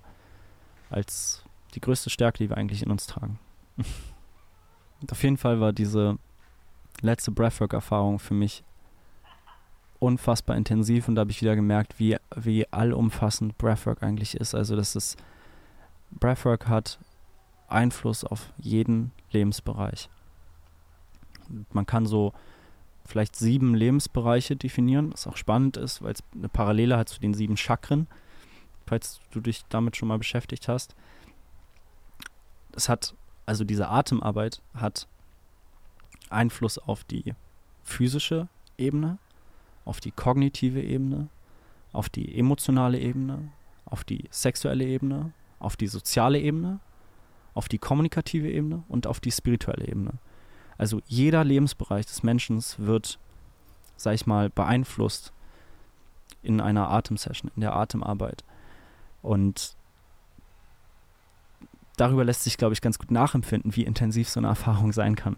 Als 0.89 1.43
die 1.73 1.81
größte 1.81 2.09
Stärke, 2.09 2.37
die 2.37 2.49
wir 2.49 2.57
eigentlich 2.57 2.83
in 2.83 2.91
uns 2.91 3.07
tragen. 3.07 3.39
und 5.01 5.11
auf 5.11 5.21
jeden 5.23 5.37
Fall 5.37 5.59
war 5.59 5.73
diese 5.73 6.17
letzte 7.01 7.31
Breathwork-Erfahrung 7.31 8.19
für 8.19 8.33
mich 8.33 8.63
unfassbar 10.01 10.57
intensiv 10.57 11.07
und 11.07 11.15
da 11.15 11.21
habe 11.21 11.31
ich 11.31 11.41
wieder 11.41 11.55
gemerkt, 11.55 11.99
wie, 11.99 12.17
wie 12.35 12.67
allumfassend 12.73 13.57
Breathwork 13.59 14.01
eigentlich 14.01 14.35
ist. 14.35 14.55
Also, 14.55 14.75
dass 14.75 14.95
es 14.95 15.15
Breathwork 16.09 16.67
hat 16.67 16.99
Einfluss 17.67 18.23
auf 18.23 18.51
jeden 18.57 19.11
Lebensbereich. 19.31 20.09
Man 21.71 21.85
kann 21.85 22.07
so 22.07 22.33
vielleicht 23.05 23.35
sieben 23.35 23.75
Lebensbereiche 23.75 24.55
definieren, 24.55 25.13
was 25.13 25.27
auch 25.27 25.37
spannend 25.37 25.77
ist, 25.77 26.01
weil 26.01 26.13
es 26.13 26.23
eine 26.33 26.49
Parallele 26.49 26.97
hat 26.97 27.09
zu 27.09 27.19
den 27.19 27.35
sieben 27.35 27.55
Chakren, 27.55 28.07
falls 28.87 29.19
du 29.29 29.39
dich 29.39 29.63
damit 29.69 29.97
schon 29.97 30.07
mal 30.07 30.17
beschäftigt 30.17 30.67
hast. 30.67 30.95
Es 32.73 32.89
hat, 32.89 33.13
also 33.45 33.63
diese 33.63 33.87
Atemarbeit 33.89 34.63
hat 34.73 35.07
Einfluss 36.31 36.79
auf 36.79 37.03
die 37.03 37.35
physische 37.83 38.47
Ebene, 38.77 39.19
auf 39.85 39.99
die 39.99 40.11
kognitive 40.11 40.81
Ebene, 40.81 41.29
auf 41.91 42.09
die 42.09 42.37
emotionale 42.37 42.99
Ebene, 42.99 43.51
auf 43.85 44.03
die 44.03 44.25
sexuelle 44.29 44.85
Ebene, 44.85 45.33
auf 45.59 45.75
die 45.75 45.87
soziale 45.87 46.39
Ebene, 46.39 46.79
auf 47.53 47.67
die 47.67 47.77
kommunikative 47.77 48.49
Ebene 48.49 48.83
und 48.87 49.07
auf 49.07 49.19
die 49.19 49.31
spirituelle 49.31 49.87
Ebene. 49.87 50.13
Also 50.77 51.01
jeder 51.05 51.43
Lebensbereich 51.43 52.05
des 52.05 52.23
Menschen 52.23 52.63
wird, 52.77 53.19
sag 53.97 54.13
ich 54.13 54.25
mal, 54.25 54.49
beeinflusst 54.49 55.33
in 56.41 56.59
einer 56.61 56.89
Atemsession, 56.89 57.51
in 57.55 57.61
der 57.61 57.75
Atemarbeit. 57.75 58.43
Und 59.21 59.75
darüber 61.97 62.23
lässt 62.23 62.43
sich, 62.43 62.57
glaube 62.57 62.73
ich, 62.73 62.81
ganz 62.81 62.97
gut 62.97 63.11
nachempfinden, 63.11 63.75
wie 63.75 63.83
intensiv 63.83 64.29
so 64.29 64.39
eine 64.39 64.47
Erfahrung 64.47 64.91
sein 64.91 65.15
kann, 65.15 65.37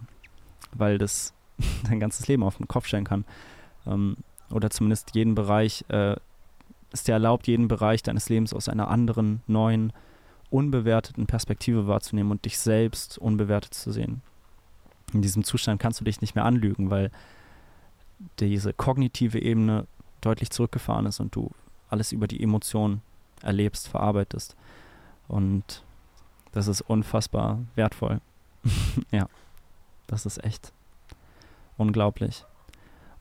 weil 0.72 0.98
das 0.98 1.34
dein 1.84 2.00
ganzes 2.00 2.28
Leben 2.28 2.44
auf 2.44 2.58
den 2.58 2.68
Kopf 2.68 2.88
stellen 2.88 3.04
kann. 3.04 3.26
Ähm, 3.86 4.18
oder 4.52 4.70
zumindest 4.70 5.16
jeden 5.16 5.36
Bereich, 5.36 5.86
äh, 5.90 6.16
es 6.92 7.04
dir 7.04 7.14
erlaubt, 7.14 7.48
jeden 7.48 7.68
Bereich 7.68 8.04
deines 8.04 8.30
Lebens 8.30 8.54
aus 8.54 8.70
einer 8.70 8.88
anderen, 8.90 9.42
neuen, 9.48 9.94
unbewerteten 10.50 11.26
Perspektive 11.26 11.88
wahrzunehmen 11.88 12.32
und 12.32 12.46
dich 12.46 12.60
selbst 12.60 13.18
unbewertet 13.18 13.74
zu 13.74 13.92
sehen 13.92 14.22
in 15.14 15.22
diesem 15.22 15.44
Zustand 15.44 15.82
kannst 15.82 16.00
du 16.00 16.06
dich 16.06 16.22
nicht 16.22 16.36
mehr 16.36 16.46
anlügen, 16.46 16.90
weil 16.90 17.12
diese 18.40 18.74
kognitive 18.74 19.40
Ebene 19.40 19.88
deutlich 20.22 20.50
zurückgefahren 20.50 21.06
ist 21.06 21.20
und 21.20 21.36
du 21.36 21.52
alles 21.90 22.12
über 22.12 22.28
die 22.28 22.42
Emotionen 22.42 23.02
erlebst, 23.42 23.88
verarbeitest. 23.88 24.56
Und 25.28 25.84
das 26.52 26.68
ist 26.68 26.82
unfassbar 26.82 27.60
wertvoll. 27.76 28.22
ja, 29.12 29.28
das 30.08 30.26
ist 30.26 30.44
echt 30.44 30.72
unglaublich. 31.78 32.46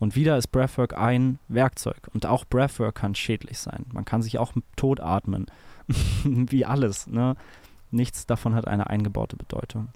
Und 0.03 0.17
wieder 0.17 0.37
ist 0.37 0.49
Breathwork 0.49 0.99
ein 0.99 1.39
Werkzeug. 1.47 2.11
Und 2.13 2.27
auch 2.27 2.45
Breathwork 2.45 2.97
kann 2.97 3.15
schädlich 3.15 3.61
sein. 3.61 3.87
Man 3.93 4.05
kann 4.05 4.21
sich 4.21 4.37
auch 4.37 4.53
tot 4.75 4.99
atmen. 4.99 5.47
Wie 6.25 6.65
alles. 6.65 7.07
Ne? 7.07 7.37
Nichts 7.93 8.27
davon 8.27 8.57
hat 8.57 8.67
eine 8.67 8.91
eingebaute 8.91 9.37
Bedeutung. 9.37 9.91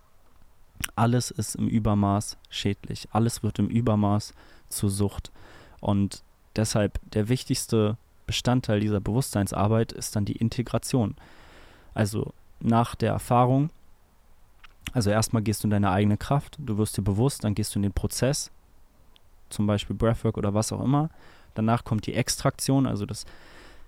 Alles 0.95 1.33
ist 1.33 1.57
im 1.57 1.67
Übermaß 1.67 2.39
schädlich. 2.51 3.09
Alles 3.11 3.43
wird 3.43 3.59
im 3.59 3.67
Übermaß 3.67 4.33
zur 4.69 4.91
Sucht. 4.91 5.33
Und 5.81 6.23
deshalb 6.55 7.01
der 7.11 7.29
wichtigste 7.29 7.97
Bestandteil 8.29 8.79
dieser 8.79 9.01
Bewusstseinsarbeit 9.01 9.91
ist 9.91 10.15
dann 10.15 10.25
die 10.25 10.37
Integration. 10.37 11.17
Also 11.95 12.33
nach 12.61 12.95
der 12.95 13.11
Erfahrung, 13.11 13.71
also 14.93 15.11
erstmal 15.11 15.43
gehst 15.43 15.65
du 15.65 15.67
in 15.67 15.73
deine 15.73 15.91
eigene 15.91 16.17
Kraft, 16.17 16.59
du 16.61 16.79
wirst 16.79 16.97
dir 16.97 17.03
bewusst, 17.03 17.43
dann 17.43 17.57
gehst 17.57 17.75
du 17.75 17.81
in 17.81 17.83
den 17.83 17.93
Prozess, 17.93 18.53
zum 19.51 19.67
Beispiel 19.67 19.97
Breathwork 19.97 20.37
oder 20.37 20.55
was 20.55 20.73
auch 20.73 20.83
immer. 20.83 21.11
Danach 21.55 21.85
kommt 21.85 22.07
die 22.07 22.15
Extraktion, 22.15 22.87
also 22.87 23.07
das 23.07 23.25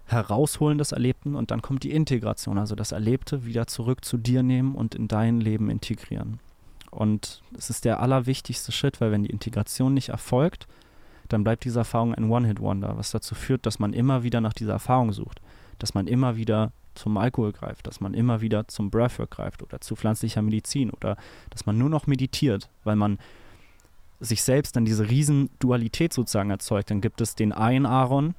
Herausholen 0.07 0.79
des 0.79 0.93
Erlebten 0.93 1.35
und 1.35 1.51
dann 1.51 1.61
kommt 1.61 1.85
die 1.85 1.93
Integration, 1.93 2.59
also 2.59 2.75
das 2.75 2.93
Erlebte 2.93 3.45
wieder 3.45 3.67
zurück 3.67 4.05
zu 4.05 4.17
dir 4.17 4.43
nehmen 4.43 4.75
und 4.75 4.95
in 4.95 5.07
dein 5.07 5.41
Leben 5.41 5.69
integrieren. 5.69 6.41
Und 6.91 7.43
es 7.57 7.69
ist 7.69 7.85
der 7.85 8.01
allerwichtigste 8.01 8.73
Schritt, 8.73 9.01
weil 9.01 9.13
wenn 9.13 9.25
die 9.25 9.31
Integration 9.31 9.93
nicht 9.93 10.09
erfolgt, 10.09 10.67
dann 11.29 11.45
bleibt 11.45 11.65
diese 11.65 11.81
Erfahrung 11.81 12.15
ein 12.15 12.31
One-Hit-Wonder, 12.31 12.97
was 12.97 13.11
dazu 13.11 13.35
führt, 13.35 13.67
dass 13.67 13.79
man 13.79 13.93
immer 13.93 14.23
wieder 14.23 14.41
nach 14.41 14.55
dieser 14.55 14.73
Erfahrung 14.73 15.13
sucht, 15.13 15.43
dass 15.79 15.93
man 15.93 16.07
immer 16.07 16.37
wieder 16.37 16.73
zum 16.95 17.17
Alkohol 17.19 17.53
greift, 17.53 17.87
dass 17.87 18.01
man 18.01 18.15
immer 18.15 18.41
wieder 18.41 18.67
zum 18.67 18.91
Breathwork 18.91 19.31
greift 19.31 19.63
oder 19.63 19.81
zu 19.81 19.95
pflanzlicher 19.95 20.43
Medizin 20.43 20.91
oder 20.91 21.17
dass 21.51 21.67
man 21.67 21.77
nur 21.77 21.91
noch 21.91 22.07
meditiert, 22.07 22.71
weil 22.83 22.97
man 22.97 23.19
sich 24.21 24.43
selbst 24.43 24.77
dann 24.77 24.85
diese 24.85 25.09
riesen 25.09 25.51
Dualität 25.59 26.13
sozusagen 26.13 26.51
erzeugt. 26.51 26.91
Dann 26.91 27.01
gibt 27.01 27.21
es 27.21 27.35
den 27.35 27.53
einen 27.53 27.87
Aaron, 27.87 28.35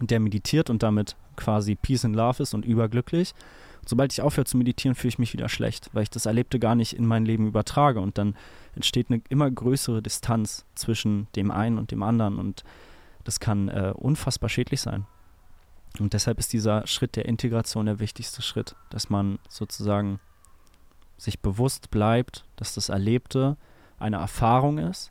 der 0.00 0.20
meditiert 0.20 0.70
und 0.70 0.82
damit 0.82 1.16
quasi 1.36 1.76
Peace 1.76 2.04
and 2.04 2.16
Love 2.16 2.42
ist 2.42 2.54
und 2.54 2.64
überglücklich 2.64 3.34
sobald 3.88 4.12
ich 4.12 4.20
aufhöre 4.20 4.44
zu 4.44 4.58
meditieren, 4.58 4.94
fühle 4.94 5.08
ich 5.08 5.18
mich 5.18 5.32
wieder 5.32 5.48
schlecht, 5.48 5.88
weil 5.92 6.02
ich 6.02 6.10
das 6.10 6.26
Erlebte 6.26 6.58
gar 6.58 6.74
nicht 6.74 6.92
in 6.92 7.06
mein 7.06 7.24
Leben 7.24 7.46
übertrage. 7.46 8.00
Und 8.00 8.18
dann 8.18 8.36
entsteht 8.74 9.10
eine 9.10 9.22
immer 9.30 9.50
größere 9.50 10.02
Distanz 10.02 10.66
zwischen 10.74 11.26
dem 11.34 11.50
einen 11.50 11.78
und 11.78 11.90
dem 11.90 12.02
anderen. 12.02 12.38
Und 12.38 12.64
das 13.24 13.40
kann 13.40 13.68
äh, 13.68 13.92
unfassbar 13.96 14.50
schädlich 14.50 14.82
sein. 14.82 15.06
Und 15.98 16.12
deshalb 16.12 16.38
ist 16.38 16.52
dieser 16.52 16.86
Schritt 16.86 17.16
der 17.16 17.24
Integration 17.24 17.86
der 17.86 17.98
wichtigste 17.98 18.42
Schritt, 18.42 18.76
dass 18.90 19.08
man 19.08 19.38
sozusagen 19.48 20.20
sich 21.16 21.40
bewusst 21.40 21.90
bleibt, 21.90 22.44
dass 22.56 22.74
das 22.74 22.90
Erlebte 22.90 23.56
eine 23.98 24.16
Erfahrung 24.16 24.78
ist 24.78 25.10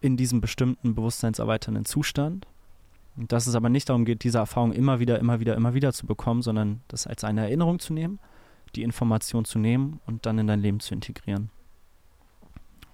in 0.00 0.16
diesem 0.16 0.40
bestimmten 0.40 0.94
bewusstseinserweiternden 0.94 1.84
Zustand 1.84 2.46
und 3.16 3.32
dass 3.32 3.46
es 3.46 3.54
aber 3.54 3.68
nicht 3.68 3.88
darum 3.88 4.04
geht, 4.04 4.24
diese 4.24 4.38
Erfahrung 4.38 4.72
immer 4.72 5.00
wieder, 5.00 5.18
immer 5.18 5.40
wieder, 5.40 5.54
immer 5.56 5.74
wieder 5.74 5.92
zu 5.92 6.06
bekommen, 6.06 6.42
sondern 6.42 6.82
das 6.88 7.06
als 7.06 7.24
eine 7.24 7.42
Erinnerung 7.42 7.78
zu 7.78 7.92
nehmen, 7.92 8.18
die 8.74 8.82
Information 8.82 9.44
zu 9.44 9.58
nehmen 9.58 10.00
und 10.06 10.26
dann 10.26 10.38
in 10.38 10.46
dein 10.46 10.60
Leben 10.60 10.80
zu 10.80 10.92
integrieren. 10.92 11.50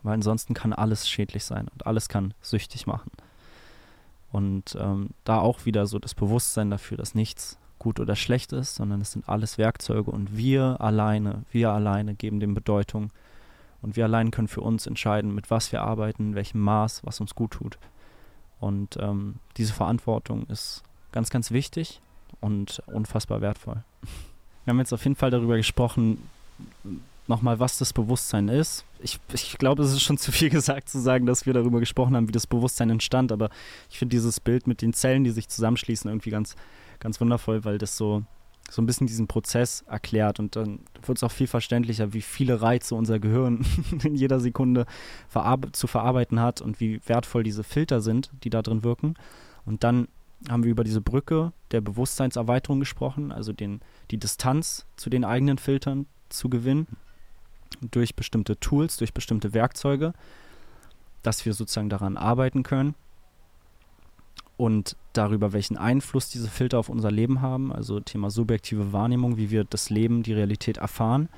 Weil 0.03 0.15
ansonsten 0.15 0.55
kann 0.55 0.73
alles 0.73 1.09
schädlich 1.09 1.45
sein 1.45 1.69
und 1.69 1.87
alles 1.87 2.09
kann 2.09 2.35
süchtig 2.41 2.87
machen. 2.87 3.11
Und 4.31 4.77
ähm, 4.81 5.11
da 5.25 5.39
auch 5.39 5.67
wieder 5.67 5.87
so 5.87 5.99
das 5.99 6.15
Bewusstsein 6.15 6.71
dafür, 6.71 6.97
dass 6.97 7.15
nichts 7.15 7.59
gut 7.79 7.99
oder 7.99 8.15
schlecht 8.15 8.53
ist, 8.53 8.77
sondern 8.77 9.01
es 9.01 9.13
sind 9.13 9.29
alles 9.29 9.59
Werkzeuge 9.59 10.11
und 10.11 10.37
wir 10.37 10.81
alleine, 10.81 11.43
wir 11.51 11.71
alleine 11.71 12.15
geben 12.15 12.39
dem 12.39 12.55
Bedeutung 12.55 13.11
und 13.83 13.97
wir 13.97 14.05
allein 14.05 14.31
können 14.31 14.49
für 14.49 14.61
uns 14.61 14.87
entscheiden, 14.87 15.35
mit 15.35 15.51
was 15.51 15.73
wir 15.73 15.83
arbeiten, 15.83 16.31
in 16.31 16.35
welchem 16.35 16.61
Maß, 16.61 17.03
was 17.05 17.21
uns 17.21 17.35
gut 17.35 17.53
tut. 17.53 17.79
Und 18.61 18.97
ähm, 19.01 19.37
diese 19.57 19.73
Verantwortung 19.73 20.47
ist 20.47 20.83
ganz, 21.11 21.31
ganz 21.31 21.51
wichtig 21.51 22.01
und 22.41 22.83
unfassbar 22.87 23.41
wertvoll. 23.41 23.83
Wir 24.65 24.71
haben 24.71 24.79
jetzt 24.79 24.93
auf 24.93 25.03
jeden 25.05 25.17
Fall 25.17 25.31
darüber 25.31 25.57
gesprochen, 25.57 26.19
nochmal, 27.27 27.59
was 27.59 27.79
das 27.79 27.93
Bewusstsein 27.93 28.49
ist. 28.49 28.85
Ich, 29.01 29.19
ich 29.33 29.59
glaube, 29.59 29.83
es 29.83 29.93
ist 29.93 30.03
schon 30.03 30.19
zu 30.19 30.33
viel 30.33 30.51
gesagt 30.51 30.89
zu 30.89 31.01
sagen, 31.01 31.27
dass 31.27 31.47
wir 31.47 31.53
darüber 31.53 31.81
gesprochen 31.81 32.17
haben, 32.17 32.29
wie 32.29 32.33
das 32.33 32.47
Bewusstsein 32.47 32.91
entstand, 32.91 33.33
aber 33.33 33.51
ich 33.91 33.99
finde 33.99 34.15
dieses 34.15 34.41
Bild 34.41 34.67
mit 34.67 34.83
den 34.83 34.93
Zellen, 34.93 35.25
die 35.25 35.31
sich 35.31 35.49
zusammenschließen, 35.49 36.11
irgendwie 36.11 36.31
ganz, 36.31 36.57
ganz 37.01 37.21
wundervoll, 37.21 37.65
weil 37.65 37.79
das 37.79 37.97
so, 37.97 38.23
so 38.73 38.81
ein 38.81 38.87
bisschen 38.87 39.07
diesen 39.07 39.27
Prozess 39.27 39.83
erklärt 39.83 40.41
und 40.41 40.57
dann 40.57 40.79
wird 41.05 41.19
es 41.19 41.23
auch 41.23 41.31
viel 41.31 41.47
verständlicher, 41.47 42.15
wie 42.15 42.23
viele 42.23 42.63
Reize 42.63 42.95
unser 42.95 43.19
Gehirn 43.19 43.67
in 44.03 44.15
jeder 44.15 44.41
Sekunde 44.41 44.87
verarbe 45.29 45.73
zu 45.73 45.87
verarbeiten 45.87 46.41
hat 46.41 46.63
und 46.63 46.81
wie 46.81 46.99
wertvoll 47.05 47.43
diese 47.43 47.65
Filter 47.65 48.01
sind, 48.01 48.31
die 48.45 48.49
da 48.49 48.63
drin 48.63 48.83
wirken. 48.83 49.13
Und 49.67 49.85
dann 49.85 50.09
haben 50.49 50.65
wir 50.65 50.71
über 50.71 50.85
diese 50.85 51.03
Brücke 51.03 51.53
der 51.71 51.83
Bewusstseinserweiterung 51.83 52.81
gesprochen, 52.81 53.31
also 53.31 53.53
den, 53.53 53.83
die 54.11 54.17
Distanz 54.17 54.87
zu 54.97 55.11
den 55.11 55.27
eigenen 55.27 55.59
Filtern 55.59 56.07
zu 56.31 56.49
gewinnen 56.49 56.87
durch 57.91 58.17
bestimmte 58.17 58.59
Tools, 58.59 58.97
durch 58.97 59.13
bestimmte 59.13 59.53
Werkzeuge, 59.53 60.15
dass 61.23 61.45
wir 61.45 61.53
sozusagen 61.53 61.91
daran 61.91 62.17
arbeiten 62.17 62.63
können 62.63 62.95
und 64.63 64.97
darüber, 65.13 65.53
welchen 65.53 65.77
Einfluss 65.77 66.29
diese 66.29 66.49
Filter 66.49 66.79
auf 66.79 66.89
unser 66.89 67.11
Leben 67.11 67.41
haben, 67.41 67.73
also 67.73 67.99
Thema 67.99 68.31
subjektive 68.31 68.93
Wahrnehmung, 68.93 69.37
wie 69.37 69.51
wir 69.51 69.65
das 69.65 69.91
Leben, 69.91 70.23
die 70.23 70.35
Realität 70.35 70.77
erfahren. 70.77 71.29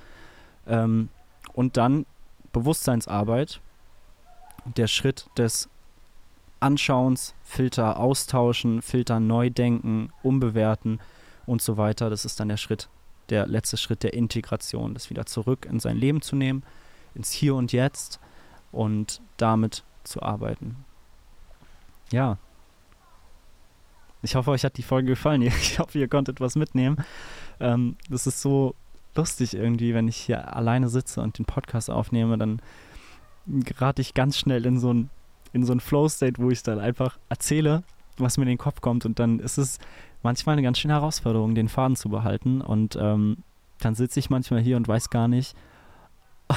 Ähm, 0.66 1.08
und 1.54 1.78
dann 1.78 2.04
Bewusstseinsarbeit, 2.52 3.62
der 4.76 4.88
Schritt 4.88 5.26
des 5.38 5.70
Anschauens, 6.60 7.34
Filter 7.42 7.98
austauschen, 7.98 8.82
Filter 8.82 9.20
neu 9.20 9.48
denken, 9.48 10.12
umbewerten 10.22 11.00
und 11.46 11.62
so 11.62 11.78
weiter. 11.78 12.10
Das 12.10 12.26
ist 12.26 12.38
dann 12.40 12.50
der 12.50 12.58
Schritt, 12.58 12.90
der 13.30 13.46
letzte 13.46 13.78
Schritt 13.78 14.02
der 14.02 14.12
Integration, 14.12 14.92
das 14.92 15.08
wieder 15.08 15.24
zurück 15.24 15.64
in 15.64 15.80
sein 15.80 15.96
Leben 15.96 16.20
zu 16.20 16.36
nehmen, 16.36 16.62
ins 17.14 17.32
Hier 17.32 17.54
und 17.54 17.72
Jetzt 17.72 18.20
und 18.70 19.22
damit 19.38 19.82
zu 20.02 20.20
arbeiten. 20.20 20.84
Ja, 22.12 22.36
ich 24.24 24.34
hoffe, 24.34 24.50
euch 24.50 24.64
hat 24.64 24.76
die 24.76 24.82
Folge 24.82 25.08
gefallen. 25.08 25.42
Ich 25.42 25.78
hoffe, 25.78 25.98
ihr 25.98 26.08
konntet 26.08 26.40
was 26.40 26.56
mitnehmen. 26.56 26.96
Ähm, 27.60 27.96
das 28.08 28.26
ist 28.26 28.40
so 28.40 28.74
lustig 29.14 29.54
irgendwie, 29.54 29.94
wenn 29.94 30.08
ich 30.08 30.16
hier 30.16 30.56
alleine 30.56 30.88
sitze 30.88 31.20
und 31.20 31.38
den 31.38 31.44
Podcast 31.44 31.90
aufnehme, 31.90 32.36
dann 32.36 32.60
gerate 33.46 34.02
ich 34.02 34.14
ganz 34.14 34.38
schnell 34.38 34.66
in 34.66 34.78
so 34.78 34.92
ein, 34.92 35.10
in 35.52 35.64
so 35.64 35.72
ein 35.72 35.80
Flow-State, 35.80 36.42
wo 36.42 36.50
ich 36.50 36.62
dann 36.62 36.80
einfach 36.80 37.18
erzähle, 37.28 37.84
was 38.16 38.36
mir 38.36 38.44
in 38.44 38.48
den 38.48 38.58
Kopf 38.58 38.80
kommt. 38.80 39.04
Und 39.04 39.18
dann 39.18 39.38
ist 39.38 39.58
es 39.58 39.78
manchmal 40.22 40.54
eine 40.54 40.62
ganz 40.62 40.78
schöne 40.78 40.94
Herausforderung, 40.94 41.54
den 41.54 41.68
Faden 41.68 41.96
zu 41.96 42.08
behalten. 42.08 42.60
Und 42.60 42.96
ähm, 43.00 43.38
dann 43.78 43.94
sitze 43.94 44.18
ich 44.18 44.30
manchmal 44.30 44.60
hier 44.60 44.76
und 44.76 44.88
weiß 44.88 45.10
gar 45.10 45.28
nicht, 45.28 45.54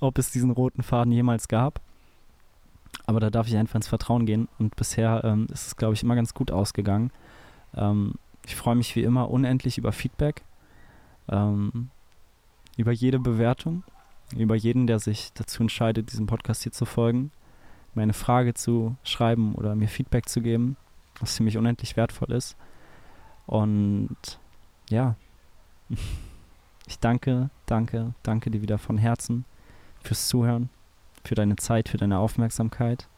ob 0.00 0.18
es 0.18 0.30
diesen 0.30 0.50
roten 0.50 0.82
Faden 0.82 1.12
jemals 1.12 1.48
gab. 1.48 1.80
Aber 3.06 3.20
da 3.20 3.30
darf 3.30 3.46
ich 3.46 3.56
einfach 3.56 3.76
ins 3.76 3.88
Vertrauen 3.88 4.26
gehen 4.26 4.48
und 4.58 4.74
bisher 4.74 5.22
ähm, 5.24 5.46
ist 5.52 5.68
es, 5.68 5.76
glaube 5.76 5.94
ich, 5.94 6.02
immer 6.02 6.16
ganz 6.16 6.34
gut 6.34 6.50
ausgegangen. 6.50 7.12
Ähm, 7.74 8.14
ich 8.44 8.56
freue 8.56 8.74
mich 8.74 8.94
wie 8.96 9.04
immer 9.04 9.30
unendlich 9.30 9.78
über 9.78 9.92
Feedback, 9.92 10.42
ähm, 11.28 11.90
über 12.76 12.92
jede 12.92 13.20
Bewertung, 13.20 13.84
über 14.36 14.56
jeden, 14.56 14.86
der 14.86 14.98
sich 14.98 15.32
dazu 15.34 15.62
entscheidet, 15.62 16.12
diesem 16.12 16.26
Podcast 16.26 16.64
hier 16.64 16.72
zu 16.72 16.84
folgen, 16.84 17.30
mir 17.94 18.02
eine 18.02 18.12
Frage 18.12 18.54
zu 18.54 18.96
schreiben 19.04 19.54
oder 19.54 19.74
mir 19.74 19.88
Feedback 19.88 20.28
zu 20.28 20.40
geben, 20.40 20.76
was 21.20 21.36
ziemlich 21.36 21.56
unendlich 21.56 21.96
wertvoll 21.96 22.32
ist. 22.32 22.56
Und 23.46 24.16
ja, 24.90 25.14
ich 26.86 26.98
danke, 26.98 27.50
danke, 27.66 28.14
danke 28.24 28.50
dir 28.50 28.62
wieder 28.62 28.78
von 28.78 28.98
Herzen 28.98 29.44
fürs 30.02 30.26
Zuhören 30.28 30.70
für 31.26 31.34
deine 31.34 31.56
Zeit, 31.56 31.88
für 31.88 31.96
deine 31.96 32.18
Aufmerksamkeit. 32.18 33.08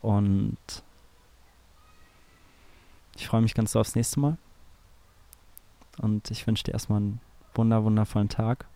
Und 0.00 0.56
ich 3.16 3.26
freue 3.26 3.42
mich 3.42 3.54
ganz 3.54 3.72
so 3.72 3.80
aufs 3.80 3.94
nächste 3.94 4.20
Mal. 4.20 4.38
Und 5.98 6.30
ich 6.30 6.46
wünsche 6.46 6.64
dir 6.64 6.72
erstmal 6.72 6.98
einen 6.98 7.20
wunder, 7.54 7.84
wundervollen 7.84 8.28
Tag. 8.28 8.66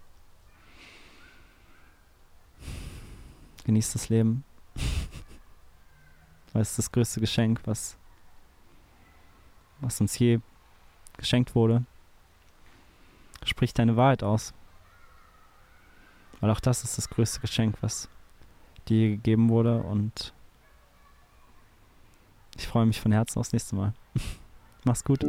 Genieß 3.65 3.95
das 3.95 4.09
Leben. 4.09 4.45
Weil 6.53 6.63
es 6.63 6.71
ist 6.71 6.79
das 6.79 6.93
größte 6.93 7.21
Geschenk, 7.21 7.61
was, 7.65 7.97
was 9.81 10.01
uns 10.01 10.19
je 10.19 10.41
geschenkt 11.17 11.55
wurde. 11.55 11.85
Sprich 13.45 13.73
deine 13.73 13.97
Wahrheit 13.97 14.23
aus. 14.23 14.53
Weil 16.41 16.51
auch 16.51 16.61
das 16.61 16.85
ist 16.85 16.99
das 16.99 17.09
größte 17.09 17.41
Geschenk, 17.41 17.79
was 17.81 18.09
dir 18.89 19.11
gegeben 19.11 19.49
wurde. 19.49 19.83
Und 19.83 20.33
ich 22.57 22.67
freue 22.67 22.87
mich 22.87 23.01
von 23.01 23.13
Herzen 23.13 23.39
aufs 23.39 23.53
nächste 23.53 23.77
Mal. 23.77 23.93
Mach's 24.85 25.05
gut. 25.05 25.25